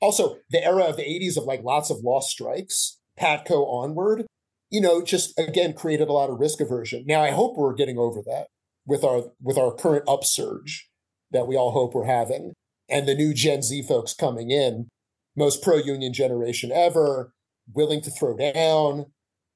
Also, 0.01 0.39
the 0.51 0.63
era 0.63 0.83
of 0.83 0.97
the 0.97 1.05
80s 1.05 1.37
of 1.37 1.45
like 1.45 1.63
lots 1.63 1.89
of 1.89 1.99
lost 2.03 2.31
strikes, 2.31 2.99
Patco 3.19 3.65
onward, 3.67 4.27
you 4.73 4.81
know, 4.81 5.03
just 5.03 5.39
again 5.39 5.75
created 5.75 6.09
a 6.09 6.13
lot 6.13 6.31
of 6.31 6.41
risk 6.41 6.61
aversion. 6.61 7.05
Now 7.07 7.21
I 7.21 7.31
hope 7.31 7.57
we're 7.57 7.75
getting 7.75 7.99
over 7.99 8.23
that 8.27 8.47
with 8.87 9.05
our 9.05 9.25
with 9.41 9.59
our 9.59 9.73
current 9.73 10.05
upsurge 10.09 10.89
that 11.31 11.47
we 11.47 11.57
all 11.57 11.71
hope 11.71 11.95
we're 11.95 12.07
having 12.07 12.55
and 12.89 13.07
the 13.07 13.15
new 13.15 13.33
Gen 13.35 13.63
Z 13.63 13.83
folks 13.83 14.15
coming 14.15 14.51
in, 14.51 14.89
most 15.37 15.63
pro 15.63 15.77
union 15.77 16.13
generation 16.13 16.73
ever, 16.73 17.33
willing 17.73 18.01
to 18.01 18.11
throw 18.11 18.37
down. 18.37 19.07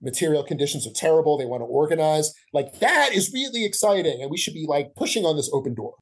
Material 0.03 0.43
conditions 0.43 0.87
are 0.87 0.93
terrible. 0.93 1.39
They 1.39 1.47
want 1.47 1.63
to 1.63 1.67
organize. 1.67 2.35
Like 2.53 2.81
that 2.81 3.15
is 3.15 3.33
really 3.33 3.65
exciting. 3.65 4.21
And 4.21 4.31
we 4.31 4.37
should 4.37 4.53
be 4.53 4.67
like 4.69 4.95
pushing 4.95 5.25
on 5.25 5.37
this 5.37 5.51
open 5.53 5.75
door 5.75 5.95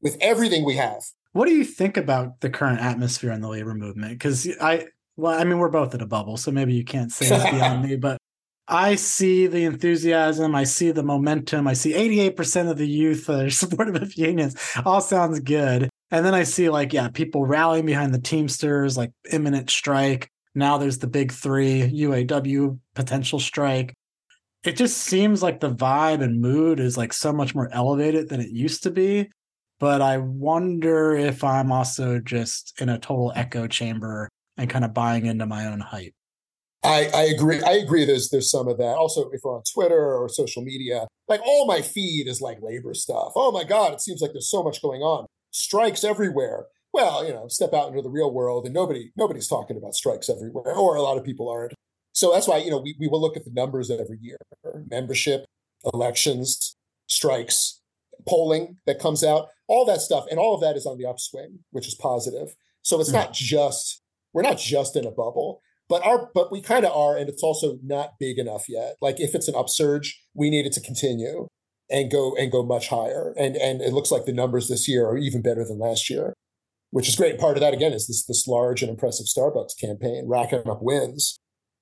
with 0.00 0.16
everything 0.22 0.64
we 0.64 0.76
have. 0.76 1.02
What 1.32 1.46
do 1.46 1.54
you 1.54 1.64
think 1.64 1.98
about 1.98 2.40
the 2.40 2.48
current 2.48 2.80
atmosphere 2.80 3.32
in 3.32 3.42
the 3.42 3.48
labor 3.48 3.74
movement? 3.74 4.12
Because 4.12 4.48
I, 4.60 4.86
well, 5.16 5.38
I 5.38 5.44
mean, 5.44 5.58
we're 5.58 5.68
both 5.68 5.94
in 5.94 6.00
a 6.00 6.06
bubble, 6.06 6.36
so 6.36 6.50
maybe 6.50 6.74
you 6.74 6.84
can't 6.84 7.12
say 7.12 7.26
it 7.34 7.52
beyond 7.52 7.82
me, 7.88 7.96
but 7.96 8.18
I 8.66 8.94
see 8.94 9.46
the 9.46 9.64
enthusiasm. 9.64 10.54
I 10.54 10.64
see 10.64 10.90
the 10.90 11.02
momentum. 11.02 11.68
I 11.68 11.74
see 11.74 11.92
88% 11.92 12.70
of 12.70 12.78
the 12.78 12.88
youth 12.88 13.26
that 13.26 13.44
are 13.44 13.50
supportive 13.50 14.00
of 14.00 14.14
unions. 14.14 14.56
All 14.84 15.00
sounds 15.00 15.40
good. 15.40 15.90
And 16.10 16.24
then 16.24 16.34
I 16.34 16.44
see 16.44 16.68
like, 16.70 16.92
yeah, 16.92 17.08
people 17.08 17.44
rallying 17.44 17.86
behind 17.86 18.14
the 18.14 18.20
Teamsters, 18.20 18.96
like 18.96 19.12
imminent 19.30 19.70
strike. 19.70 20.30
Now 20.54 20.78
there's 20.78 20.98
the 20.98 21.08
big 21.08 21.32
three, 21.32 21.82
UAW 21.82 22.78
potential 22.94 23.40
strike. 23.40 23.92
It 24.62 24.76
just 24.76 24.96
seems 24.96 25.42
like 25.42 25.60
the 25.60 25.74
vibe 25.74 26.22
and 26.22 26.40
mood 26.40 26.80
is 26.80 26.96
like 26.96 27.12
so 27.12 27.32
much 27.32 27.54
more 27.54 27.68
elevated 27.72 28.28
than 28.28 28.40
it 28.40 28.50
used 28.50 28.82
to 28.84 28.90
be. 28.90 29.30
But 29.80 30.00
I 30.00 30.18
wonder 30.18 31.16
if 31.16 31.44
I'm 31.44 31.72
also 31.72 32.20
just 32.20 32.80
in 32.80 32.88
a 32.88 32.98
total 32.98 33.32
echo 33.34 33.66
chamber 33.66 34.30
and 34.56 34.70
kind 34.70 34.84
of 34.84 34.94
buying 34.94 35.26
into 35.26 35.46
my 35.46 35.66
own 35.66 35.80
hype. 35.80 36.14
I, 36.82 37.08
I 37.14 37.22
agree. 37.22 37.62
I 37.62 37.72
agree. 37.72 38.04
There's 38.04 38.28
there's 38.28 38.50
some 38.50 38.68
of 38.68 38.76
that. 38.78 38.96
Also, 38.96 39.30
if 39.30 39.40
we're 39.42 39.56
on 39.56 39.62
Twitter 39.72 40.14
or 40.14 40.28
social 40.28 40.62
media, 40.62 41.06
like 41.28 41.40
all 41.44 41.66
my 41.66 41.80
feed 41.80 42.28
is 42.28 42.42
like 42.42 42.58
labor 42.60 42.92
stuff. 42.92 43.32
Oh 43.36 43.50
my 43.52 43.64
God, 43.64 43.94
it 43.94 44.02
seems 44.02 44.20
like 44.20 44.32
there's 44.32 44.50
so 44.50 44.62
much 44.62 44.82
going 44.82 45.00
on 45.00 45.26
strikes 45.54 46.04
everywhere. 46.04 46.66
Well, 46.92 47.26
you 47.26 47.32
know, 47.32 47.48
step 47.48 47.72
out 47.72 47.88
into 47.88 48.02
the 48.02 48.10
real 48.10 48.32
world 48.32 48.66
and 48.66 48.74
nobody 48.74 49.10
nobody's 49.16 49.48
talking 49.48 49.76
about 49.76 49.94
strikes 49.94 50.28
everywhere, 50.28 50.74
or 50.74 50.96
a 50.96 51.02
lot 51.02 51.16
of 51.16 51.24
people 51.24 51.48
aren't. 51.48 51.72
So 52.12 52.32
that's 52.32 52.46
why, 52.46 52.58
you 52.58 52.70
know, 52.70 52.78
we, 52.78 52.94
we 53.00 53.08
will 53.08 53.20
look 53.20 53.36
at 53.36 53.44
the 53.44 53.50
numbers 53.52 53.90
every 53.90 54.18
year. 54.20 54.38
Membership, 54.88 55.46
elections, 55.92 56.76
strikes, 57.08 57.80
polling 58.28 58.76
that 58.86 59.00
comes 59.00 59.24
out, 59.24 59.48
all 59.66 59.84
that 59.86 60.00
stuff. 60.00 60.26
And 60.30 60.38
all 60.38 60.54
of 60.54 60.60
that 60.60 60.76
is 60.76 60.86
on 60.86 60.96
the 60.96 61.06
upswing, 61.06 61.60
which 61.70 61.88
is 61.88 61.94
positive. 61.96 62.54
So 62.82 63.00
it's 63.00 63.10
mm-hmm. 63.10 63.18
not 63.18 63.32
just 63.32 64.00
we're 64.34 64.42
not 64.42 64.58
just 64.58 64.96
in 64.96 65.06
a 65.06 65.10
bubble 65.10 65.62
but 65.88 66.04
our 66.04 66.30
but 66.34 66.52
we 66.52 66.60
kind 66.60 66.84
of 66.84 66.92
are 66.92 67.16
and 67.16 67.28
it's 67.28 67.42
also 67.42 67.78
not 67.82 68.12
big 68.20 68.38
enough 68.38 68.64
yet 68.68 68.96
like 69.00 69.18
if 69.18 69.34
it's 69.34 69.48
an 69.48 69.54
upsurge 69.54 70.20
we 70.34 70.50
need 70.50 70.66
it 70.66 70.72
to 70.72 70.80
continue 70.80 71.46
and 71.90 72.10
go 72.10 72.34
and 72.36 72.50
go 72.50 72.64
much 72.64 72.88
higher. 72.88 73.34
And 73.38 73.56
and 73.56 73.80
it 73.80 73.92
looks 73.92 74.10
like 74.10 74.24
the 74.24 74.32
numbers 74.32 74.68
this 74.68 74.88
year 74.88 75.06
are 75.06 75.18
even 75.18 75.42
better 75.42 75.64
than 75.64 75.78
last 75.78 76.10
year. 76.10 76.34
which 76.90 77.08
is 77.08 77.16
great. 77.16 77.40
Part 77.40 77.56
of 77.56 77.60
that 77.60 77.74
again 77.74 77.92
is 77.92 78.06
this 78.06 78.24
this 78.24 78.46
large 78.46 78.82
and 78.82 78.90
impressive 78.90 79.26
Starbucks 79.26 79.78
campaign 79.80 80.26
racking 80.28 80.68
up 80.68 80.80
wins. 80.80 81.38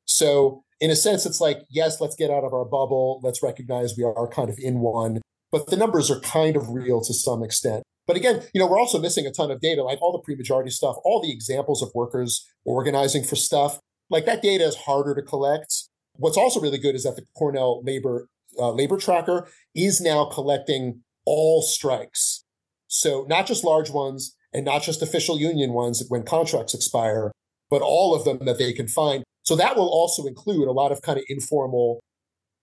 So 0.07 0.65
in 0.81 0.91
a 0.91 0.97
sense, 0.97 1.27
it's 1.27 1.41
like 1.41 1.59
yes, 1.71 2.01
let's 2.01 2.17
get 2.17 2.31
out 2.31 2.45
of 2.45 2.53
our 2.53 2.65
bubble. 2.65 3.21
Let's 3.23 3.43
recognize 3.43 3.95
we 3.97 4.05
are 4.05 4.29
kind 4.29 4.49
of 4.49 4.59
in 4.59 4.81
one, 4.81 5.21
but 5.51 5.69
the 5.69 5.77
numbers 5.77 6.11
are 6.11 6.21
kind 6.21 6.57
of 6.57 6.71
real 6.71 7.01
to 7.03 7.15
some 7.15 7.43
extent. 7.43 7.83
But 8.07 8.17
again, 8.17 8.43
you 8.53 8.61
know, 8.61 8.67
we're 8.67 8.81
also 8.81 9.01
missing 9.01 9.27
a 9.27 9.31
ton 9.31 9.51
of 9.51 9.61
data, 9.61 9.83
like 9.83 10.01
all 10.03 10.13
the 10.13 10.19
pre-majority 10.19 10.71
stuff, 10.71 10.97
all 11.05 11.21
the 11.21 11.33
examples 11.33 11.83
of 11.83 11.91
workers 11.95 12.45
organizing 12.65 13.23
for 13.23 13.37
stuff. 13.37 13.79
Like 14.11 14.27
that 14.27 14.43
data 14.43 14.65
is 14.65 14.77
harder 14.77 15.15
to 15.15 15.23
collect. 15.23 15.89
What's 16.17 16.37
also 16.37 16.61
really 16.61 16.79
good 16.79 16.95
is 16.95 17.05
that 17.05 17.17
the 17.17 17.25
Cornell 17.37 17.83
labor 17.85 18.29
uh, 18.59 18.73
labor 18.73 18.99
tracker 18.99 19.49
is 19.75 20.01
now 20.01 20.27
collecting 20.27 21.01
all 21.25 21.63
strikes. 21.63 22.45
So 22.89 23.25
not 23.29 23.47
just 23.47 23.65
large 23.65 23.91
ones 23.91 24.37
and 24.53 24.65
not 24.65 24.83
just 24.83 25.01
official 25.01 25.39
union 25.39 25.73
ones 25.73 26.05
when 26.09 26.25
contracts 26.25 26.75
expire, 26.75 27.33
but 27.71 27.81
all 27.81 28.15
of 28.15 28.25
them 28.25 28.45
that 28.45 28.59
they 28.59 28.73
can 28.73 28.89
find. 28.89 29.25
So 29.45 29.57
that 29.57 29.77
will 29.77 29.89
also 29.89 30.27
include 30.27 30.69
a 30.69 30.73
lot 30.73 30.93
of 30.93 31.01
kind 31.01 31.19
of 31.19 31.25
informal 31.29 32.01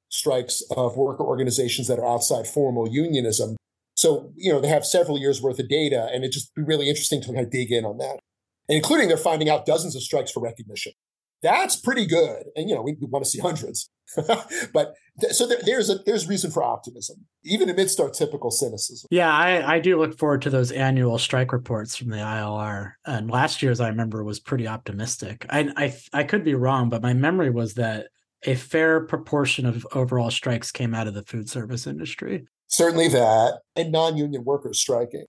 strikes 0.10 0.62
of 0.76 0.98
worker 0.98 1.24
organizations 1.24 1.88
that 1.88 2.00
are 2.00 2.08
outside 2.08 2.48
formal 2.48 2.88
unionism. 2.88 3.56
So, 4.00 4.32
you 4.38 4.50
know, 4.50 4.62
they 4.62 4.70
have 4.70 4.86
several 4.86 5.20
years 5.20 5.42
worth 5.42 5.60
of 5.60 5.68
data 5.68 6.08
and 6.14 6.24
it'd 6.24 6.32
just 6.32 6.56
be 6.56 6.62
really 6.62 6.88
interesting 6.88 7.20
to 7.20 7.28
kind 7.28 7.40
of 7.42 7.52
dig 7.52 7.70
in 7.70 7.84
on 7.84 7.98
that. 7.98 8.20
And 8.70 8.78
including 8.78 9.10
they're 9.10 9.18
finding 9.18 9.50
out 9.50 9.66
dozens 9.66 9.94
of 9.94 10.02
strikes 10.02 10.32
for 10.32 10.40
recognition. 10.40 10.94
That's 11.44 11.76
pretty 11.76 12.06
good. 12.06 12.46
And, 12.56 12.70
you 12.70 12.76
know, 12.76 12.82
we, 12.82 12.94
we 12.94 13.08
want 13.08 13.26
to 13.26 13.30
see 13.30 13.40
hundreds. 13.40 13.90
but 14.74 14.94
th- 15.20 15.34
so 15.34 15.46
there, 15.46 15.60
there's 15.66 15.90
a 15.90 15.96
there's 16.06 16.30
reason 16.30 16.50
for 16.50 16.64
optimism, 16.64 17.26
even 17.44 17.70
amidst 17.70 18.00
our 18.00 18.10
typical 18.10 18.52
cynicism. 18.52 19.10
Yeah, 19.12 19.34
I, 19.34 19.76
I 19.76 19.80
do 19.80 20.00
look 20.00 20.18
forward 20.18 20.44
to 20.44 20.50
those 20.50 20.72
annual 20.72 21.18
strike 21.18 21.52
reports 21.52 21.98
from 21.98 22.10
the 22.10 22.18
ILR. 22.18 22.94
And 23.06 23.30
last 23.30 23.62
year's, 23.62 23.82
I 23.82 23.90
remember, 23.90 24.24
was 24.24 24.40
pretty 24.40 24.68
optimistic. 24.68 25.46
I, 25.50 25.72
I 25.76 25.98
I 26.14 26.24
could 26.24 26.46
be 26.46 26.56
wrong, 26.56 26.88
but 26.88 27.02
my 27.02 27.14
memory 27.14 27.50
was 27.50 27.74
that 27.74 28.08
a 28.46 28.56
fair 28.56 29.02
proportion 29.02 29.66
of 29.66 29.86
overall 29.92 30.32
strikes 30.32 30.72
came 30.72 30.96
out 30.96 31.08
of 31.08 31.14
the 31.14 31.24
food 31.24 31.50
service 31.50 31.86
industry. 31.86 32.46
Certainly 32.70 33.10
that, 33.10 33.60
and 33.76 33.92
non-union 33.92 34.46
workers 34.46 34.80
striking, 34.80 35.26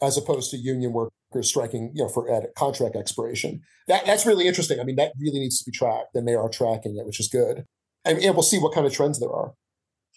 as 0.00 0.16
opposed 0.16 0.50
to 0.52 0.56
union 0.56 0.92
workers 0.92 1.48
striking, 1.48 1.90
you 1.94 2.02
know, 2.02 2.08
for 2.08 2.30
at 2.30 2.54
contract 2.54 2.96
expiration. 2.96 3.60
That 3.88 4.06
that's 4.06 4.24
really 4.24 4.46
interesting. 4.46 4.80
I 4.80 4.84
mean, 4.84 4.96
that 4.96 5.12
really 5.18 5.40
needs 5.40 5.58
to 5.58 5.70
be 5.70 5.76
tracked, 5.76 6.14
and 6.14 6.26
they 6.26 6.34
are 6.34 6.48
tracking 6.48 6.96
it, 6.96 7.06
which 7.06 7.20
is 7.20 7.28
good 7.28 7.64
and, 8.08 8.18
and 8.18 8.34
we'll 8.34 8.42
see 8.42 8.58
what 8.58 8.74
kind 8.74 8.86
of 8.86 8.92
trends 8.92 9.20
there 9.20 9.32
are. 9.32 9.52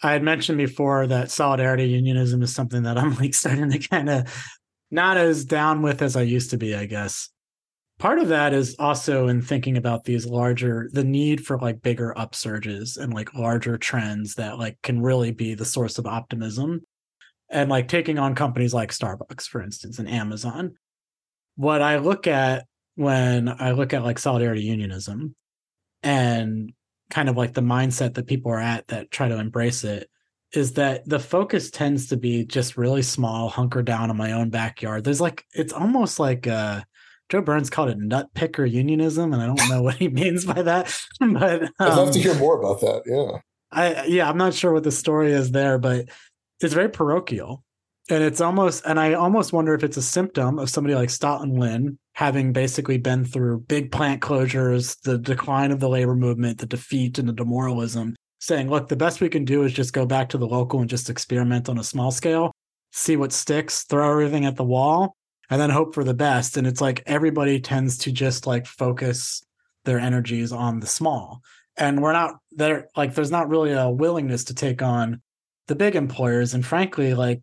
I 0.03 0.13
had 0.13 0.23
mentioned 0.23 0.57
before 0.57 1.05
that 1.07 1.29
solidarity 1.29 1.87
unionism 1.89 2.41
is 2.41 2.53
something 2.53 2.83
that 2.83 2.97
I'm 2.97 3.15
like 3.17 3.33
starting 3.33 3.69
to 3.69 3.79
kind 3.79 4.09
of 4.09 4.47
not 4.89 5.17
as 5.17 5.45
down 5.45 5.81
with 5.81 6.01
as 6.01 6.15
I 6.15 6.23
used 6.23 6.49
to 6.51 6.57
be, 6.57 6.73
I 6.75 6.85
guess. 6.85 7.29
Part 8.01 8.17
of 8.17 8.29
that 8.29 8.51
is 8.51 8.75
also 8.79 9.27
in 9.27 9.43
thinking 9.43 9.77
about 9.77 10.05
these 10.05 10.25
larger, 10.25 10.89
the 10.91 11.03
need 11.03 11.45
for 11.45 11.59
like 11.59 11.83
bigger 11.83 12.15
upsurges 12.17 12.97
and 12.97 13.13
like 13.13 13.35
larger 13.35 13.77
trends 13.77 14.33
that 14.35 14.57
like 14.57 14.81
can 14.81 15.03
really 15.03 15.29
be 15.29 15.53
the 15.53 15.65
source 15.65 15.99
of 15.99 16.07
optimism. 16.07 16.81
And 17.47 17.69
like 17.69 17.87
taking 17.87 18.17
on 18.17 18.33
companies 18.33 18.73
like 18.73 18.89
Starbucks, 18.89 19.43
for 19.43 19.61
instance, 19.61 19.99
and 19.99 20.09
Amazon. 20.09 20.77
What 21.57 21.83
I 21.83 21.99
look 21.99 22.25
at 22.25 22.65
when 22.95 23.47
I 23.47 23.69
look 23.69 23.93
at 23.93 24.03
like 24.03 24.17
solidarity 24.17 24.63
unionism 24.63 25.35
and 26.01 26.73
kind 27.11 27.29
of 27.29 27.37
like 27.37 27.53
the 27.53 27.61
mindset 27.61 28.15
that 28.15 28.25
people 28.25 28.51
are 28.51 28.59
at 28.59 28.87
that 28.87 29.11
try 29.11 29.27
to 29.27 29.37
embrace 29.37 29.83
it 29.83 30.09
is 30.53 30.73
that 30.73 31.07
the 31.07 31.19
focus 31.19 31.69
tends 31.69 32.07
to 32.07 32.17
be 32.17 32.45
just 32.45 32.77
really 32.77 33.03
small, 33.03 33.47
hunker 33.47 33.83
down 33.83 34.09
in 34.09 34.17
my 34.17 34.31
own 34.31 34.49
backyard. 34.49 35.03
There's 35.03 35.21
like 35.21 35.45
it's 35.53 35.71
almost 35.71 36.17
like 36.17 36.47
uh 36.47 36.81
Joe 37.31 37.41
Burns 37.41 37.69
called 37.69 37.89
it 37.89 37.97
nut 37.97 38.29
picker 38.33 38.65
unionism, 38.65 39.31
and 39.31 39.41
I 39.41 39.45
don't 39.45 39.69
know 39.69 39.81
what 39.81 39.95
he 39.95 40.07
means 40.21 40.45
by 40.45 40.61
that. 40.61 40.93
But 41.19 41.63
um, 41.63 41.69
I'd 41.79 41.95
love 41.95 42.11
to 42.11 42.19
um, 42.19 42.23
hear 42.23 42.35
more 42.35 42.59
about 42.59 42.81
that. 42.81 43.03
Yeah. 43.05 43.39
I 43.71 44.05
yeah, 44.05 44.29
I'm 44.29 44.37
not 44.37 44.53
sure 44.53 44.73
what 44.73 44.83
the 44.83 44.91
story 44.91 45.31
is 45.31 45.51
there, 45.51 45.77
but 45.77 46.09
it's 46.59 46.73
very 46.73 46.89
parochial. 46.89 47.63
And 48.09 48.23
it's 48.23 48.41
almost 48.41 48.83
and 48.85 48.99
I 48.99 49.13
almost 49.13 49.53
wonder 49.53 49.73
if 49.73 49.83
it's 49.83 49.97
a 49.97 50.01
symptom 50.01 50.59
of 50.59 50.69
somebody 50.69 50.95
like 50.95 51.09
Staughton 51.09 51.55
Lynd 51.55 51.97
having 52.13 52.51
basically 52.51 52.97
been 52.97 53.23
through 53.23 53.61
big 53.61 53.91
plant 53.91 54.21
closures, 54.21 54.99
the 55.03 55.17
decline 55.17 55.71
of 55.71 55.79
the 55.79 55.87
labor 55.87 56.15
movement, 56.15 56.57
the 56.57 56.65
defeat 56.65 57.17
and 57.17 57.29
the 57.29 57.33
demoralism, 57.33 58.15
saying, 58.39 58.69
look, 58.69 58.89
the 58.89 58.97
best 58.97 59.21
we 59.21 59.29
can 59.29 59.45
do 59.45 59.63
is 59.63 59.71
just 59.71 59.93
go 59.93 60.05
back 60.05 60.27
to 60.29 60.37
the 60.37 60.47
local 60.47 60.81
and 60.81 60.89
just 60.89 61.09
experiment 61.09 61.69
on 61.69 61.77
a 61.77 61.83
small 61.83 62.11
scale, 62.11 62.51
see 62.91 63.15
what 63.15 63.31
sticks, 63.31 63.83
throw 63.83 64.11
everything 64.11 64.45
at 64.45 64.57
the 64.57 64.63
wall, 64.63 65.15
and 65.51 65.61
then 65.61 65.69
hope 65.69 65.93
for 65.93 66.03
the 66.03 66.13
best. 66.15 66.57
And 66.57 66.65
it's 66.65 66.81
like 66.81 67.03
everybody 67.05 67.59
tends 67.59 67.97
to 67.99 68.11
just 68.11 68.47
like 68.47 68.65
focus 68.65 69.43
their 69.83 69.99
energies 69.99 70.51
on 70.51 70.79
the 70.79 70.87
small. 70.87 71.41
And 71.77 72.01
we're 72.01 72.13
not 72.13 72.35
there, 72.51 72.87
like, 72.95 73.15
there's 73.15 73.31
not 73.31 73.49
really 73.49 73.71
a 73.71 73.89
willingness 73.89 74.43
to 74.45 74.55
take 74.55 74.81
on 74.81 75.21
the 75.67 75.75
big 75.75 75.95
employers. 75.95 76.53
And 76.53 76.65
frankly, 76.65 77.13
like, 77.13 77.41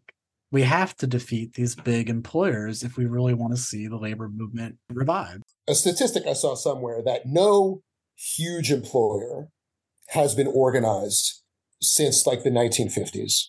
we 0.51 0.62
have 0.62 0.97
to 0.97 1.07
defeat 1.07 1.55
these 1.55 1.75
big 1.75 2.09
employers 2.09 2.83
if 2.83 2.97
we 2.97 3.07
really 3.07 3.35
want 3.35 3.55
to 3.55 3.61
see 3.61 3.87
the 3.87 3.97
labor 3.97 4.29
movement 4.29 4.77
revive. 4.90 5.42
A 5.68 5.75
statistic 5.75 6.27
I 6.27 6.33
saw 6.33 6.55
somewhere 6.55 7.03
that 7.05 7.27
no 7.27 7.83
huge 8.16 8.71
employer 8.71 9.49
has 10.09 10.35
been 10.35 10.47
organized 10.47 11.42
since 11.83 12.27
like 12.27 12.42
the 12.42 12.51
1950s. 12.51 13.49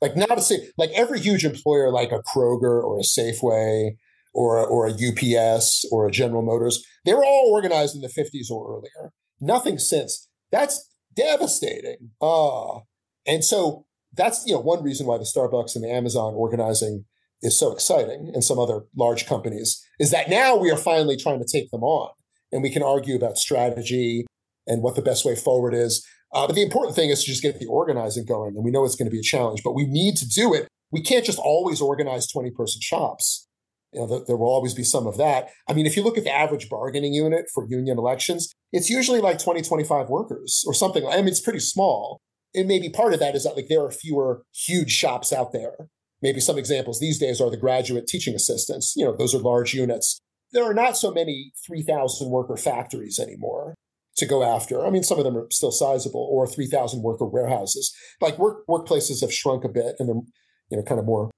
Like 0.00 0.16
not 0.16 0.38
a 0.38 0.42
say 0.42 0.68
like 0.76 0.90
every 0.94 1.20
huge 1.20 1.44
employer 1.44 1.90
like 1.90 2.12
a 2.12 2.22
Kroger 2.22 2.82
or 2.82 2.98
a 2.98 3.02
Safeway 3.02 3.96
or 4.34 4.58
a, 4.58 4.64
or 4.64 4.86
a 4.86 4.92
UPS 4.92 5.86
or 5.90 6.06
a 6.06 6.10
General 6.10 6.42
Motors, 6.42 6.84
they 7.04 7.14
were 7.14 7.24
all 7.24 7.50
organized 7.52 7.94
in 7.94 8.02
the 8.02 8.08
50s 8.08 8.50
or 8.50 8.76
earlier. 8.76 9.12
Nothing 9.40 9.78
since. 9.78 10.28
That's 10.52 10.86
devastating. 11.14 12.10
Ah. 12.20 12.80
And 13.26 13.44
so 13.44 13.86
that's 14.12 14.44
you 14.46 14.54
know 14.54 14.60
one 14.60 14.82
reason 14.82 15.06
why 15.06 15.18
the 15.18 15.24
Starbucks 15.24 15.74
and 15.74 15.84
the 15.84 15.90
Amazon 15.90 16.34
organizing 16.34 17.04
is 17.42 17.58
so 17.58 17.72
exciting, 17.72 18.30
and 18.32 18.42
some 18.42 18.58
other 18.58 18.82
large 18.96 19.26
companies 19.26 19.82
is 20.00 20.10
that 20.10 20.30
now 20.30 20.56
we 20.56 20.70
are 20.70 20.76
finally 20.76 21.16
trying 21.16 21.38
to 21.38 21.46
take 21.50 21.70
them 21.70 21.82
on, 21.82 22.10
and 22.50 22.62
we 22.62 22.70
can 22.70 22.82
argue 22.82 23.16
about 23.16 23.38
strategy 23.38 24.26
and 24.66 24.82
what 24.82 24.96
the 24.96 25.02
best 25.02 25.24
way 25.24 25.36
forward 25.36 25.74
is. 25.74 26.06
Uh, 26.36 26.46
but 26.46 26.54
the 26.54 26.62
important 26.62 26.94
thing 26.94 27.10
is 27.10 27.24
to 27.24 27.30
just 27.30 27.42
get 27.42 27.58
the 27.58 27.66
organizing 27.66 28.24
going, 28.26 28.54
and 28.54 28.64
we 28.64 28.70
know 28.70 28.84
it's 28.84 28.94
going 28.94 29.10
to 29.10 29.14
be 29.14 29.20
a 29.20 29.22
challenge, 29.22 29.62
but 29.64 29.74
we 29.74 29.86
need 29.86 30.16
to 30.16 30.28
do 30.28 30.52
it. 30.54 30.68
We 30.92 31.02
can't 31.02 31.24
just 31.24 31.38
always 31.38 31.80
organize 31.80 32.30
twenty 32.30 32.50
person 32.50 32.80
shops. 32.80 33.48
You 33.92 34.00
know, 34.00 34.24
there 34.26 34.36
will 34.36 34.48
always 34.48 34.74
be 34.74 34.84
some 34.84 35.06
of 35.06 35.16
that. 35.16 35.48
I 35.68 35.72
mean, 35.72 35.86
if 35.86 35.96
you 35.96 36.02
look 36.02 36.18
at 36.18 36.24
the 36.24 36.34
average 36.34 36.68
bargaining 36.68 37.14
unit 37.14 37.46
for 37.54 37.66
union 37.66 37.98
elections, 37.98 38.52
it's 38.72 38.90
usually 38.90 39.20
like 39.20 39.38
20, 39.38 39.62
25 39.62 40.10
workers 40.10 40.64
or 40.66 40.74
something. 40.74 41.06
I 41.06 41.16
mean, 41.16 41.28
it's 41.28 41.40
pretty 41.40 41.60
small 41.60 42.20
and 42.56 42.66
maybe 42.66 42.88
part 42.88 43.12
of 43.12 43.20
that 43.20 43.36
is 43.36 43.44
that 43.44 43.54
like 43.54 43.68
there 43.68 43.84
are 43.84 43.92
fewer 43.92 44.42
huge 44.52 44.90
shops 44.90 45.32
out 45.32 45.52
there. 45.52 45.88
Maybe 46.22 46.40
some 46.40 46.58
examples 46.58 46.98
these 46.98 47.18
days 47.18 47.40
are 47.40 47.50
the 47.50 47.58
graduate 47.58 48.06
teaching 48.06 48.34
assistants. 48.34 48.94
You 48.96 49.04
know, 49.04 49.14
those 49.14 49.34
are 49.34 49.38
large 49.38 49.74
units. 49.74 50.18
There 50.52 50.64
are 50.64 50.74
not 50.74 50.96
so 50.96 51.12
many 51.12 51.52
3,000 51.66 52.30
worker 52.30 52.56
factories 52.56 53.18
anymore 53.18 53.74
to 54.16 54.26
go 54.26 54.42
after. 54.42 54.84
I 54.84 54.90
mean, 54.90 55.02
some 55.02 55.18
of 55.18 55.24
them 55.24 55.36
are 55.36 55.46
still 55.50 55.70
sizable, 55.70 56.26
or 56.30 56.46
3,000 56.46 57.02
worker 57.02 57.26
warehouses. 57.26 57.94
Like 58.20 58.38
work 58.38 58.66
workplaces 58.68 59.20
have 59.20 59.32
shrunk 59.32 59.64
a 59.64 59.68
bit, 59.68 59.96
and 59.98 60.08
they're 60.08 60.22
you 60.70 60.76
know 60.78 60.82
kind 60.82 60.98
of 60.98 61.06
more 61.06 61.30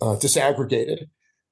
uh, 0.00 0.16
disaggregated. 0.16 1.06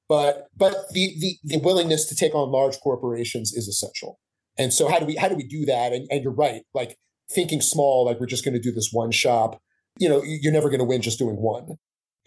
But 0.09 0.47
but 0.57 0.75
the, 0.93 1.15
the 1.19 1.39
the 1.45 1.59
willingness 1.59 2.07
to 2.07 2.17
take 2.17 2.35
on 2.35 2.51
large 2.51 2.79
corporations 2.81 3.53
is 3.53 3.69
essential. 3.69 4.19
And 4.59 4.73
so 4.73 4.89
how 4.89 4.99
do 4.99 5.07
we 5.07 5.17
how 5.17 5.29
do 5.29 5.37
we 5.37 5.47
do 5.47 5.65
that? 5.67 5.93
And, 5.93 6.07
and 6.11 6.23
you're 6.23 6.33
right, 6.33 6.63
like 6.75 6.97
thinking 7.31 7.61
small, 7.61 8.07
like 8.07 8.21
we're 8.21 8.27
just 8.27 8.45
going 8.45 8.55
to 8.55 8.61
do 8.61 8.73
this 8.73 8.91
one 8.93 9.11
shop, 9.11 9.61
you 9.99 10.09
know, 10.09 10.23
you're 10.25 10.53
never 10.53 10.69
going 10.69 10.79
to 10.79 10.85
win 10.85 11.03
just 11.03 11.19
doing 11.19 11.37
one. 11.37 11.77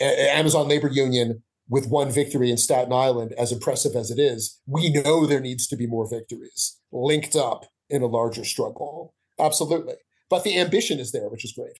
A- 0.02 0.36
Amazon 0.36 0.68
Labor 0.68 0.90
Union 0.90 1.44
with 1.70 1.88
one 1.88 2.12
victory 2.12 2.50
in 2.50 2.58
Staten 2.58 2.92
Island, 2.92 3.34
as 3.38 3.52
impressive 3.52 3.96
as 3.96 4.10
it 4.10 4.20
is, 4.20 4.60
we 4.66 4.90
know 4.90 5.26
there 5.26 5.40
needs 5.40 5.68
to 5.68 5.78
be 5.78 5.88
more 5.88 6.10
victories 6.10 6.78
linked 6.92 7.36
up 7.36 7.66
in 7.90 8.02
a 8.02 8.08
larger 8.08 8.44
struggle. 8.44 9.14
Absolutely. 9.40 9.96
But 10.30 10.44
the 10.44 10.60
ambition 10.60 11.00
is 11.00 11.12
there, 11.12 11.30
which 11.30 11.44
is 11.46 11.54
great. 11.54 11.80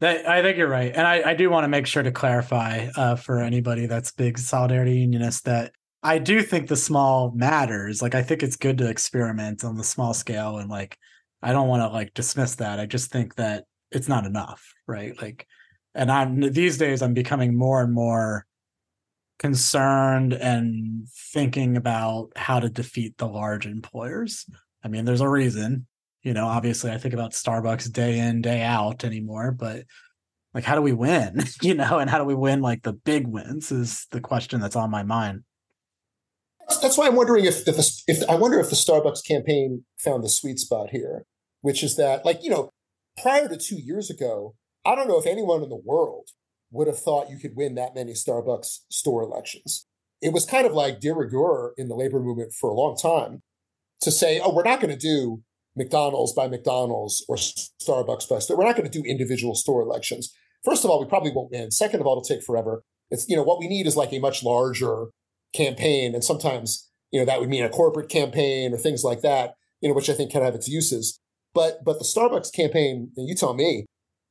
I 0.00 0.42
think 0.42 0.58
you're 0.58 0.68
right. 0.68 0.92
And 0.94 1.06
I, 1.06 1.30
I 1.30 1.34
do 1.34 1.48
want 1.48 1.64
to 1.64 1.68
make 1.68 1.86
sure 1.86 2.02
to 2.02 2.12
clarify 2.12 2.88
uh, 2.96 3.16
for 3.16 3.40
anybody 3.40 3.86
that's 3.86 4.12
big 4.12 4.38
solidarity 4.38 4.98
unionist 4.98 5.44
that 5.46 5.72
I 6.02 6.18
do 6.18 6.42
think 6.42 6.68
the 6.68 6.76
small 6.76 7.30
matters. 7.34 8.02
Like, 8.02 8.14
I 8.14 8.22
think 8.22 8.42
it's 8.42 8.56
good 8.56 8.76
to 8.78 8.90
experiment 8.90 9.64
on 9.64 9.76
the 9.76 9.84
small 9.84 10.12
scale 10.12 10.58
and 10.58 10.68
like 10.68 10.98
I 11.42 11.52
don't 11.52 11.68
want 11.68 11.82
to 11.82 11.88
like 11.88 12.14
dismiss 12.14 12.56
that. 12.56 12.80
I 12.80 12.86
just 12.86 13.10
think 13.10 13.34
that 13.36 13.64
it's 13.90 14.08
not 14.08 14.24
enough, 14.26 14.74
right? 14.86 15.20
Like, 15.20 15.46
and 15.94 16.10
I'm 16.10 16.40
these 16.40 16.78
days 16.78 17.02
I'm 17.02 17.14
becoming 17.14 17.56
more 17.56 17.82
and 17.82 17.92
more 17.92 18.46
concerned 19.38 20.32
and 20.32 21.06
thinking 21.32 21.76
about 21.76 22.30
how 22.36 22.60
to 22.60 22.68
defeat 22.68 23.18
the 23.18 23.26
large 23.26 23.66
employers. 23.66 24.46
I 24.84 24.88
mean, 24.88 25.06
there's 25.06 25.22
a 25.22 25.28
reason, 25.28 25.86
you 26.22 26.34
know, 26.34 26.46
obviously 26.46 26.90
I 26.90 26.98
think 26.98 27.14
about 27.14 27.32
Starbucks 27.32 27.90
day 27.90 28.18
in, 28.18 28.42
day 28.42 28.62
out 28.62 29.02
anymore, 29.02 29.50
but 29.50 29.84
like 30.52 30.64
how 30.64 30.74
do 30.74 30.82
we 30.82 30.92
win? 30.92 31.42
you 31.62 31.74
know, 31.74 31.98
and 31.98 32.10
how 32.10 32.18
do 32.18 32.24
we 32.24 32.34
win 32.34 32.60
like 32.60 32.82
the 32.82 32.92
big 32.92 33.26
wins 33.26 33.72
is 33.72 34.06
the 34.10 34.20
question 34.20 34.60
that's 34.60 34.76
on 34.76 34.90
my 34.90 35.02
mind. 35.02 35.42
That's 36.80 36.96
why 36.96 37.06
I'm 37.06 37.16
wondering 37.16 37.44
if, 37.44 37.66
if, 37.66 37.76
if 38.06 38.28
I 38.28 38.36
wonder 38.36 38.58
if 38.60 38.70
the 38.70 38.76
Starbucks 38.76 39.26
campaign 39.26 39.84
found 39.98 40.22
the 40.22 40.30
sweet 40.30 40.58
spot 40.58 40.90
here, 40.90 41.26
which 41.60 41.82
is 41.82 41.96
that, 41.96 42.24
like, 42.24 42.42
you 42.42 42.48
know, 42.48 42.70
prior 43.20 43.48
to 43.48 43.56
two 43.58 43.76
years 43.76 44.10
ago, 44.10 44.54
I 44.84 44.94
don't 44.94 45.08
know 45.08 45.18
if 45.18 45.26
anyone 45.26 45.62
in 45.62 45.68
the 45.68 45.80
world 45.82 46.30
would 46.70 46.86
have 46.86 46.98
thought 46.98 47.30
you 47.30 47.38
could 47.38 47.54
win 47.54 47.74
that 47.74 47.94
many 47.94 48.12
Starbucks 48.12 48.80
store 48.90 49.22
elections. 49.22 49.86
It 50.22 50.32
was 50.32 50.46
kind 50.46 50.66
of 50.66 50.72
like 50.72 51.00
de 51.00 51.12
rigueur 51.12 51.74
in 51.76 51.88
the 51.88 51.94
labor 51.94 52.20
movement 52.20 52.54
for 52.54 52.70
a 52.70 52.74
long 52.74 52.96
time 52.96 53.42
to 54.04 54.10
say, 54.10 54.40
oh, 54.42 54.54
we're 54.54 54.62
not 54.62 54.80
going 54.80 54.96
to 54.96 54.98
do 54.98 55.42
McDonald's 55.76 56.32
by 56.32 56.46
McDonald's 56.48 57.24
or 57.28 57.36
Starbucks 57.36 58.28
by 58.28 58.36
Starbucks. 58.36 58.56
We're 58.56 58.64
not 58.64 58.76
going 58.76 58.90
to 58.90 59.02
do 59.02 59.06
individual 59.06 59.54
store 59.54 59.82
elections. 59.82 60.32
First 60.64 60.84
of 60.84 60.90
all, 60.90 61.00
we 61.00 61.08
probably 61.08 61.32
won't 61.32 61.50
win. 61.50 61.70
Second 61.70 62.00
of 62.00 62.06
all, 62.06 62.14
it'll 62.14 62.22
take 62.22 62.44
forever. 62.44 62.82
It's, 63.10 63.28
you 63.28 63.36
know, 63.36 63.42
what 63.42 63.58
we 63.58 63.68
need 63.68 63.86
is 63.86 63.96
like 63.96 64.12
a 64.12 64.18
much 64.18 64.42
larger 64.42 65.06
campaign. 65.54 66.14
And 66.14 66.24
sometimes, 66.24 66.90
you 67.10 67.20
know, 67.20 67.26
that 67.26 67.40
would 67.40 67.48
mean 67.48 67.64
a 67.64 67.68
corporate 67.68 68.08
campaign 68.08 68.72
or 68.72 68.78
things 68.78 69.04
like 69.04 69.20
that, 69.22 69.54
you 69.80 69.88
know, 69.88 69.94
which 69.94 70.08
I 70.08 70.14
think 70.14 70.30
can 70.30 70.42
have 70.42 70.54
its 70.54 70.68
uses. 70.68 71.18
But, 71.52 71.84
but 71.84 71.98
the 71.98 72.04
Starbucks 72.04 72.52
campaign, 72.52 73.12
and 73.16 73.28
you 73.28 73.34
tell 73.34 73.54
me, 73.54 73.86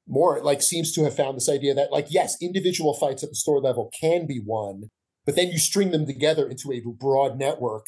more 0.07 0.41
like 0.41 0.61
seems 0.61 0.91
to 0.93 1.03
have 1.03 1.15
found 1.15 1.37
this 1.37 1.49
idea 1.49 1.73
that 1.73 1.91
like, 1.91 2.07
yes, 2.09 2.35
individual 2.41 2.93
fights 2.93 3.23
at 3.23 3.29
the 3.29 3.35
store 3.35 3.61
level 3.61 3.89
can 3.99 4.25
be 4.27 4.41
won, 4.43 4.89
but 5.25 5.35
then 5.35 5.47
you 5.47 5.57
string 5.57 5.91
them 5.91 6.05
together 6.05 6.47
into 6.47 6.71
a 6.73 6.81
broad 6.99 7.37
network 7.37 7.85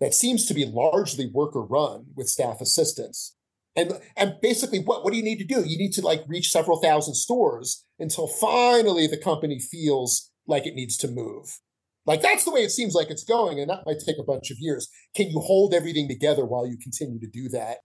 that 0.00 0.14
seems 0.14 0.46
to 0.46 0.54
be 0.54 0.64
largely 0.64 1.30
worker 1.32 1.62
run 1.62 2.06
with 2.14 2.28
staff 2.28 2.60
assistance. 2.60 3.34
And, 3.76 4.00
and 4.16 4.34
basically 4.42 4.80
what, 4.80 5.04
what 5.04 5.12
do 5.12 5.16
you 5.16 5.24
need 5.24 5.38
to 5.38 5.44
do? 5.44 5.64
You 5.64 5.78
need 5.78 5.92
to 5.92 6.02
like 6.02 6.24
reach 6.26 6.50
several 6.50 6.80
thousand 6.80 7.14
stores 7.14 7.84
until 7.98 8.26
finally 8.26 9.06
the 9.06 9.16
company 9.16 9.58
feels 9.58 10.30
like 10.46 10.66
it 10.66 10.74
needs 10.74 10.96
to 10.98 11.08
move. 11.08 11.58
Like 12.06 12.22
that's 12.22 12.44
the 12.44 12.50
way 12.50 12.60
it 12.60 12.70
seems 12.70 12.94
like 12.94 13.10
it's 13.10 13.24
going. 13.24 13.60
And 13.60 13.70
that 13.70 13.84
might 13.86 14.00
take 14.04 14.16
a 14.18 14.24
bunch 14.24 14.50
of 14.50 14.56
years. 14.58 14.88
Can 15.14 15.28
you 15.28 15.40
hold 15.40 15.74
everything 15.74 16.08
together 16.08 16.44
while 16.44 16.66
you 16.66 16.78
continue 16.78 17.20
to 17.20 17.28
do 17.28 17.48
that? 17.50 17.78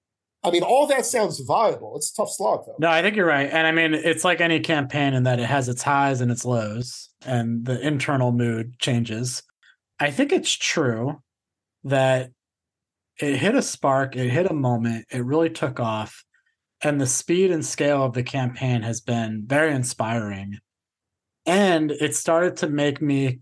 I 0.45 0.51
mean, 0.51 0.64
all 0.64 0.88
that 0.88 1.05
sounds 1.05 1.39
viable. 1.39 1.95
It's 1.95 2.11
tough 2.11 2.30
slog, 2.30 2.66
though. 2.66 2.76
No, 2.78 2.89
I 2.89 3.01
think 3.01 3.16
you're 3.16 3.26
right. 3.26 3.49
And 3.49 3.66
I 3.66 3.72
mean, 3.72 3.93
it's 3.93 4.26
like 4.26 4.41
any 4.41 4.59
campaign 4.59 5.14
in 5.14 5.24
that 5.24 5.39
it 5.39 5.45
has 5.45 5.70
its 5.70 5.82
highs 5.82 6.20
and 6.20 6.30
its 6.30 6.43
lows, 6.43 7.09
and 7.26 7.66
the 7.66 7.80
internal 7.80 8.34
mood 8.34 8.78
changes. 8.78 9.41
I 10.01 10.11
think 10.11 10.34
it's 10.34 10.51
true 10.51 11.22
that 11.84 12.31
it 13.19 13.38
hit 13.38 13.55
a 13.55 13.61
spark, 13.61 14.15
it 14.15 14.29
hit 14.29 14.49
a 14.49 14.53
moment, 14.53 15.05
it 15.11 15.23
really 15.23 15.49
took 15.49 15.79
off. 15.79 16.23
And 16.81 16.99
the 16.99 17.07
speed 17.07 17.51
and 17.51 17.65
scale 17.65 18.03
of 18.03 18.13
the 18.13 18.23
campaign 18.23 18.81
has 18.81 18.99
been 18.99 19.43
very 19.45 19.73
inspiring. 19.73 20.57
And 21.45 21.91
it 21.91 22.15
started 22.15 22.57
to 22.57 22.69
make 22.69 23.01
me, 23.01 23.39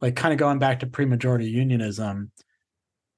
like, 0.00 0.16
kind 0.16 0.32
of 0.32 0.38
going 0.38 0.58
back 0.58 0.80
to 0.80 0.86
pre 0.86 1.04
majority 1.04 1.46
unionism, 1.46 2.30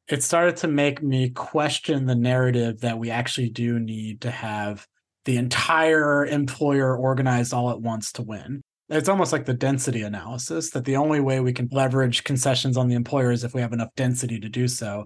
it 0.09 0.23
started 0.23 0.57
to 0.59 0.69
make 0.69 1.03
me 1.03 1.31
question 1.31 2.07
the 2.07 2.15
narrative 2.15 2.81
that 2.81 2.99
we 2.99 3.11
actually 3.11 3.51
do 3.51 3.79
need 3.79 4.23
to 4.23 4.31
have 4.31 4.87
the 5.27 5.37
entire 5.37 6.25
employer 6.25 6.97
organized 6.97 7.53
all 7.53 7.71
at 7.71 7.81
once 7.81 8.13
to 8.13 8.23
win. 8.23 8.63
It's 8.89 9.09
almost 9.09 9.33
like 9.33 9.45
the 9.45 9.55
density 9.55 10.03
analysis 10.03 10.71
that 10.71 10.85
the 10.85 10.97
only 10.97 11.21
way 11.21 11.41
we 11.41 11.53
can 11.53 11.69
leverage 11.71 12.25
concessions 12.25 12.77
on 12.77 12.89
the 12.89 12.95
employer 12.95 13.31
is 13.31 13.45
if 13.45 13.53
we 13.53 13.61
have 13.61 13.73
enough 13.75 13.95
density 13.97 14.41
to 14.41 14.49
do 14.49 14.67
so. 14.67 15.05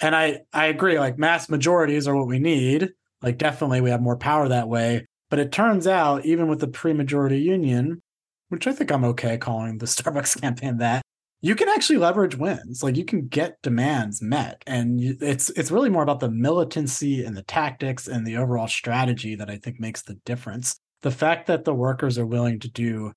And 0.00 0.14
I 0.14 0.40
I 0.52 0.66
agree 0.66 0.98
like 0.98 1.18
mass 1.18 1.48
majorities 1.48 2.06
are 2.06 2.14
what 2.14 2.28
we 2.28 2.38
need. 2.38 2.90
Like 3.22 3.38
definitely 3.38 3.80
we 3.80 3.90
have 3.90 4.02
more 4.02 4.16
power 4.16 4.48
that 4.48 4.68
way, 4.68 5.06
but 5.30 5.38
it 5.38 5.52
turns 5.52 5.86
out 5.86 6.24
even 6.24 6.48
with 6.48 6.60
the 6.60 6.68
pre-majority 6.68 7.38
union, 7.38 8.02
which 8.50 8.66
I 8.66 8.72
think 8.72 8.92
I'm 8.92 9.04
okay 9.04 9.38
calling 9.38 9.78
the 9.78 9.86
Starbucks 9.86 10.40
campaign 10.40 10.78
that, 10.78 11.02
you 11.40 11.54
can 11.54 11.68
actually 11.68 11.98
leverage 11.98 12.36
wins. 12.36 12.82
Like 12.82 12.96
you 12.96 13.04
can 13.04 13.26
get 13.26 13.60
demands 13.62 14.22
met, 14.22 14.62
and 14.66 15.00
you, 15.00 15.16
it's 15.20 15.50
it's 15.50 15.70
really 15.70 15.90
more 15.90 16.02
about 16.02 16.20
the 16.20 16.30
militancy 16.30 17.24
and 17.24 17.36
the 17.36 17.42
tactics 17.42 18.06
and 18.06 18.26
the 18.26 18.36
overall 18.36 18.68
strategy 18.68 19.34
that 19.36 19.50
I 19.50 19.56
think 19.56 19.80
makes 19.80 20.02
the 20.02 20.14
difference. 20.24 20.78
The 21.06 21.12
fact 21.12 21.46
that 21.46 21.64
the 21.64 21.72
workers 21.72 22.18
are 22.18 22.26
willing 22.26 22.58
to 22.58 22.68
do, 22.68 23.12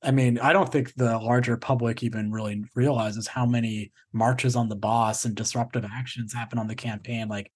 I 0.00 0.12
mean, 0.12 0.38
I 0.38 0.52
don't 0.52 0.70
think 0.70 0.94
the 0.94 1.18
larger 1.18 1.56
public 1.56 2.04
even 2.04 2.30
really 2.30 2.62
realizes 2.76 3.26
how 3.26 3.46
many 3.46 3.90
marches 4.12 4.54
on 4.54 4.68
the 4.68 4.76
boss 4.76 5.24
and 5.24 5.34
disruptive 5.34 5.84
actions 5.84 6.32
happen 6.32 6.60
on 6.60 6.68
the 6.68 6.76
campaign 6.76 7.26
like 7.26 7.50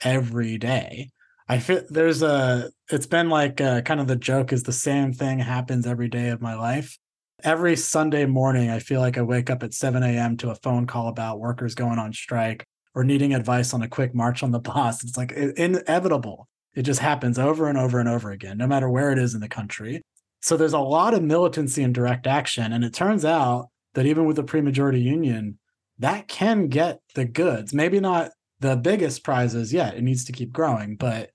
every 0.00 0.58
day. 0.58 1.10
I 1.48 1.58
feel 1.58 1.82
there's 1.90 2.22
a. 2.22 2.70
It's 2.88 3.06
been 3.06 3.30
like 3.30 3.60
a, 3.60 3.78
uh, 3.78 3.80
kind 3.80 3.98
of 3.98 4.06
the 4.06 4.14
joke 4.14 4.52
is 4.52 4.62
the 4.62 4.72
same 4.72 5.12
thing 5.12 5.40
happens 5.40 5.88
every 5.88 6.08
day 6.08 6.28
of 6.28 6.40
my 6.40 6.54
life 6.54 6.96
every 7.42 7.74
Sunday 7.74 8.26
morning, 8.26 8.70
I 8.70 8.78
feel 8.78 9.00
like 9.00 9.18
I 9.18 9.22
wake 9.22 9.50
up 9.50 9.64
at 9.64 9.74
7 9.74 10.00
a.m. 10.04 10.36
to 10.36 10.50
a 10.50 10.54
phone 10.54 10.86
call 10.86 11.08
about 11.08 11.40
workers 11.40 11.74
going 11.74 11.98
on 11.98 12.12
strike 12.12 12.64
or 12.94 13.02
needing 13.02 13.34
advice 13.34 13.74
on 13.74 13.82
a 13.82 13.88
quick 13.88 14.14
march 14.14 14.44
on 14.44 14.52
the 14.52 14.58
boss. 14.60 15.02
It's 15.02 15.16
like 15.16 15.32
inevitable. 15.32 16.48
It 16.74 16.82
just 16.82 17.00
happens 17.00 17.38
over 17.38 17.68
and 17.68 17.76
over 17.76 17.98
and 17.98 18.08
over 18.08 18.30
again, 18.30 18.58
no 18.58 18.66
matter 18.66 18.88
where 18.88 19.12
it 19.12 19.18
is 19.18 19.34
in 19.34 19.40
the 19.40 19.48
country. 19.48 20.02
So 20.40 20.56
there's 20.56 20.72
a 20.72 20.80
lot 20.80 21.14
of 21.14 21.22
militancy 21.22 21.82
and 21.82 21.94
direct 21.94 22.26
action. 22.26 22.72
And 22.72 22.84
it 22.84 22.94
turns 22.94 23.24
out 23.24 23.68
that 23.94 24.06
even 24.06 24.24
with 24.24 24.36
the 24.36 24.42
pre 24.42 24.60
majority 24.60 25.00
union, 25.00 25.58
that 25.98 26.28
can 26.28 26.68
get 26.68 27.00
the 27.14 27.24
goods. 27.24 27.72
Maybe 27.72 28.00
not 28.00 28.30
the 28.60 28.76
biggest 28.76 29.22
prizes 29.22 29.72
yet. 29.72 29.96
It 29.96 30.02
needs 30.02 30.24
to 30.24 30.32
keep 30.32 30.52
growing, 30.52 30.96
but 30.96 31.30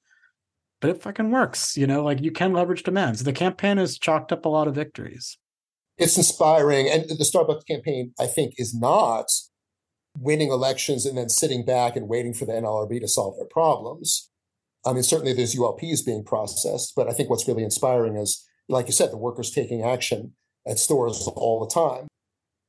but 0.79 0.91
it 0.91 1.01
fucking 1.01 1.31
works. 1.31 1.77
You 1.77 1.87
know, 1.87 2.03
like 2.03 2.21
you 2.21 2.31
can 2.31 2.53
leverage 2.53 2.83
demands. 2.83 3.23
The 3.23 3.33
campaign 3.33 3.77
has 3.77 3.97
chalked 3.97 4.31
up 4.31 4.45
a 4.45 4.49
lot 4.49 4.67
of 4.67 4.75
victories 4.75 5.37
it's 5.97 6.17
inspiring. 6.17 6.89
And 6.89 7.09
the 7.09 7.25
Starbucks 7.25 7.65
campaign, 7.67 8.13
I 8.19 8.27
think, 8.27 8.53
is 8.57 8.73
not 8.73 9.25
winning 10.17 10.51
elections 10.51 11.05
and 11.05 11.17
then 11.17 11.29
sitting 11.29 11.65
back 11.65 11.95
and 11.95 12.07
waiting 12.07 12.33
for 12.33 12.45
the 12.45 12.53
NLRB 12.53 12.99
to 13.01 13.07
solve 13.07 13.35
their 13.37 13.47
problems. 13.47 14.29
I 14.87 14.93
mean, 14.93 15.03
certainly 15.03 15.33
there's 15.33 15.55
ULPs 15.55 16.05
being 16.05 16.23
processed, 16.23 16.93
but 16.95 17.09
I 17.09 17.13
think 17.13 17.29
what's 17.29 17.47
really 17.47 17.63
inspiring 17.63 18.15
is, 18.15 18.45
like 18.69 18.87
you 18.87 18.93
said, 18.93 19.11
the 19.11 19.17
workers 19.17 19.51
taking 19.51 19.83
action 19.83 20.33
at 20.67 20.79
stores 20.79 21.27
all 21.35 21.59
the 21.65 21.73
time. 21.73 22.07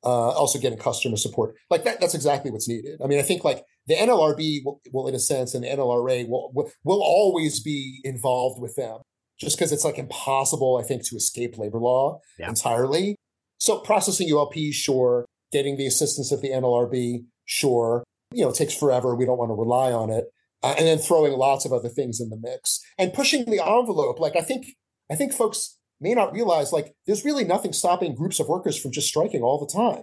Uh, 0.04 0.30
also 0.30 0.60
getting 0.60 0.78
customer 0.78 1.16
support 1.16 1.56
like 1.70 1.82
that. 1.82 2.00
That's 2.00 2.14
exactly 2.14 2.52
what's 2.52 2.68
needed. 2.68 3.00
I 3.02 3.08
mean, 3.08 3.18
I 3.18 3.22
think 3.22 3.42
like 3.42 3.64
the 3.88 3.96
NLRB 3.96 4.60
will, 4.64 4.80
will 4.92 5.08
in 5.08 5.14
a 5.14 5.18
sense, 5.18 5.54
and 5.54 5.64
the 5.64 5.68
NLRA 5.68 6.28
will, 6.28 6.52
will, 6.54 6.70
will 6.84 7.02
always 7.02 7.60
be 7.60 8.00
involved 8.04 8.62
with 8.62 8.76
them 8.76 9.00
just 9.40 9.56
because 9.56 9.72
it's 9.72 9.84
like 9.84 9.98
impossible, 9.98 10.80
I 10.82 10.86
think, 10.86 11.04
to 11.08 11.16
escape 11.16 11.58
labor 11.58 11.78
law 11.78 12.20
yeah. 12.38 12.48
entirely. 12.48 13.16
So 13.58 13.78
processing 13.80 14.28
ULP, 14.28 14.72
sure. 14.72 15.26
Getting 15.50 15.76
the 15.76 15.86
assistance 15.86 16.30
of 16.30 16.42
the 16.42 16.50
NLRB, 16.50 17.24
sure. 17.46 18.04
You 18.32 18.44
know, 18.44 18.50
it 18.50 18.56
takes 18.56 18.74
forever. 18.74 19.16
We 19.16 19.24
don't 19.24 19.38
want 19.38 19.50
to 19.50 19.54
rely 19.54 19.92
on 19.92 20.10
it. 20.10 20.26
Uh, 20.62 20.74
and 20.76 20.86
then 20.86 20.98
throwing 20.98 21.32
lots 21.32 21.64
of 21.64 21.72
other 21.72 21.88
things 21.88 22.20
in 22.20 22.30
the 22.30 22.36
mix 22.36 22.80
and 22.98 23.12
pushing 23.12 23.44
the 23.44 23.64
envelope. 23.64 24.18
Like 24.18 24.34
I 24.34 24.40
think, 24.40 24.66
I 25.10 25.14
think 25.14 25.32
folks 25.32 25.78
may 26.00 26.14
not 26.14 26.32
realize 26.32 26.72
like 26.72 26.94
there's 27.06 27.24
really 27.24 27.44
nothing 27.44 27.72
stopping 27.72 28.14
groups 28.14 28.40
of 28.40 28.48
workers 28.48 28.80
from 28.80 28.90
just 28.90 29.08
striking 29.08 29.42
all 29.42 29.58
the 29.58 29.72
time. 29.72 30.02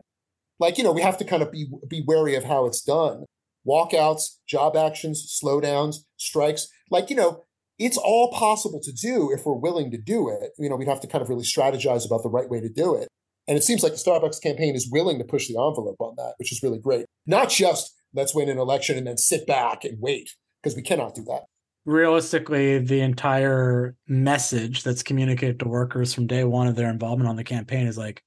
Like, 0.60 0.78
you 0.78 0.84
know, 0.84 0.94
we 0.94 1.02
have 1.02 1.18
to 1.18 1.26
kind 1.26 1.44
of 1.44 1.52
be, 1.52 1.68
be 1.88 2.04
wary 2.08 2.36
of 2.36 2.46
how 2.46 2.66
it's 2.66 2.82
done. 2.82 3.26
Walkouts, 3.68 4.38
job 4.48 4.76
actions, 4.78 5.40
slowdowns, 5.44 5.98
strikes. 6.18 6.68
Like, 6.90 7.10
you 7.10 7.16
know, 7.16 7.44
it's 7.78 7.98
all 7.98 8.32
possible 8.32 8.80
to 8.82 8.92
do 8.94 9.32
if 9.32 9.46
we're 9.46 9.54
willing 9.54 9.92
to 9.92 9.98
do 9.98 10.30
it. 10.30 10.52
You 10.58 10.70
know, 10.70 10.76
we'd 10.76 10.88
have 10.88 11.02
to 11.02 11.08
kind 11.08 11.22
of 11.22 11.30
really 11.30 11.44
strategize 11.44 12.06
about 12.06 12.24
the 12.24 12.30
right 12.30 12.50
way 12.50 12.62
to 12.62 12.70
do 12.70 12.96
it. 12.96 13.10
And 13.48 13.58
it 13.58 13.64
seems 13.64 13.84
like 13.84 13.92
the 13.92 13.98
Starbucks 13.98 14.42
campaign 14.42 14.76
is 14.76 14.90
willing 14.90 15.20
to 15.20 15.26
push 15.26 15.48
the 15.48 15.58
envelope 15.58 15.98
on 16.00 16.16
that, 16.18 16.36
which 16.38 16.52
is 16.52 16.64
really 16.64 16.80
great. 16.80 17.06
Not 17.26 17.50
just 17.50 17.94
let's 18.14 18.34
win 18.34 18.50
an 18.50 18.58
election 18.58 18.98
and 18.98 19.06
then 19.06 19.18
sit 19.18 19.46
back 19.46 19.84
and 19.84 19.98
wait, 20.00 20.32
because 20.66 20.76
we 20.76 20.82
cannot 20.82 21.14
do 21.14 21.24
that. 21.26 21.44
Realistically, 21.86 22.80
the 22.80 23.02
entire 23.02 23.96
message 24.08 24.82
that's 24.82 25.04
communicated 25.04 25.60
to 25.60 25.68
workers 25.68 26.12
from 26.12 26.26
day 26.26 26.44
one 26.44 26.66
of 26.66 26.76
their 26.76 26.90
involvement 26.90 27.30
on 27.30 27.36
the 27.36 27.44
campaign 27.44 27.86
is 27.86 28.00
like, 28.00 28.24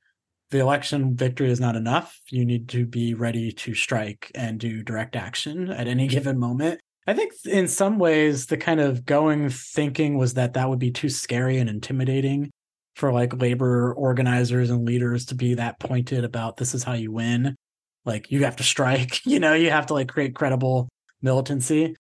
the 0.51 0.61
election 0.61 1.16
victory 1.16 1.51
is 1.51 1.61
not 1.61 1.74
enough. 1.74 2.18
You 2.30 2.47
need 2.47 2.68
to 2.70 2.86
be 2.86 3.12
ready 3.12 3.51
to 3.53 3.74
strike 3.74 4.30
and 4.34 4.59
do 4.59 4.82
direct 4.82 5.16
action 5.16 5.68
at 5.68 5.89
any 5.89 6.07
given 6.07 6.39
moment. 6.39 6.80
I 7.09 7.14
think 7.14 7.32
in 7.45 7.68
some 7.68 7.99
ways, 7.99 8.47
the 8.47 8.57
kind 8.57 8.80
of 8.80 9.05
going 9.05 9.51
thinking 9.51 10.16
was 10.16 10.34
that 10.34 10.55
that 10.55 10.68
would 10.68 10.78
be 10.78 10.93
too 10.93 11.09
scary 11.09 11.59
and 11.59 11.68
intimidating 11.68 12.51
for 12.95 13.12
like 13.12 13.39
labor 13.41 13.93
organizers 13.95 14.70
and 14.70 14.86
leaders 14.86 15.26
to 15.26 15.34
be 15.34 15.55
that 15.55 15.80
pointed 15.80 16.24
about 16.24 16.57
this 16.57 16.74
is 16.74 16.84
how 16.84 16.95
you 16.95 17.11
win. 17.12 17.57
Like 18.05 18.30
you 18.30 18.45
have 18.45 18.57
to 18.57 18.62
strike, 18.62 19.20
you 19.26 19.41
know, 19.41 19.55
you 19.55 19.70
have 19.70 19.86
to 19.86 19.95
like 19.95 20.09
create 20.09 20.34
credible 20.34 20.89
militancy. 21.20 21.97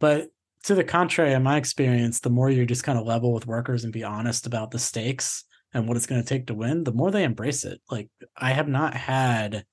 But 0.00 0.28
to 0.64 0.74
the 0.74 0.84
contrary, 0.84 1.32
in 1.32 1.42
my 1.42 1.56
experience, 1.56 2.20
the 2.20 2.30
more 2.30 2.50
you 2.50 2.66
just 2.66 2.84
kind 2.84 2.98
of 2.98 3.06
level 3.06 3.32
with 3.32 3.46
workers 3.46 3.84
and 3.84 3.92
be 3.92 4.04
honest 4.04 4.46
about 4.46 4.70
the 4.70 4.78
stakes 4.78 5.44
and 5.72 5.86
what 5.86 5.96
it's 5.96 6.06
going 6.06 6.20
to 6.20 6.28
take 6.28 6.48
to 6.48 6.54
win, 6.54 6.84
the 6.84 6.92
more 6.92 7.10
they 7.10 7.24
embrace 7.24 7.64
it. 7.64 7.80
Like 7.90 8.08
I 8.36 8.50
have 8.50 8.68
not 8.68 8.94
had 8.94 9.64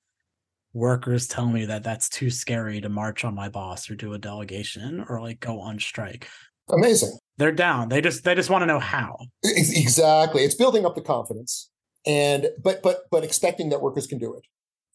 workers 0.73 1.27
tell 1.27 1.47
me 1.47 1.65
that 1.65 1.83
that's 1.83 2.07
too 2.09 2.29
scary 2.29 2.79
to 2.81 2.89
march 2.89 3.25
on 3.25 3.33
my 3.33 3.49
boss 3.49 3.89
or 3.89 3.95
do 3.95 4.13
a 4.13 4.19
delegation 4.19 5.03
or 5.09 5.21
like 5.21 5.39
go 5.39 5.59
on 5.59 5.79
strike. 5.79 6.27
Amazing. 6.69 7.17
They're 7.37 7.51
down. 7.51 7.89
They 7.89 8.01
just 8.01 8.23
they 8.23 8.35
just 8.35 8.49
want 8.49 8.61
to 8.61 8.67
know 8.67 8.79
how. 8.79 9.17
Exactly. 9.43 10.43
It's 10.43 10.55
building 10.55 10.85
up 10.85 10.95
the 10.95 11.01
confidence 11.01 11.69
and 12.05 12.49
but 12.63 12.81
but 12.81 13.01
but 13.11 13.23
expecting 13.23 13.69
that 13.69 13.81
workers 13.81 14.07
can 14.07 14.17
do 14.17 14.35
it. 14.35 14.43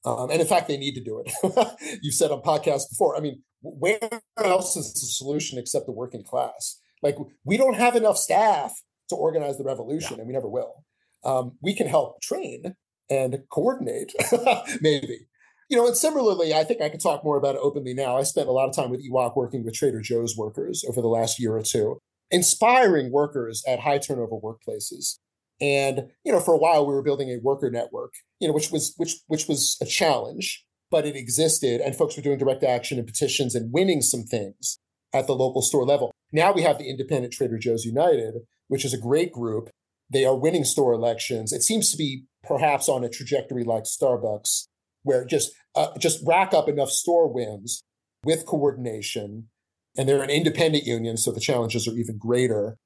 Um, 0.05 0.31
and 0.31 0.41
in 0.41 0.47
fact, 0.47 0.67
they 0.67 0.77
need 0.77 0.95
to 0.95 1.01
do 1.01 1.23
it. 1.25 1.79
You've 2.03 2.15
said 2.15 2.33
on 2.33 2.43
podcasts 2.43 2.89
before. 2.91 3.17
I 3.17 3.21
mean, 3.21 3.43
where 3.63 3.99
else 4.39 4.77
is 4.77 4.93
the 4.93 5.07
solution 5.07 5.59
except 5.59 5.87
the 5.87 5.93
working 5.93 6.23
class? 6.23 6.79
Like, 7.03 7.17
we 7.45 7.57
don't 7.57 7.75
have 7.75 7.97
enough 7.97 8.17
staff 8.17 8.81
to 9.09 9.17
organize 9.17 9.59
the 9.59 9.65
revolution, 9.65 10.17
yeah. 10.17 10.21
and 10.21 10.27
we 10.27 10.35
never 10.35 10.49
will. 10.49 10.85
Um, 11.25 11.53
we 11.63 11.75
can 11.75 11.87
help 11.87 12.21
train 12.21 12.75
and 13.11 13.43
coordinate, 13.51 14.13
maybe. 14.81 15.27
You 15.69 15.77
know, 15.77 15.87
and 15.87 15.97
similarly, 15.97 16.53
I 16.53 16.65
think 16.65 16.83
I 16.83 16.89
could 16.89 17.01
talk 17.01 17.25
more 17.25 17.39
about 17.39 17.55
it 17.55 17.61
openly 17.63 17.95
now. 17.95 18.17
I 18.19 18.25
spent 18.25 18.49
a 18.49 18.53
lot 18.53 18.69
of 18.69 18.75
time 18.75 18.91
with 18.91 19.01
EWOC 19.09 19.37
working 19.37 19.65
with 19.65 19.75
Trader 19.75 20.01
Joe's 20.01 20.37
workers 20.37 20.85
over 20.89 21.01
the 21.01 21.09
last 21.09 21.41
year 21.41 21.57
or 21.57 21.63
two, 21.63 21.99
inspiring 22.31 23.11
workers 23.11 23.63
at 23.67 23.81
high 23.81 23.99
turnover 23.99 24.37
workplaces. 24.37 25.19
And 25.61 26.09
you 26.25 26.33
know, 26.33 26.41
for 26.41 26.55
a 26.55 26.59
while 26.59 26.87
we 26.87 26.93
were 26.93 27.03
building 27.03 27.31
a 27.31 27.39
worker 27.39 27.71
network, 27.71 28.13
you 28.41 28.49
know, 28.49 28.55
which 28.55 28.71
was 28.71 28.95
which 28.97 29.17
which 29.29 29.47
was 29.47 29.79
a 29.81 29.87
challenge, 29.87 30.65
but 30.93 31.07
it 31.07 31.17
existed, 31.17 31.81
and 31.81 31.97
folks 31.97 32.17
were 32.17 32.23
doing 32.23 32.39
direct 32.39 32.63
action 32.63 32.99
and 32.99 33.07
petitions 33.07 33.55
and 33.55 33.73
winning 33.73 34.03
some 34.03 34.25
things 34.25 34.79
at 35.15 35.27
the 35.27 35.35
local 35.35 35.63
store 35.63 35.87
level. 35.87 36.13
Now 36.33 36.53
we 36.53 36.63
have 36.63 36.79
the 36.79 36.89
Independent 36.89 37.33
Trader 37.33 37.59
Joe's 37.59 37.87
United, 37.87 38.35
which 38.69 38.85
is 38.85 38.93
a 38.93 38.99
great 38.99 39.33
group. 39.33 39.71
They 40.13 40.27
are 40.27 40.37
winning 40.37 40.65
store 40.65 40.93
elections. 40.93 41.51
It 41.53 41.63
seems 41.63 41.91
to 41.91 41.97
be 41.97 42.25
perhaps 42.45 42.91
on 42.91 43.05
a 43.05 43.09
trajectory 43.09 43.65
like 43.65 43.85
Starbucks, 43.85 44.67
where 45.03 45.25
just 45.25 45.53
uh, 45.75 45.97
just 45.99 46.23
rack 46.27 46.53
up 46.53 46.69
enough 46.69 46.91
store 46.91 47.33
wins 47.33 47.83
with 48.23 48.47
coordination, 48.47 49.49
and 49.97 50.07
they're 50.07 50.23
an 50.23 50.31
independent 50.31 50.85
union, 50.85 51.17
so 51.17 51.33
the 51.33 51.41
challenges 51.41 51.89
are 51.89 51.95
even 51.95 52.19
greater. 52.19 52.77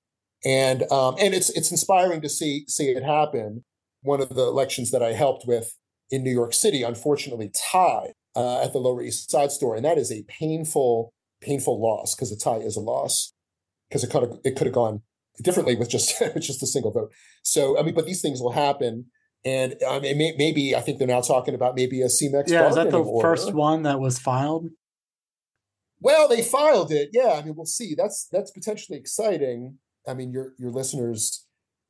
And 0.44 0.90
um, 0.92 1.16
and 1.18 1.34
it's 1.34 1.50
it's 1.50 1.72
inspiring 1.72 2.20
to 2.20 2.28
see 2.28 2.64
see 2.68 2.90
it 2.90 3.02
happen. 3.02 3.64
One 4.02 4.20
of 4.20 4.28
the 4.28 4.42
elections 4.42 4.92
that 4.92 5.02
I 5.02 5.12
helped 5.12 5.44
with 5.48 5.74
in 6.10 6.22
New 6.22 6.30
York 6.32 6.54
City, 6.54 6.82
unfortunately, 6.82 7.50
tied 7.72 8.12
uh, 8.34 8.62
at 8.62 8.72
the 8.72 8.78
Lower 8.78 9.02
East 9.02 9.30
Side 9.30 9.50
store, 9.50 9.74
and 9.74 9.84
that 9.84 9.98
is 9.98 10.12
a 10.12 10.24
painful 10.28 11.12
painful 11.40 11.80
loss 11.80 12.14
because 12.14 12.32
a 12.32 12.36
tie 12.36 12.56
is 12.56 12.76
a 12.76 12.80
loss 12.80 13.34
because 13.88 14.02
it 14.02 14.10
could 14.10 14.22
have 14.22 14.38
it 14.44 14.56
could 14.56 14.66
have 14.66 14.74
gone 14.74 15.02
differently 15.42 15.76
with 15.76 15.88
just 15.88 16.20
with 16.34 16.42
just 16.42 16.62
a 16.62 16.66
single 16.66 16.90
vote. 16.90 17.12
So 17.42 17.78
I 17.78 17.82
mean, 17.82 17.94
but 17.94 18.06
these 18.06 18.20
things 18.20 18.40
will 18.40 18.52
happen. 18.52 19.06
And 19.44 19.76
I 19.88 20.00
mean, 20.00 20.18
may, 20.18 20.34
maybe 20.36 20.74
I 20.74 20.80
think 20.80 20.98
they're 20.98 21.06
now 21.06 21.20
talking 21.20 21.54
about 21.54 21.76
maybe 21.76 22.02
a 22.02 22.06
Cemex. 22.06 22.48
Yeah, 22.48 22.68
is 22.68 22.74
that 22.74 22.90
the 22.90 23.02
order. 23.02 23.28
first 23.28 23.54
one 23.54 23.82
that 23.82 24.00
was 24.00 24.18
filed? 24.18 24.68
Well, 26.00 26.28
they 26.28 26.42
filed 26.42 26.92
it. 26.92 27.10
Yeah, 27.12 27.38
I 27.38 27.42
mean, 27.42 27.54
we'll 27.56 27.66
see. 27.66 27.94
That's 27.96 28.28
that's 28.30 28.50
potentially 28.50 28.98
exciting. 28.98 29.78
I 30.06 30.14
mean, 30.14 30.32
your 30.32 30.52
your 30.58 30.70
listeners 30.70 31.45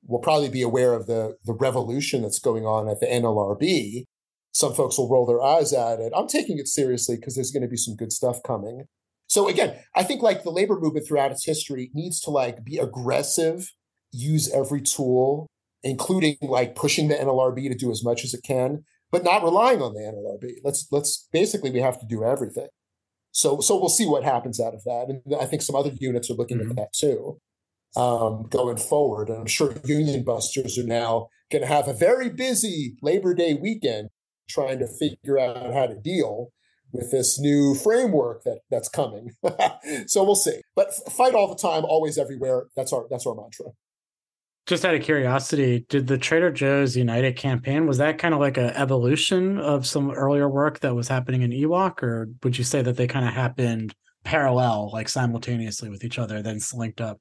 will 0.07 0.21
probably 0.21 0.49
be 0.49 0.63
aware 0.63 0.95
of 0.95 1.07
the 1.07 1.37
the 1.45 1.55
revolution 1.55 2.23
that's 2.23 2.39
going 2.39 2.65
on 2.65 2.89
at 2.89 3.01
the 3.01 3.07
NLRB. 3.07 4.05
Some 4.53 4.75
folks 4.75 4.97
will 4.97 5.11
roll 5.11 5.27
their 5.27 5.43
eyes 5.43 5.73
at 5.73 6.01
it. 6.01 6.13
I'm 6.17 6.29
taking 6.29 6.59
it 6.59 6.69
seriously 6.69 7.17
because 7.17 7.35
there's 7.35 7.51
going 7.51 7.63
to 7.63 7.69
be 7.69 7.77
some 7.77 7.95
good 7.95 8.13
stuff 8.13 8.43
coming. 8.43 8.85
So 9.27 9.49
again, 9.49 9.79
I 9.95 10.03
think 10.03 10.23
like 10.23 10.45
the 10.45 10.51
labor 10.51 10.79
movement 10.81 11.07
throughout 11.07 11.33
its 11.33 11.45
history 11.45 11.91
needs 11.93 12.21
to 12.21 12.31
like 12.31 12.65
be 12.65 12.79
aggressive, 12.79 13.73
use 14.13 14.51
every 14.51 14.81
tool 14.81 15.49
including 15.87 16.37
like 16.43 16.75
pushing 16.75 17.09
the 17.09 17.15
NLRB 17.15 17.69
to 17.69 17.75
do 17.75 17.91
as 17.91 18.05
much 18.05 18.25
as 18.25 18.35
it 18.35 18.43
can, 18.43 18.85
but 19.11 19.25
not 19.25 19.43
relying 19.43 19.81
on 19.81 19.95
the 19.95 20.01
NLRB. 20.01 20.57
Let's 20.65 20.87
let's 20.91 21.29
basically 21.33 21.71
we 21.71 21.81
have 21.81 22.01
to 22.01 22.07
do 22.07 22.25
everything. 22.25 22.69
So 23.31 23.61
so 23.61 23.79
we'll 23.79 23.89
see 23.89 24.07
what 24.07 24.25
happens 24.25 24.61
out 24.61 24.75
of 24.75 24.83
that, 24.85 25.07
and 25.09 25.35
I 25.41 25.47
think 25.47 25.63
some 25.63 25.77
other 25.77 25.93
units 25.99 26.31
are 26.31 26.35
looking 26.35 26.59
mm-hmm. 26.59 26.71
at 26.71 26.77
that 26.77 26.93
too, 26.93 27.39
um, 27.95 28.47
going 28.51 28.77
forward. 28.77 29.29
And 29.29 29.39
I'm 29.39 29.47
sure 29.47 29.75
union 29.85 30.25
busters 30.25 30.79
are 30.79 30.87
now 30.87 31.29
going 31.51 31.63
to 31.63 31.69
have 31.69 31.89
a 31.89 31.93
very 31.93 32.29
busy 32.29 32.97
Labor 33.03 33.35
Day 33.35 33.55
weekend 33.55 34.09
trying 34.49 34.79
to 34.79 34.87
figure 34.87 35.39
out 35.39 35.73
how 35.73 35.87
to 35.87 35.95
deal 35.95 36.49
with 36.93 37.11
this 37.11 37.39
new 37.39 37.75
framework 37.75 38.45
that 38.45 38.61
that's 38.71 38.89
coming. 38.89 39.33
so 40.07 40.25
we'll 40.25 40.35
see. 40.35 40.61
But 40.75 40.95
fight 41.13 41.35
all 41.35 41.49
the 41.49 41.61
time, 41.61 41.85
always 41.85 42.19
everywhere. 42.19 42.67
That's 42.77 42.93
our 42.93 43.07
that's 43.11 43.27
our 43.27 43.35
mantra 43.35 43.67
just 44.67 44.85
out 44.85 44.95
of 44.95 45.03
curiosity, 45.03 45.87
did 45.89 46.09
the 46.09 46.19
Trader 46.19 46.51
Joe's 46.51 46.97
United 46.97 47.37
campaign 47.37 47.87
was 47.87 47.99
that 47.99 48.19
kind 48.19 48.35
of 48.35 48.41
like 48.41 48.57
an 48.57 48.71
evolution 48.71 49.59
of 49.59 49.87
some 49.87 50.11
earlier 50.11 50.49
work 50.49 50.81
that 50.81 50.95
was 50.95 51.07
happening 51.07 51.43
in 51.43 51.53
EWOC, 51.53 52.03
or 52.03 52.29
would 52.43 52.59
you 52.59 52.65
say 52.65 52.83
that 52.83 52.97
they 52.97 53.07
kind 53.07 53.27
of 53.27 53.33
happened 53.33 53.95
parallel, 54.25 54.91
like 54.93 55.09
simultaneously 55.09 55.89
with 55.89 56.03
each 56.03 56.19
other, 56.19 56.43
then 56.43 56.59
linked 56.75 57.01
up? 57.01 57.21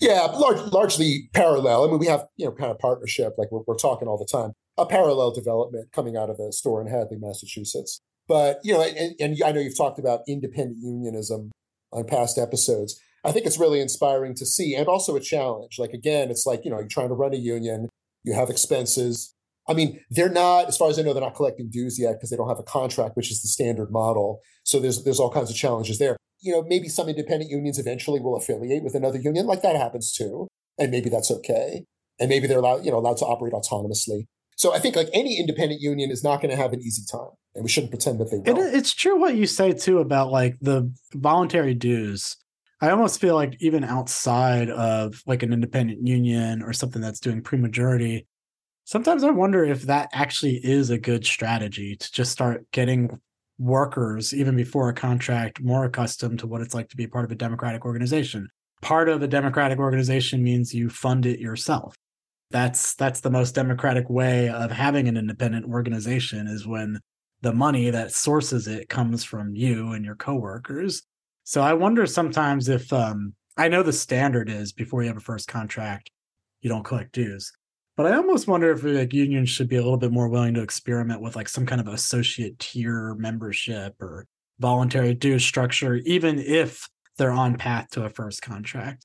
Yeah, 0.00 0.22
large, 0.26 0.60
largely 0.72 1.28
parallel. 1.34 1.84
I 1.84 1.88
mean, 1.88 1.98
we 1.98 2.06
have 2.06 2.26
you 2.36 2.46
know 2.46 2.52
kind 2.52 2.70
of 2.70 2.78
partnership, 2.78 3.34
like 3.36 3.50
we're, 3.50 3.62
we're 3.66 3.76
talking 3.76 4.08
all 4.08 4.18
the 4.18 4.28
time, 4.30 4.52
a 4.76 4.86
parallel 4.86 5.32
development 5.32 5.90
coming 5.92 6.16
out 6.16 6.30
of 6.30 6.38
a 6.38 6.52
store 6.52 6.80
in 6.80 6.86
Hadley, 6.86 7.16
Massachusetts. 7.18 8.00
But 8.28 8.60
you 8.62 8.74
know, 8.74 8.82
and, 8.82 9.14
and 9.18 9.42
I 9.44 9.52
know 9.52 9.60
you've 9.60 9.76
talked 9.76 9.98
about 9.98 10.20
independent 10.28 10.78
unionism 10.80 11.50
on 11.92 12.04
past 12.04 12.38
episodes. 12.38 13.00
I 13.24 13.32
think 13.32 13.46
it's 13.46 13.58
really 13.58 13.80
inspiring 13.80 14.34
to 14.36 14.46
see 14.46 14.74
and 14.74 14.86
also 14.86 15.16
a 15.16 15.20
challenge. 15.20 15.78
Like, 15.78 15.92
again, 15.92 16.30
it's 16.30 16.46
like, 16.46 16.64
you 16.64 16.70
know, 16.70 16.78
you're 16.78 16.88
trying 16.88 17.08
to 17.08 17.14
run 17.14 17.34
a 17.34 17.38
union, 17.38 17.88
you 18.24 18.34
have 18.34 18.48
expenses. 18.48 19.34
I 19.68 19.74
mean, 19.74 20.00
they're 20.10 20.30
not, 20.30 20.68
as 20.68 20.76
far 20.76 20.88
as 20.88 20.98
I 20.98 21.02
know, 21.02 21.12
they're 21.12 21.22
not 21.22 21.34
collecting 21.34 21.68
dues 21.68 21.98
yet 21.98 22.14
because 22.14 22.30
they 22.30 22.36
don't 22.36 22.48
have 22.48 22.58
a 22.58 22.62
contract, 22.62 23.16
which 23.16 23.30
is 23.30 23.42
the 23.42 23.48
standard 23.48 23.90
model. 23.90 24.40
So 24.62 24.78
there's 24.80 25.04
there's 25.04 25.20
all 25.20 25.30
kinds 25.30 25.50
of 25.50 25.56
challenges 25.56 25.98
there. 25.98 26.16
You 26.40 26.52
know, 26.52 26.62
maybe 26.62 26.88
some 26.88 27.08
independent 27.08 27.50
unions 27.50 27.78
eventually 27.78 28.20
will 28.20 28.36
affiliate 28.36 28.84
with 28.84 28.94
another 28.94 29.18
union, 29.18 29.46
like 29.46 29.62
that 29.62 29.76
happens 29.76 30.12
too, 30.12 30.48
and 30.78 30.90
maybe 30.90 31.08
that's 31.08 31.30
okay. 31.30 31.84
And 32.20 32.28
maybe 32.28 32.46
they're 32.46 32.58
allowed, 32.58 32.84
you 32.84 32.90
know, 32.90 32.98
allowed 32.98 33.16
to 33.18 33.26
operate 33.26 33.52
autonomously. 33.52 34.26
So 34.56 34.74
I 34.74 34.80
think 34.80 34.96
like 34.96 35.08
any 35.12 35.38
independent 35.38 35.80
union 35.80 36.10
is 36.10 36.24
not 36.24 36.40
going 36.40 36.50
to 36.50 36.56
have 36.56 36.72
an 36.72 36.80
easy 36.80 37.02
time, 37.10 37.30
and 37.54 37.62
we 37.62 37.70
shouldn't 37.70 37.92
pretend 37.92 38.18
that 38.20 38.30
they 38.30 38.38
will. 38.38 38.60
It, 38.60 38.74
it's 38.74 38.92
true 38.92 39.18
what 39.18 39.36
you 39.36 39.46
say 39.46 39.72
too 39.72 39.98
about 39.98 40.32
like 40.32 40.56
the 40.60 40.92
voluntary 41.14 41.74
dues. 41.74 42.36
I 42.80 42.90
almost 42.90 43.20
feel 43.20 43.34
like 43.34 43.56
even 43.60 43.84
outside 43.84 44.70
of 44.70 45.22
like 45.26 45.42
an 45.42 45.52
independent 45.52 46.06
union 46.06 46.62
or 46.62 46.72
something 46.72 47.02
that's 47.02 47.20
doing 47.20 47.42
pre-majority, 47.42 48.26
sometimes 48.84 49.24
I 49.24 49.30
wonder 49.30 49.64
if 49.64 49.82
that 49.82 50.10
actually 50.12 50.56
is 50.56 50.90
a 50.90 50.98
good 50.98 51.26
strategy 51.26 51.96
to 51.96 52.12
just 52.12 52.32
start 52.32 52.64
getting 52.72 53.20
workers, 53.58 54.34
even 54.34 54.56
before 54.56 54.88
a 54.88 54.94
contract, 54.94 55.60
more 55.60 55.84
accustomed 55.84 56.38
to 56.40 56.46
what 56.46 56.60
it's 56.60 56.74
like 56.74 56.88
to 56.90 56.96
be 56.96 57.06
part 57.06 57.24
of 57.24 57.30
a 57.30 57.36
democratic 57.36 57.84
organization. 57.84 58.48
Part 58.80 59.08
of 59.08 59.22
a 59.22 59.28
democratic 59.28 59.78
organization 59.78 60.42
means 60.42 60.74
you 60.74 60.88
fund 60.88 61.26
it 61.26 61.40
yourself. 61.40 61.96
That's 62.50 62.94
that's 62.94 63.20
the 63.20 63.30
most 63.30 63.54
democratic 63.54 64.08
way 64.08 64.48
of 64.48 64.70
having 64.70 65.08
an 65.08 65.16
independent 65.16 65.66
organization 65.66 66.46
is 66.46 66.66
when 66.66 67.00
the 67.40 67.52
money 67.52 67.90
that 67.90 68.12
sources 68.12 68.66
it 68.66 68.88
comes 68.88 69.24
from 69.24 69.54
you 69.54 69.92
and 69.92 70.04
your 70.04 70.16
coworkers 70.16 71.02
so 71.48 71.62
I 71.62 71.72
wonder 71.72 72.04
sometimes 72.04 72.68
if 72.68 72.92
um, 72.92 73.32
I 73.56 73.68
know 73.68 73.82
the 73.82 73.90
standard 73.90 74.50
is 74.50 74.70
before 74.70 75.00
you 75.00 75.08
have 75.08 75.16
a 75.16 75.20
first 75.20 75.48
contract, 75.48 76.10
you 76.60 76.68
don't 76.68 76.84
collect 76.84 77.12
dues. 77.12 77.50
But 77.98 78.12
I 78.12 78.16
almost 78.16 78.46
wonder 78.46 78.70
if 78.70 78.84
like 78.84 79.12
unions 79.12 79.50
should 79.50 79.68
be 79.68 79.74
a 79.74 79.82
little 79.82 79.96
bit 79.96 80.12
more 80.12 80.28
willing 80.28 80.54
to 80.54 80.62
experiment 80.62 81.20
with 81.20 81.34
like 81.34 81.48
some 81.48 81.66
kind 81.66 81.80
of 81.80 81.88
associate 81.88 82.56
tier 82.60 83.16
membership 83.16 84.00
or 84.00 84.24
voluntary 84.60 85.14
dues 85.14 85.44
structure, 85.44 85.96
even 86.06 86.38
if 86.38 86.88
they're 87.16 87.32
on 87.32 87.56
path 87.56 87.88
to 87.90 88.04
a 88.04 88.08
first 88.08 88.40
contract. 88.40 89.04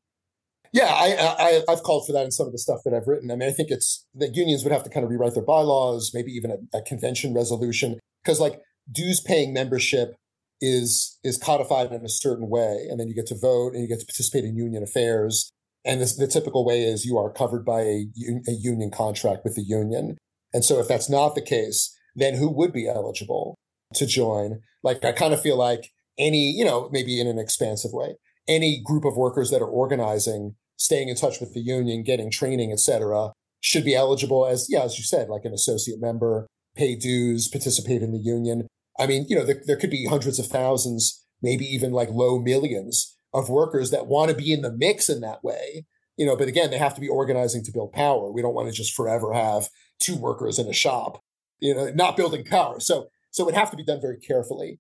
Yeah, 0.74 0.94
I, 0.94 1.64
I 1.68 1.72
have 1.72 1.82
called 1.82 2.06
for 2.06 2.14
that 2.14 2.24
in 2.24 2.30
some 2.30 2.46
of 2.46 2.52
the 2.52 2.60
stuff 2.60 2.82
that 2.86 2.94
I've 2.94 3.08
written. 3.08 3.32
I 3.32 3.36
mean, 3.36 3.50
I 3.50 3.52
think 3.52 3.72
it's 3.72 4.06
that 4.14 4.36
unions 4.36 4.64
would 4.64 4.72
have 4.72 4.84
to 4.84 4.91
kind 4.91 5.04
of 5.04 5.10
rewrite 5.10 5.34
their 5.34 5.41
bylaws, 5.41 6.12
maybe 6.14 6.32
even 6.32 6.52
a, 6.52 6.78
a 6.78 6.82
convention 6.84 7.34
resolution, 7.34 8.00
because 8.24 8.39
like 8.39 8.62
dues 8.91 9.20
paying 9.20 9.54
membership 9.54 10.14
is 10.62 11.18
is 11.24 11.39
codified 11.39 11.91
in 11.91 12.06
a 12.06 12.10
certain 12.10 12.48
way, 12.48 12.86
and 12.91 13.00
then 13.00 13.08
you 13.08 13.16
get 13.16 13.26
to 13.28 13.36
vote 13.36 13.74
and 13.74 13.82
you 13.82 13.88
get 13.88 14.02
to 14.02 14.06
participate 14.06 14.46
in 14.46 14.56
union 14.56 14.84
affairs. 14.84 15.50
And 15.86 16.00
this, 16.00 16.16
the 16.16 16.28
typical 16.28 16.66
way 16.66 16.84
is 16.84 17.06
you 17.06 17.18
are 17.18 17.32
covered 17.32 17.66
by 17.66 17.82
a, 17.82 18.06
a 18.48 18.52
union 18.52 18.90
contract 18.90 19.44
with 19.44 19.56
the 19.56 19.64
union. 19.64 20.18
And 20.54 20.64
so, 20.64 20.80
if 20.80 20.88
that's 20.88 21.10
not 21.10 21.36
the 21.36 21.42
case, 21.42 21.96
then 22.16 22.36
who 22.36 22.50
would 22.50 22.72
be 22.72 22.88
eligible 22.88 23.56
to 23.96 24.06
join? 24.06 24.62
Like, 24.84 25.04
I 25.04 25.12
kind 25.12 25.34
of 25.34 25.42
feel 25.42 25.58
like 25.58 25.90
any, 26.18 26.52
you 26.52 26.64
know, 26.64 26.90
maybe 26.92 27.20
in 27.20 27.28
an 27.28 27.40
expansive 27.40 27.92
way, 27.92 28.16
any 28.48 28.82
group 28.84 29.04
of 29.06 29.18
workers 29.18 29.50
that 29.50 29.62
are 29.62 29.68
organizing, 29.68 30.56
staying 30.78 31.10
in 31.10 31.16
touch 31.16 31.40
with 31.40 31.54
the 31.54 31.60
union, 31.60 32.04
getting 32.04 32.30
training, 32.30 32.72
et 32.72 32.80
cetera, 32.80 33.32
should 33.62 33.86
be 33.86 33.96
eligible 33.96 34.46
as, 34.46 34.68
yeah, 34.70 34.84
as 34.84 34.98
you 34.98 35.04
said, 35.04 35.30
like 35.30 35.46
an 35.46 35.54
associate 35.54 36.00
member, 36.00 36.48
pay 36.76 36.96
dues, 36.96 37.48
participate 37.48 38.02
in 38.02 38.12
the 38.12 38.20
union. 38.20 38.68
I 39.00 39.08
mean, 39.08 39.26
you 39.28 39.36
know, 39.36 39.46
there, 39.46 39.62
there 39.66 39.78
could 39.78 39.90
be 39.90 40.06
hundreds 40.06 40.38
of 40.40 40.48
thousands, 40.48 41.26
maybe 41.42 41.66
even 41.66 41.92
like 41.92 42.10
low 42.10 42.40
millions 42.40 43.12
of 43.34 43.50
workers 43.50 43.92
that 43.92 44.08
want 44.08 44.30
to 44.30 44.36
be 44.36 44.54
in 44.54 44.62
the 44.62 44.72
mix 44.72 45.10
in 45.10 45.22
that 45.22 45.44
way. 45.44 45.86
You 46.18 46.26
know, 46.26 46.36
but 46.36 46.48
again, 46.48 46.70
they 46.70 46.78
have 46.78 46.94
to 46.96 47.02
be 47.02 47.08
organizing 47.08 47.64
to 47.64 47.72
build 47.72 47.92
power. 47.92 48.32
We 48.32 48.42
don't 48.42 48.54
want 48.54 48.70
to 48.70 48.74
just 48.74 48.94
forever 48.94 49.34
have 49.34 49.68
two 50.00 50.16
workers 50.16 50.60
in 50.60 50.68
a 50.68 50.74
shop, 50.74 51.24
you 51.60 51.74
know, 51.74 51.90
not 51.96 52.16
building 52.16 52.44
power. 52.46 52.80
So, 52.80 53.08
so 53.32 53.44
it 53.44 53.46
would 53.48 53.56
have 53.56 53.72
to 53.72 53.78
be 53.78 53.84
done 53.84 54.00
very 54.00 54.18
carefully. 54.18 54.80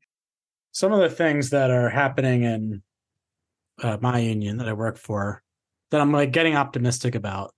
Some 0.71 0.91
of 0.91 0.99
the 0.99 1.09
things 1.09 1.49
that 1.49 1.71
are 1.71 1.89
happening 1.89 2.43
in 2.43 2.83
uh, 3.81 3.97
my 3.99 4.19
union 4.19 4.57
that 4.57 4.69
I 4.69 4.73
work 4.73 4.97
for 4.97 5.41
that 5.89 6.01
I'm 6.01 6.11
like 6.11 6.31
getting 6.31 6.55
optimistic 6.55 7.15
about 7.15 7.53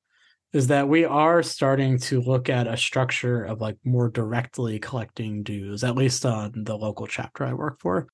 is 0.54 0.68
that 0.68 0.88
we 0.88 1.04
are 1.04 1.43
starting 1.43 1.98
to 1.98 2.22
look 2.22 2.50
at 2.50 2.66
a 2.66 2.78
structure 2.78 3.43
of 3.43 3.60
like 3.60 3.78
more 3.84 4.10
directly 4.10 4.80
collecting 4.80 5.43
dues, 5.43 5.84
at 5.84 5.98
least 5.98 6.26
on 6.26 6.64
the 6.64 6.78
local 6.78 7.08
chapter 7.08 7.43
I 7.43 7.54
work 7.54 7.80
for. 7.82 8.08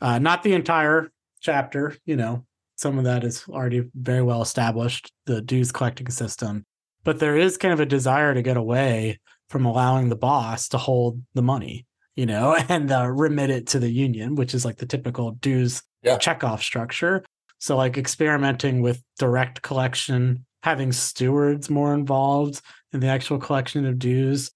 Uh, 0.00 0.20
not 0.20 0.44
the 0.44 0.52
entire 0.52 1.10
chapter, 1.40 1.96
you 2.04 2.16
know, 2.16 2.44
some 2.76 2.98
of 2.98 3.04
that 3.04 3.24
is 3.24 3.44
already 3.48 3.88
very 3.94 4.22
well 4.22 4.42
established, 4.42 5.12
the 5.26 5.40
dues 5.40 5.72
collecting 5.72 6.10
system. 6.10 6.64
But 7.04 7.18
there 7.18 7.36
is 7.36 7.56
kind 7.56 7.72
of 7.72 7.80
a 7.80 7.86
desire 7.86 8.34
to 8.34 8.42
get 8.42 8.56
away 8.56 9.20
from 9.48 9.64
allowing 9.64 10.08
the 10.08 10.16
boss 10.16 10.68
to 10.68 10.78
hold 10.78 11.22
the 11.34 11.42
money, 11.42 11.86
you 12.14 12.26
know, 12.26 12.54
and 12.68 12.90
uh, 12.90 13.06
remit 13.06 13.50
it 13.50 13.66
to 13.68 13.78
the 13.78 13.90
union, 13.90 14.34
which 14.34 14.54
is 14.54 14.64
like 14.64 14.76
the 14.76 14.86
typical 14.86 15.32
dues 15.32 15.82
yeah. 16.02 16.18
checkoff 16.18 16.60
structure. 16.60 17.24
So, 17.58 17.76
like 17.76 17.98
experimenting 17.98 18.82
with 18.82 19.02
direct 19.18 19.62
collection 19.62 20.44
having 20.62 20.92
stewards 20.92 21.70
more 21.70 21.94
involved 21.94 22.60
in 22.92 23.00
the 23.00 23.08
actual 23.08 23.38
collection 23.38 23.86
of 23.86 23.98
dues. 23.98 24.50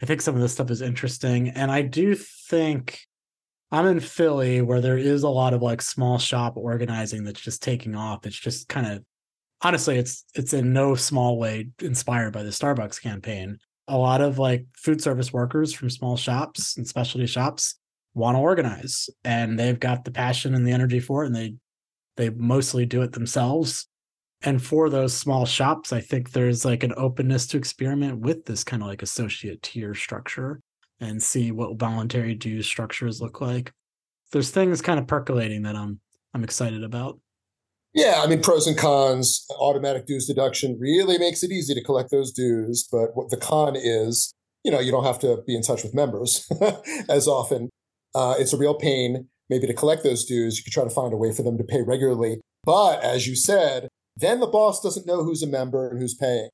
I 0.00 0.06
think 0.06 0.20
some 0.20 0.34
of 0.34 0.40
this 0.40 0.52
stuff 0.52 0.70
is 0.70 0.82
interesting. 0.82 1.50
And 1.50 1.70
I 1.70 1.82
do 1.82 2.14
think 2.14 3.00
I'm 3.70 3.86
in 3.86 4.00
Philly 4.00 4.62
where 4.62 4.80
there 4.80 4.96
is 4.96 5.22
a 5.22 5.28
lot 5.28 5.52
of 5.52 5.62
like 5.62 5.82
small 5.82 6.18
shop 6.18 6.56
organizing 6.56 7.24
that's 7.24 7.40
just 7.40 7.62
taking 7.62 7.94
off. 7.94 8.26
It's 8.26 8.38
just 8.38 8.68
kind 8.68 8.86
of 8.86 9.04
honestly, 9.62 9.98
it's 9.98 10.24
it's 10.34 10.52
in 10.52 10.72
no 10.72 10.94
small 10.94 11.38
way 11.38 11.68
inspired 11.80 12.32
by 12.32 12.42
the 12.42 12.50
Starbucks 12.50 13.02
campaign. 13.02 13.58
A 13.88 13.96
lot 13.96 14.20
of 14.20 14.38
like 14.38 14.66
food 14.76 15.02
service 15.02 15.32
workers 15.32 15.72
from 15.72 15.90
small 15.90 16.16
shops 16.16 16.76
and 16.76 16.86
specialty 16.86 17.26
shops 17.26 17.78
want 18.14 18.36
to 18.36 18.40
organize 18.40 19.08
and 19.24 19.58
they've 19.58 19.78
got 19.78 20.04
the 20.04 20.10
passion 20.10 20.54
and 20.54 20.66
the 20.66 20.72
energy 20.72 21.00
for 21.00 21.22
it 21.22 21.28
and 21.28 21.36
they 21.36 21.54
they 22.16 22.30
mostly 22.30 22.84
do 22.84 23.02
it 23.02 23.12
themselves 23.12 23.86
and 24.42 24.62
for 24.62 24.90
those 24.90 25.14
small 25.14 25.46
shops 25.46 25.92
i 25.92 26.00
think 26.00 26.32
there's 26.32 26.64
like 26.64 26.82
an 26.82 26.92
openness 26.96 27.46
to 27.46 27.56
experiment 27.56 28.18
with 28.18 28.44
this 28.44 28.64
kind 28.64 28.82
of 28.82 28.88
like 28.88 29.02
associate 29.02 29.62
tier 29.62 29.94
structure 29.94 30.60
and 31.00 31.22
see 31.22 31.50
what 31.52 31.78
voluntary 31.78 32.34
dues 32.34 32.66
structures 32.66 33.20
look 33.20 33.40
like. 33.40 33.72
There's 34.32 34.50
things 34.50 34.82
kind 34.82 34.98
of 34.98 35.06
percolating 35.06 35.62
that 35.62 35.76
i'm 35.76 36.00
i'm 36.34 36.44
excited 36.44 36.84
about. 36.84 37.18
Yeah 37.94 38.20
i 38.22 38.26
mean 38.26 38.42
pros 38.42 38.66
and 38.66 38.76
cons. 38.76 39.46
Automatic 39.58 40.06
dues 40.06 40.26
deduction 40.26 40.76
really 40.78 41.18
makes 41.18 41.42
it 41.42 41.50
easy 41.50 41.74
to 41.74 41.82
collect 41.82 42.10
those 42.10 42.32
dues 42.32 42.86
but 42.90 43.14
what 43.14 43.30
the 43.30 43.36
con 43.36 43.74
is 43.76 44.32
you 44.64 44.70
know 44.70 44.80
you 44.80 44.90
don't 44.90 45.04
have 45.04 45.18
to 45.20 45.42
be 45.46 45.54
in 45.54 45.62
touch 45.62 45.82
with 45.82 45.94
members 45.94 46.46
as 47.08 47.26
often. 47.26 47.70
Uh, 48.14 48.34
it's 48.38 48.52
a 48.52 48.58
real 48.58 48.74
pain 48.74 49.28
maybe 49.50 49.66
to 49.66 49.74
collect 49.74 50.02
those 50.02 50.24
dues. 50.24 50.58
You 50.58 50.64
could 50.64 50.72
try 50.72 50.84
to 50.84 50.90
find 50.90 51.12
a 51.12 51.16
way 51.16 51.32
for 51.32 51.42
them 51.42 51.56
to 51.56 51.64
pay 51.64 51.82
regularly. 51.82 52.40
But 52.64 53.02
as 53.02 53.26
you 53.26 53.34
said 53.34 53.88
then 54.18 54.40
the 54.40 54.46
boss 54.46 54.82
doesn't 54.82 55.06
know 55.06 55.22
who's 55.22 55.42
a 55.42 55.46
member 55.46 55.88
and 55.88 55.98
who's 55.98 56.14
paying. 56.14 56.48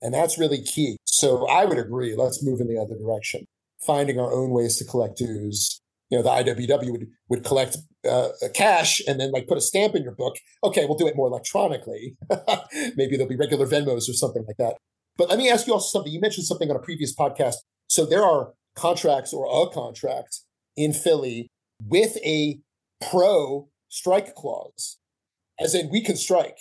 And 0.00 0.14
that's 0.14 0.38
really 0.38 0.62
key. 0.62 0.98
So 1.04 1.46
I 1.48 1.64
would 1.64 1.78
agree. 1.78 2.14
Let's 2.14 2.44
move 2.44 2.60
in 2.60 2.68
the 2.68 2.80
other 2.80 2.96
direction, 2.96 3.46
finding 3.86 4.18
our 4.18 4.32
own 4.32 4.50
ways 4.50 4.76
to 4.76 4.84
collect 4.84 5.16
dues. 5.16 5.80
You 6.10 6.18
know, 6.18 6.22
the 6.22 6.52
IWW 6.52 6.90
would, 6.90 7.06
would 7.28 7.44
collect 7.44 7.76
uh, 8.08 8.28
cash 8.54 9.00
and 9.06 9.20
then 9.20 9.30
like 9.30 9.46
put 9.46 9.58
a 9.58 9.60
stamp 9.60 9.94
in 9.94 10.02
your 10.02 10.14
book. 10.14 10.36
Okay, 10.64 10.86
we'll 10.86 10.96
do 10.96 11.06
it 11.06 11.16
more 11.16 11.28
electronically. 11.28 12.16
Maybe 12.96 13.16
there'll 13.16 13.28
be 13.28 13.36
regular 13.36 13.66
Venmos 13.66 14.08
or 14.08 14.14
something 14.14 14.44
like 14.46 14.56
that. 14.56 14.76
But 15.18 15.28
let 15.28 15.38
me 15.38 15.50
ask 15.50 15.66
you 15.66 15.74
also 15.74 15.98
something. 15.98 16.12
You 16.12 16.20
mentioned 16.20 16.46
something 16.46 16.70
on 16.70 16.76
a 16.76 16.80
previous 16.80 17.14
podcast. 17.14 17.56
So 17.88 18.06
there 18.06 18.24
are 18.24 18.52
contracts 18.76 19.34
or 19.34 19.46
a 19.46 19.68
contract 19.70 20.40
in 20.76 20.92
Philly 20.92 21.48
with 21.84 22.16
a 22.24 22.60
pro 23.10 23.68
strike 23.88 24.34
clause, 24.34 24.98
as 25.60 25.74
in 25.74 25.90
we 25.90 26.02
can 26.02 26.16
strike. 26.16 26.58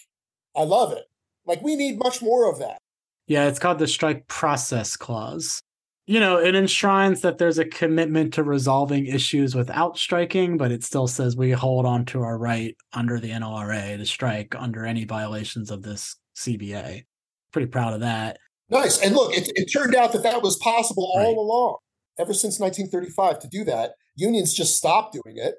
I 0.55 0.63
love 0.63 0.91
it. 0.91 1.05
Like 1.45 1.61
we 1.61 1.75
need 1.75 1.99
much 1.99 2.21
more 2.21 2.51
of 2.51 2.59
that. 2.59 2.79
Yeah, 3.27 3.47
it's 3.47 3.59
called 3.59 3.79
the 3.79 3.87
strike 3.87 4.27
process 4.27 4.95
clause. 4.95 5.61
You 6.09 6.21
know, 6.21 6.39
it 6.39 6.55
enshrines 6.55 7.19
that 7.21 7.37
there's 7.37 7.57
a 7.57 7.65
commitment 7.65 8.33
to 8.35 8.43
resolving 8.43 9.07
issues 9.07 9.53
without 9.53 9.97
striking, 9.97 10.55
but 10.55 10.71
it 10.71 10.85
still 10.85 11.05
says 11.05 11.35
we 11.35 11.51
hold 11.51 11.85
on 11.85 12.05
to 12.05 12.21
our 12.21 12.37
right 12.37 12.77
under 12.93 13.19
the 13.19 13.31
NLRA 13.31 13.97
to 13.97 14.05
strike 14.05 14.55
under 14.57 14.85
any 14.85 15.03
violations 15.03 15.69
of 15.69 15.83
this 15.83 16.15
CBA. 16.37 17.03
Pretty 17.51 17.67
proud 17.67 17.93
of 17.93 17.99
that. 17.99 18.37
Nice. 18.69 19.01
And 19.01 19.15
look, 19.15 19.33
it, 19.33 19.51
it 19.55 19.65
turned 19.65 19.95
out 19.95 20.13
that 20.13 20.23
that 20.23 20.41
was 20.41 20.57
possible 20.57 21.11
right. 21.17 21.25
all 21.25 21.39
along, 21.39 21.77
ever 22.17 22.33
since 22.33 22.57
1935 22.57 23.39
to 23.39 23.47
do 23.49 23.65
that. 23.65 23.91
Unions 24.15 24.53
just 24.53 24.77
stopped 24.77 25.13
doing 25.13 25.35
it, 25.37 25.55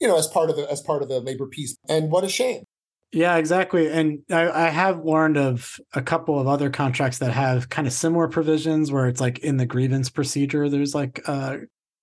you 0.00 0.08
know, 0.08 0.18
as 0.18 0.26
part 0.26 0.50
of 0.50 0.56
the 0.56 0.68
as 0.70 0.80
part 0.80 1.02
of 1.02 1.08
the 1.08 1.20
labor 1.20 1.46
peace. 1.46 1.76
And 1.88 2.10
what 2.10 2.24
a 2.24 2.28
shame. 2.28 2.64
Yeah, 3.14 3.36
exactly. 3.36 3.88
And 3.90 4.22
I, 4.28 4.50
I, 4.50 4.68
have 4.70 5.04
learned 5.04 5.36
of 5.36 5.78
a 5.92 6.02
couple 6.02 6.40
of 6.40 6.48
other 6.48 6.68
contracts 6.68 7.18
that 7.18 7.30
have 7.30 7.68
kind 7.68 7.86
of 7.86 7.92
similar 7.92 8.26
provisions 8.26 8.90
where 8.90 9.06
it's 9.06 9.20
like 9.20 9.38
in 9.38 9.56
the 9.56 9.66
grievance 9.66 10.10
procedure, 10.10 10.68
there's 10.68 10.96
like 10.96 11.20
uh, 11.26 11.58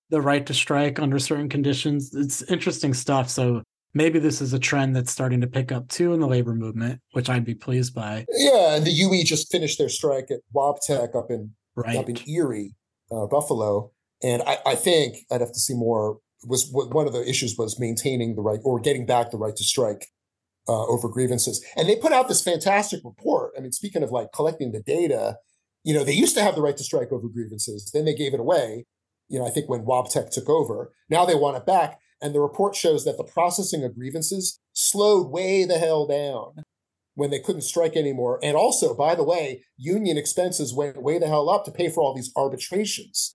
the 0.08 0.22
right 0.22 0.44
to 0.46 0.54
strike 0.54 0.98
under 0.98 1.18
certain 1.18 1.50
conditions. 1.50 2.14
It's 2.14 2.42
interesting 2.44 2.94
stuff. 2.94 3.28
So 3.28 3.62
maybe 3.92 4.18
this 4.18 4.40
is 4.40 4.54
a 4.54 4.58
trend 4.58 4.96
that's 4.96 5.12
starting 5.12 5.42
to 5.42 5.46
pick 5.46 5.70
up 5.70 5.88
too 5.88 6.14
in 6.14 6.20
the 6.20 6.26
labor 6.26 6.54
movement, 6.54 7.00
which 7.12 7.28
I'd 7.28 7.44
be 7.44 7.54
pleased 7.54 7.94
by. 7.94 8.24
Yeah, 8.30 8.76
and 8.76 8.86
the 8.86 8.90
UE 8.90 9.22
just 9.22 9.52
finished 9.52 9.78
their 9.78 9.90
strike 9.90 10.30
at 10.30 10.40
Wabtec 10.54 11.14
up 11.14 11.30
in 11.30 11.52
right. 11.76 11.96
up 11.96 12.08
in 12.08 12.16
Erie, 12.26 12.74
uh, 13.10 13.26
Buffalo, 13.26 13.92
and 14.22 14.42
I, 14.46 14.58
I 14.64 14.74
think 14.76 15.18
I'd 15.30 15.42
have 15.42 15.52
to 15.52 15.60
see 15.60 15.74
more. 15.74 16.18
Was 16.44 16.68
one 16.72 17.06
of 17.06 17.12
the 17.12 17.28
issues 17.28 17.54
was 17.56 17.78
maintaining 17.78 18.34
the 18.34 18.42
right 18.42 18.58
or 18.64 18.80
getting 18.80 19.06
back 19.06 19.30
the 19.30 19.38
right 19.38 19.54
to 19.54 19.62
strike 19.62 20.08
uh, 20.68 20.86
over 20.86 21.08
grievances. 21.08 21.64
And 21.76 21.88
they 21.88 21.96
put 21.96 22.12
out 22.12 22.28
this 22.28 22.42
fantastic 22.42 23.00
report. 23.04 23.52
I 23.56 23.60
mean, 23.60 23.72
speaking 23.72 24.02
of 24.02 24.10
like 24.10 24.28
collecting 24.32 24.72
the 24.72 24.82
data, 24.82 25.38
you 25.84 25.94
know, 25.94 26.04
they 26.04 26.12
used 26.12 26.36
to 26.36 26.42
have 26.42 26.54
the 26.54 26.62
right 26.62 26.76
to 26.76 26.84
strike 26.84 27.10
over 27.12 27.28
grievances. 27.28 27.90
Then 27.92 28.04
they 28.04 28.14
gave 28.14 28.34
it 28.34 28.40
away. 28.40 28.86
You 29.28 29.38
know, 29.38 29.46
I 29.46 29.50
think 29.50 29.68
when 29.68 29.84
Wabtec 29.84 30.30
took 30.30 30.48
over, 30.48 30.92
now 31.08 31.24
they 31.24 31.34
want 31.34 31.56
it 31.56 31.66
back. 31.66 31.98
And 32.20 32.34
the 32.34 32.40
report 32.40 32.76
shows 32.76 33.04
that 33.04 33.16
the 33.16 33.24
processing 33.24 33.82
of 33.82 33.96
grievances 33.96 34.60
slowed 34.72 35.30
way 35.30 35.64
the 35.64 35.78
hell 35.78 36.06
down 36.06 36.64
when 37.14 37.30
they 37.30 37.40
couldn't 37.40 37.62
strike 37.62 37.96
anymore. 37.96 38.38
And 38.42 38.56
also, 38.56 38.94
by 38.94 39.14
the 39.14 39.24
way, 39.24 39.64
union 39.76 40.16
expenses 40.16 40.72
went 40.72 41.02
way 41.02 41.18
the 41.18 41.26
hell 41.26 41.50
up 41.50 41.64
to 41.64 41.72
pay 41.72 41.88
for 41.88 42.02
all 42.02 42.14
these 42.14 42.32
arbitrations. 42.36 43.34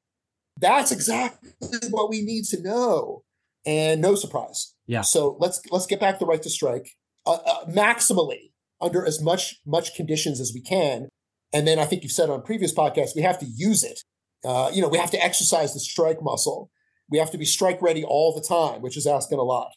That's 0.59 0.91
exactly 0.91 1.51
what 1.89 2.09
we 2.09 2.21
need 2.21 2.45
to 2.45 2.61
know. 2.61 3.23
And 3.65 4.01
no 4.01 4.15
surprise. 4.15 4.73
Yeah. 4.87 5.01
So 5.01 5.35
let's 5.39 5.61
let's 5.71 5.85
get 5.85 5.99
back 5.99 6.19
the 6.19 6.25
right 6.25 6.41
to 6.41 6.49
strike 6.49 6.91
uh, 7.27 7.39
uh, 7.45 7.65
maximally 7.65 8.51
under 8.79 9.05
as 9.05 9.21
much 9.21 9.59
much 9.65 9.95
conditions 9.95 10.39
as 10.39 10.51
we 10.53 10.61
can. 10.61 11.09
And 11.53 11.67
then 11.67 11.79
I 11.79 11.85
think 11.85 12.03
you've 12.03 12.11
said 12.11 12.29
on 12.29 12.41
previous 12.41 12.73
podcasts, 12.73 13.15
we 13.15 13.21
have 13.21 13.39
to 13.39 13.45
use 13.45 13.83
it. 13.83 13.99
Uh, 14.45 14.69
you 14.73 14.81
know, 14.81 14.87
we 14.87 14.97
have 14.97 15.11
to 15.11 15.23
exercise 15.23 15.73
the 15.73 15.79
strike 15.79 16.21
muscle. 16.21 16.69
We 17.09 17.17
have 17.17 17.31
to 17.31 17.37
be 17.37 17.45
strike 17.45 17.81
ready 17.81 18.03
all 18.03 18.35
the 18.35 18.45
time, 18.45 18.81
which 18.81 18.97
is 18.97 19.07
asking 19.07 19.39
a 19.39 19.43
lot. 19.43 19.71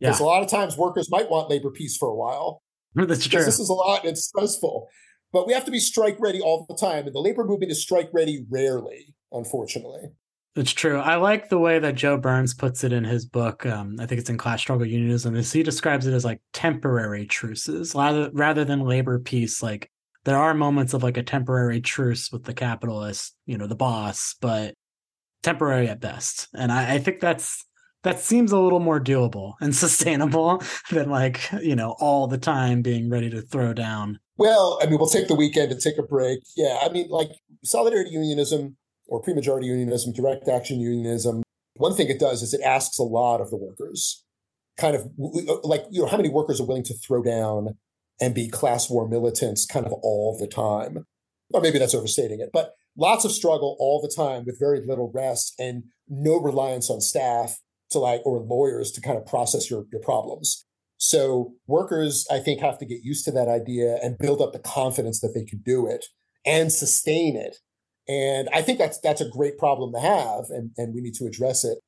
Because 0.00 0.20
yeah. 0.20 0.26
a 0.26 0.28
lot 0.28 0.42
of 0.42 0.48
times 0.50 0.76
workers 0.76 1.10
might 1.10 1.30
want 1.30 1.48
labor 1.48 1.70
peace 1.70 1.96
for 1.96 2.08
a 2.08 2.14
while. 2.14 2.62
That's 2.94 3.26
true. 3.26 3.44
This 3.44 3.60
is 3.60 3.68
a 3.68 3.74
lot 3.74 4.00
and 4.00 4.10
it's 4.10 4.24
stressful. 4.24 4.88
But 5.32 5.46
we 5.46 5.54
have 5.54 5.64
to 5.64 5.70
be 5.70 5.78
strike 5.78 6.16
ready 6.20 6.40
all 6.40 6.66
the 6.68 6.76
time. 6.76 7.06
And 7.06 7.14
the 7.14 7.20
labor 7.20 7.44
movement 7.44 7.72
is 7.72 7.80
strike 7.80 8.10
ready 8.12 8.44
rarely, 8.50 9.14
unfortunately. 9.30 10.10
It's 10.54 10.72
true. 10.72 10.98
I 10.98 11.16
like 11.16 11.48
the 11.48 11.58
way 11.58 11.78
that 11.78 11.94
Joe 11.94 12.18
Burns 12.18 12.52
puts 12.52 12.84
it 12.84 12.92
in 12.92 13.04
his 13.04 13.24
book. 13.24 13.64
Um, 13.64 13.96
I 13.98 14.04
think 14.04 14.20
it's 14.20 14.28
in 14.28 14.36
Class 14.36 14.60
Struggle 14.60 14.86
Unionism. 14.86 15.34
Is 15.34 15.50
he 15.50 15.62
describes 15.62 16.06
it 16.06 16.12
as 16.12 16.26
like 16.26 16.42
temporary 16.52 17.26
truces 17.26 17.94
rather 17.94 18.30
rather 18.34 18.64
than 18.64 18.80
labor 18.80 19.18
peace. 19.18 19.62
Like 19.62 19.90
there 20.24 20.36
are 20.36 20.52
moments 20.52 20.92
of 20.92 21.02
like 21.02 21.16
a 21.16 21.22
temporary 21.22 21.80
truce 21.80 22.30
with 22.30 22.44
the 22.44 22.52
capitalist, 22.52 23.34
you 23.46 23.56
know, 23.56 23.66
the 23.66 23.74
boss, 23.74 24.34
but 24.42 24.74
temporary 25.42 25.88
at 25.88 26.00
best. 26.00 26.48
And 26.54 26.70
I, 26.70 26.94
I 26.94 26.98
think 26.98 27.20
that's 27.20 27.64
that 28.02 28.20
seems 28.20 28.52
a 28.52 28.58
little 28.58 28.80
more 28.80 29.00
doable 29.00 29.54
and 29.60 29.74
sustainable 29.84 30.62
than 30.90 31.08
like 31.08 31.40
you 31.62 31.76
know 31.76 31.96
all 31.98 32.26
the 32.26 32.36
time 32.36 32.82
being 32.82 33.08
ready 33.08 33.30
to 33.30 33.40
throw 33.40 33.72
down. 33.72 34.18
Well, 34.36 34.78
I 34.82 34.86
mean, 34.86 34.98
we'll 34.98 35.08
take 35.08 35.28
the 35.28 35.34
weekend 35.34 35.70
to 35.70 35.78
take 35.78 35.98
a 35.98 36.02
break. 36.02 36.40
Yeah, 36.56 36.78
I 36.82 36.90
mean, 36.90 37.08
like 37.08 37.30
solidarity 37.64 38.10
unionism 38.10 38.76
or 39.12 39.20
pre-majority 39.20 39.66
unionism, 39.66 40.10
direct 40.14 40.48
action 40.48 40.80
unionism, 40.80 41.42
one 41.76 41.94
thing 41.94 42.08
it 42.08 42.18
does 42.18 42.42
is 42.42 42.54
it 42.54 42.62
asks 42.62 42.98
a 42.98 43.02
lot 43.02 43.42
of 43.42 43.50
the 43.50 43.58
workers. 43.58 44.24
Kind 44.78 44.96
of 44.96 45.02
uh, 45.02 45.56
like, 45.62 45.84
you 45.90 46.00
know, 46.00 46.08
how 46.08 46.16
many 46.16 46.30
workers 46.30 46.62
are 46.62 46.66
willing 46.66 46.82
to 46.84 46.94
throw 46.94 47.22
down 47.22 47.76
and 48.22 48.34
be 48.34 48.48
class 48.48 48.88
war 48.88 49.06
militants 49.06 49.66
kind 49.66 49.84
of 49.84 49.92
all 49.92 50.38
the 50.40 50.46
time? 50.46 51.04
Or 51.52 51.60
maybe 51.60 51.78
that's 51.78 51.94
overstating 51.94 52.40
it, 52.40 52.48
but 52.54 52.72
lots 52.96 53.26
of 53.26 53.32
struggle 53.32 53.76
all 53.78 54.00
the 54.00 54.08
time 54.16 54.44
with 54.46 54.58
very 54.58 54.80
little 54.80 55.12
rest 55.14 55.52
and 55.58 55.84
no 56.08 56.40
reliance 56.40 56.88
on 56.88 57.02
staff 57.02 57.58
to 57.90 57.98
like, 57.98 58.22
or 58.24 58.40
lawyers 58.40 58.90
to 58.92 59.02
kind 59.02 59.18
of 59.18 59.26
process 59.26 59.70
your, 59.70 59.84
your 59.92 60.00
problems. 60.00 60.64
So 60.96 61.52
workers, 61.66 62.26
I 62.30 62.38
think, 62.38 62.60
have 62.60 62.78
to 62.78 62.86
get 62.86 63.02
used 63.02 63.26
to 63.26 63.30
that 63.32 63.48
idea 63.48 63.98
and 64.02 64.16
build 64.16 64.40
up 64.40 64.54
the 64.54 64.58
confidence 64.58 65.20
that 65.20 65.34
they 65.34 65.44
can 65.44 65.60
do 65.62 65.86
it 65.86 66.06
and 66.46 66.72
sustain 66.72 67.36
it 67.36 67.58
and 68.08 68.48
I 68.52 68.62
think 68.62 68.78
that's 68.78 68.98
that's 69.00 69.20
a 69.20 69.28
great 69.28 69.58
problem 69.58 69.92
to 69.92 70.00
have, 70.00 70.44
and, 70.50 70.70
and 70.76 70.94
we 70.94 71.00
need 71.00 71.14
to 71.14 71.26
address 71.26 71.64
it. 71.64 71.78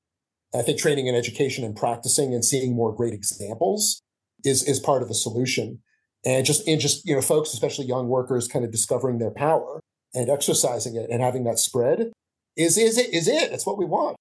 I 0.54 0.62
think 0.62 0.78
training 0.78 1.08
and 1.08 1.16
education 1.16 1.64
and 1.64 1.74
practicing 1.74 2.32
and 2.32 2.44
seeing 2.44 2.76
more 2.76 2.94
great 2.94 3.14
examples 3.14 4.00
is 4.44 4.62
is 4.62 4.78
part 4.78 5.02
of 5.02 5.08
the 5.08 5.14
solution. 5.14 5.80
and 6.24 6.46
just 6.46 6.66
in 6.68 6.78
just 6.80 7.06
you 7.06 7.14
know 7.14 7.20
folks, 7.20 7.52
especially 7.52 7.86
young 7.86 8.08
workers, 8.08 8.48
kind 8.48 8.64
of 8.64 8.70
discovering 8.70 9.18
their 9.18 9.32
power 9.32 9.80
and 10.14 10.30
exercising 10.30 10.96
it 10.96 11.10
and 11.10 11.20
having 11.22 11.44
that 11.44 11.58
spread 11.58 12.12
is 12.56 12.78
is 12.78 12.98
it 12.98 13.12
is 13.12 13.28
it. 13.28 13.50
That's 13.50 13.66
what 13.66 13.78
we 13.78 13.84
want. 13.84 14.16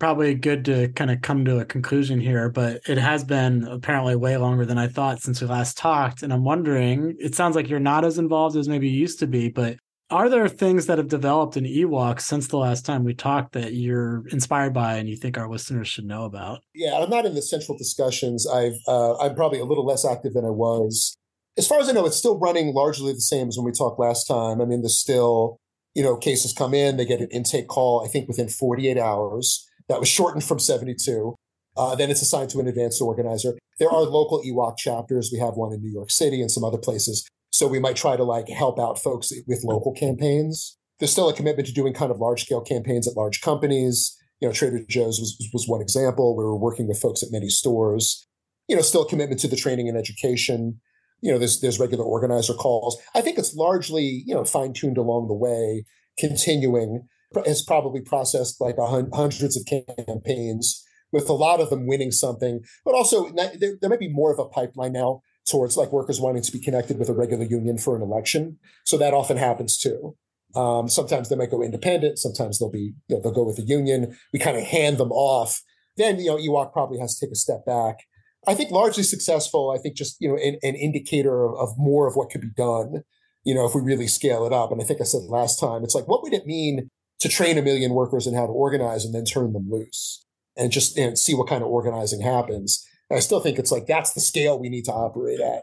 Probably 0.00 0.34
good 0.34 0.64
to 0.66 0.88
kind 0.88 1.10
of 1.10 1.22
come 1.22 1.44
to 1.44 1.58
a 1.58 1.64
conclusion 1.64 2.20
here, 2.20 2.48
but 2.48 2.80
it 2.88 2.98
has 2.98 3.24
been 3.24 3.64
apparently 3.64 4.14
way 4.14 4.36
longer 4.36 4.64
than 4.64 4.78
I 4.78 4.86
thought 4.86 5.20
since 5.20 5.40
we 5.40 5.48
last 5.48 5.76
talked. 5.76 6.22
And 6.22 6.32
I'm 6.32 6.44
wondering, 6.44 7.16
it 7.18 7.34
sounds 7.34 7.56
like 7.56 7.68
you're 7.68 7.80
not 7.80 8.04
as 8.04 8.16
involved 8.16 8.56
as 8.56 8.68
maybe 8.68 8.88
you 8.88 9.00
used 9.00 9.18
to 9.20 9.26
be, 9.26 9.48
but 9.48 9.76
are 10.10 10.28
there 10.28 10.48
things 10.48 10.86
that 10.86 10.98
have 10.98 11.08
developed 11.08 11.56
in 11.56 11.64
EWOC 11.64 12.20
since 12.20 12.48
the 12.48 12.56
last 12.56 12.86
time 12.86 13.04
we 13.04 13.14
talked 13.14 13.52
that 13.52 13.74
you're 13.74 14.26
inspired 14.28 14.72
by 14.72 14.94
and 14.94 15.08
you 15.08 15.16
think 15.16 15.36
our 15.36 15.48
listeners 15.48 15.88
should 15.88 16.06
know 16.06 16.24
about? 16.24 16.60
Yeah, 16.74 16.98
I'm 16.98 17.10
not 17.10 17.26
in 17.26 17.34
the 17.34 17.42
central 17.42 17.76
discussions. 17.76 18.46
I've 18.46 18.78
uh, 18.86 19.18
I'm 19.18 19.34
probably 19.34 19.60
a 19.60 19.64
little 19.64 19.84
less 19.84 20.06
active 20.06 20.32
than 20.32 20.44
I 20.44 20.50
was. 20.50 21.14
As 21.58 21.66
far 21.66 21.80
as 21.80 21.88
I 21.88 21.92
know, 21.92 22.06
it's 22.06 22.16
still 22.16 22.38
running 22.38 22.72
largely 22.72 23.12
the 23.12 23.20
same 23.20 23.48
as 23.48 23.58
when 23.58 23.66
we 23.66 23.72
talked 23.72 24.00
last 24.00 24.24
time. 24.24 24.60
I 24.60 24.64
mean, 24.64 24.80
there's 24.80 24.98
still 24.98 25.58
you 25.94 26.02
know 26.02 26.16
cases 26.16 26.54
come 26.54 26.72
in, 26.72 26.96
they 26.96 27.04
get 27.04 27.20
an 27.20 27.28
intake 27.30 27.68
call. 27.68 28.04
I 28.04 28.08
think 28.08 28.28
within 28.28 28.48
48 28.48 28.96
hours. 28.96 29.64
That 29.88 30.00
was 30.00 30.08
shortened 30.08 30.44
from 30.44 30.58
72. 30.58 31.34
Uh, 31.74 31.94
then 31.94 32.10
it's 32.10 32.20
assigned 32.20 32.50
to 32.50 32.60
an 32.60 32.66
advanced 32.66 33.00
organizer. 33.00 33.54
There 33.78 33.88
are 33.88 34.02
local 34.02 34.42
EWOC 34.42 34.76
chapters. 34.76 35.30
We 35.32 35.38
have 35.38 35.54
one 35.54 35.72
in 35.72 35.80
New 35.80 35.90
York 35.90 36.10
City 36.10 36.42
and 36.42 36.50
some 36.50 36.62
other 36.62 36.76
places 36.76 37.26
so 37.58 37.66
we 37.66 37.80
might 37.80 37.96
try 37.96 38.16
to 38.16 38.22
like 38.22 38.48
help 38.48 38.78
out 38.78 39.02
folks 39.02 39.32
with 39.48 39.64
local 39.64 39.92
campaigns. 39.92 40.78
There's 41.00 41.10
still 41.10 41.28
a 41.28 41.34
commitment 41.34 41.66
to 41.66 41.74
doing 41.74 41.92
kind 41.92 42.12
of 42.12 42.20
large 42.20 42.44
scale 42.44 42.60
campaigns 42.60 43.08
at 43.08 43.16
large 43.16 43.40
companies. 43.40 44.16
You 44.38 44.46
know, 44.46 44.54
Trader 44.54 44.78
Joe's 44.88 45.18
was, 45.18 45.36
was 45.52 45.66
one 45.66 45.80
example. 45.80 46.36
We 46.36 46.44
were 46.44 46.56
working 46.56 46.86
with 46.86 47.00
folks 47.00 47.20
at 47.20 47.32
many 47.32 47.48
stores. 47.48 48.24
You 48.68 48.76
know, 48.76 48.82
still 48.82 49.02
a 49.02 49.08
commitment 49.08 49.40
to 49.40 49.48
the 49.48 49.56
training 49.56 49.88
and 49.88 49.98
education. 49.98 50.80
You 51.20 51.32
know, 51.32 51.38
there's 51.38 51.60
there's 51.60 51.80
regular 51.80 52.04
organizer 52.04 52.54
calls. 52.54 52.96
I 53.16 53.22
think 53.22 53.38
it's 53.38 53.56
largely 53.56 54.22
you 54.24 54.36
know 54.36 54.44
fine 54.44 54.72
tuned 54.72 54.96
along 54.96 55.26
the 55.26 55.34
way, 55.34 55.84
continuing. 56.16 57.08
Has 57.44 57.60
probably 57.60 58.02
processed 58.02 58.60
like 58.60 58.76
hundreds 58.78 59.56
of 59.56 59.66
campaigns 59.66 60.84
with 61.10 61.28
a 61.28 61.32
lot 61.32 61.60
of 61.60 61.70
them 61.70 61.88
winning 61.88 62.12
something, 62.12 62.60
but 62.84 62.94
also 62.94 63.30
there, 63.30 63.76
there 63.80 63.90
might 63.90 63.98
be 63.98 64.08
more 64.08 64.32
of 64.32 64.38
a 64.38 64.48
pipeline 64.48 64.92
now 64.92 65.22
towards 65.48 65.76
like 65.76 65.92
workers 65.92 66.20
wanting 66.20 66.42
to 66.42 66.52
be 66.52 66.60
connected 66.60 66.98
with 66.98 67.08
a 67.08 67.14
regular 67.14 67.44
union 67.44 67.78
for 67.78 67.96
an 67.96 68.02
election. 68.02 68.58
So 68.84 68.96
that 68.98 69.14
often 69.14 69.36
happens 69.36 69.78
too. 69.78 70.16
Um, 70.54 70.88
sometimes 70.88 71.28
they 71.28 71.36
might 71.36 71.50
go 71.50 71.62
independent. 71.62 72.18
Sometimes 72.18 72.58
they'll 72.58 72.70
be, 72.70 72.94
you 73.08 73.16
know, 73.16 73.20
they'll 73.20 73.32
go 73.32 73.44
with 73.44 73.56
the 73.56 73.62
union. 73.62 74.16
We 74.32 74.38
kind 74.38 74.56
of 74.56 74.64
hand 74.64 74.98
them 74.98 75.12
off. 75.12 75.62
Then, 75.96 76.18
you 76.18 76.26
know, 76.26 76.36
EWOC 76.36 76.72
probably 76.72 76.98
has 76.98 77.18
to 77.18 77.26
take 77.26 77.32
a 77.32 77.36
step 77.36 77.66
back. 77.66 77.98
I 78.46 78.54
think 78.54 78.70
largely 78.70 79.02
successful. 79.02 79.74
I 79.76 79.80
think 79.80 79.96
just, 79.96 80.16
you 80.20 80.28
know, 80.28 80.36
an, 80.36 80.58
an 80.62 80.74
indicator 80.74 81.44
of, 81.44 81.54
of 81.58 81.68
more 81.76 82.06
of 82.06 82.14
what 82.14 82.30
could 82.30 82.40
be 82.40 82.50
done, 82.56 83.02
you 83.44 83.54
know, 83.54 83.66
if 83.66 83.74
we 83.74 83.82
really 83.82 84.06
scale 84.06 84.46
it 84.46 84.52
up. 84.52 84.72
And 84.72 84.80
I 84.80 84.84
think 84.84 85.00
I 85.00 85.04
said 85.04 85.22
last 85.28 85.58
time, 85.58 85.84
it's 85.84 85.94
like, 85.94 86.08
what 86.08 86.22
would 86.22 86.32
it 86.32 86.46
mean 86.46 86.88
to 87.20 87.28
train 87.28 87.58
a 87.58 87.62
million 87.62 87.92
workers 87.92 88.26
in 88.26 88.34
how 88.34 88.46
to 88.46 88.52
organize 88.52 89.04
and 89.04 89.14
then 89.14 89.24
turn 89.24 89.52
them 89.52 89.68
loose 89.68 90.24
and 90.56 90.70
just 90.70 90.96
and 90.96 91.18
see 91.18 91.34
what 91.34 91.48
kind 91.48 91.62
of 91.62 91.68
organizing 91.68 92.22
happens? 92.22 92.86
I 93.10 93.20
still 93.20 93.40
think 93.40 93.58
it's 93.58 93.72
like 93.72 93.86
that's 93.86 94.12
the 94.12 94.20
scale 94.20 94.58
we 94.58 94.68
need 94.68 94.84
to 94.84 94.92
operate 94.92 95.40
at. 95.40 95.62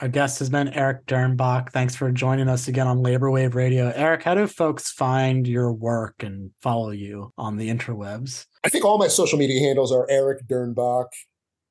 Our 0.00 0.08
guest 0.08 0.40
has 0.40 0.50
been 0.50 0.68
Eric 0.68 1.06
Dirnbach. 1.06 1.70
Thanks 1.70 1.94
for 1.94 2.10
joining 2.10 2.48
us 2.48 2.66
again 2.66 2.88
on 2.88 3.02
Labor 3.02 3.30
Wave 3.30 3.54
Radio. 3.54 3.92
Eric, 3.94 4.24
how 4.24 4.34
do 4.34 4.46
folks 4.48 4.90
find 4.90 5.46
your 5.46 5.72
work 5.72 6.16
and 6.22 6.50
follow 6.60 6.90
you 6.90 7.32
on 7.38 7.56
the 7.56 7.68
interwebs? 7.68 8.46
I 8.64 8.70
think 8.70 8.84
all 8.84 8.98
my 8.98 9.06
social 9.06 9.38
media 9.38 9.60
handles 9.60 9.92
are 9.92 10.06
Eric 10.10 10.48
Dirnbach, 10.48 11.06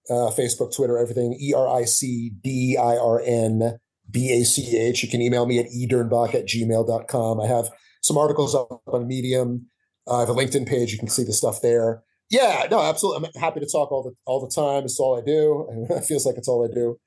uh, 0.09 0.31
Facebook, 0.31 0.73
Twitter, 0.73 0.97
everything. 0.97 1.37
E 1.39 1.53
R 1.53 1.67
I 1.67 1.83
C 1.83 2.31
D 2.41 2.77
I 2.77 2.95
R 2.95 3.21
N 3.25 3.77
B 4.09 4.31
A 4.31 4.45
C 4.45 4.77
H. 4.77 5.03
You 5.03 5.09
can 5.09 5.21
email 5.21 5.45
me 5.45 5.59
at 5.59 5.65
edirnbach 5.67 6.33
at 6.33 6.47
gmail.com. 6.47 7.41
I 7.41 7.47
have 7.47 7.69
some 8.01 8.17
articles 8.17 8.55
up 8.55 8.81
on 8.87 9.05
Medium. 9.05 9.67
Uh, 10.07 10.17
I 10.17 10.19
have 10.21 10.29
a 10.29 10.33
LinkedIn 10.33 10.67
page. 10.67 10.93
You 10.93 10.99
can 10.99 11.09
see 11.09 11.23
the 11.23 11.33
stuff 11.33 11.61
there. 11.61 12.03
Yeah, 12.33 12.65
no, 12.71 12.81
absolutely. 12.81 13.29
I'm 13.35 13.39
happy 13.39 13.59
to 13.59 13.67
talk 13.67 13.91
all 13.91 14.01
the 14.01 14.13
all 14.25 14.39
the 14.41 14.49
time. 14.49 14.85
It's 14.85 14.99
all 14.99 15.17
I 15.17 15.21
do. 15.21 15.67
It 15.95 16.05
feels 16.05 16.25
like 16.25 16.35
it's 16.35 16.47
all 16.47 16.67
I 16.67 16.73
do. 16.73 16.99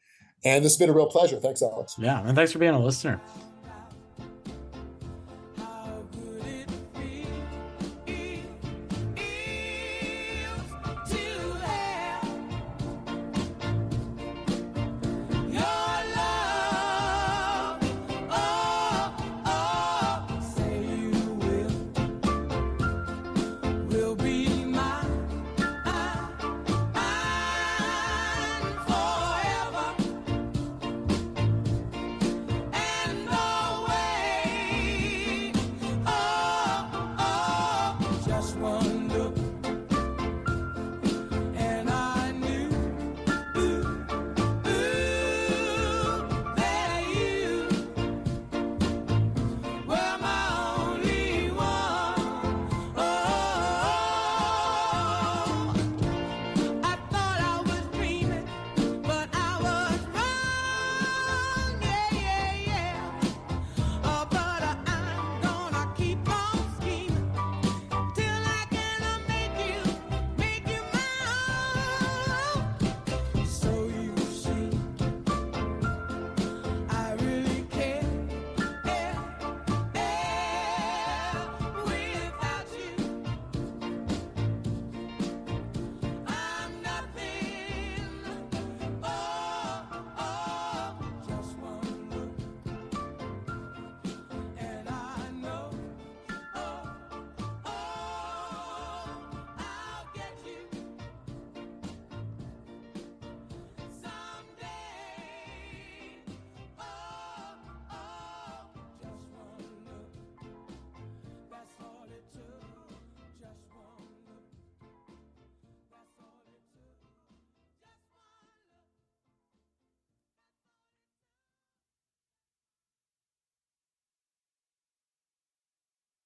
And 0.45 0.65
this 0.65 0.73
has 0.75 0.79
been 0.79 0.89
a 0.89 0.93
real 0.93 1.09
pleasure. 1.09 1.41
Thanks, 1.41 1.63
Alex. 1.63 1.97
Yeah, 1.99 2.25
and 2.25 2.37
thanks 2.37 2.53
for 2.53 2.61
being 2.61 2.75
a 2.75 2.79
listener. 2.79 3.21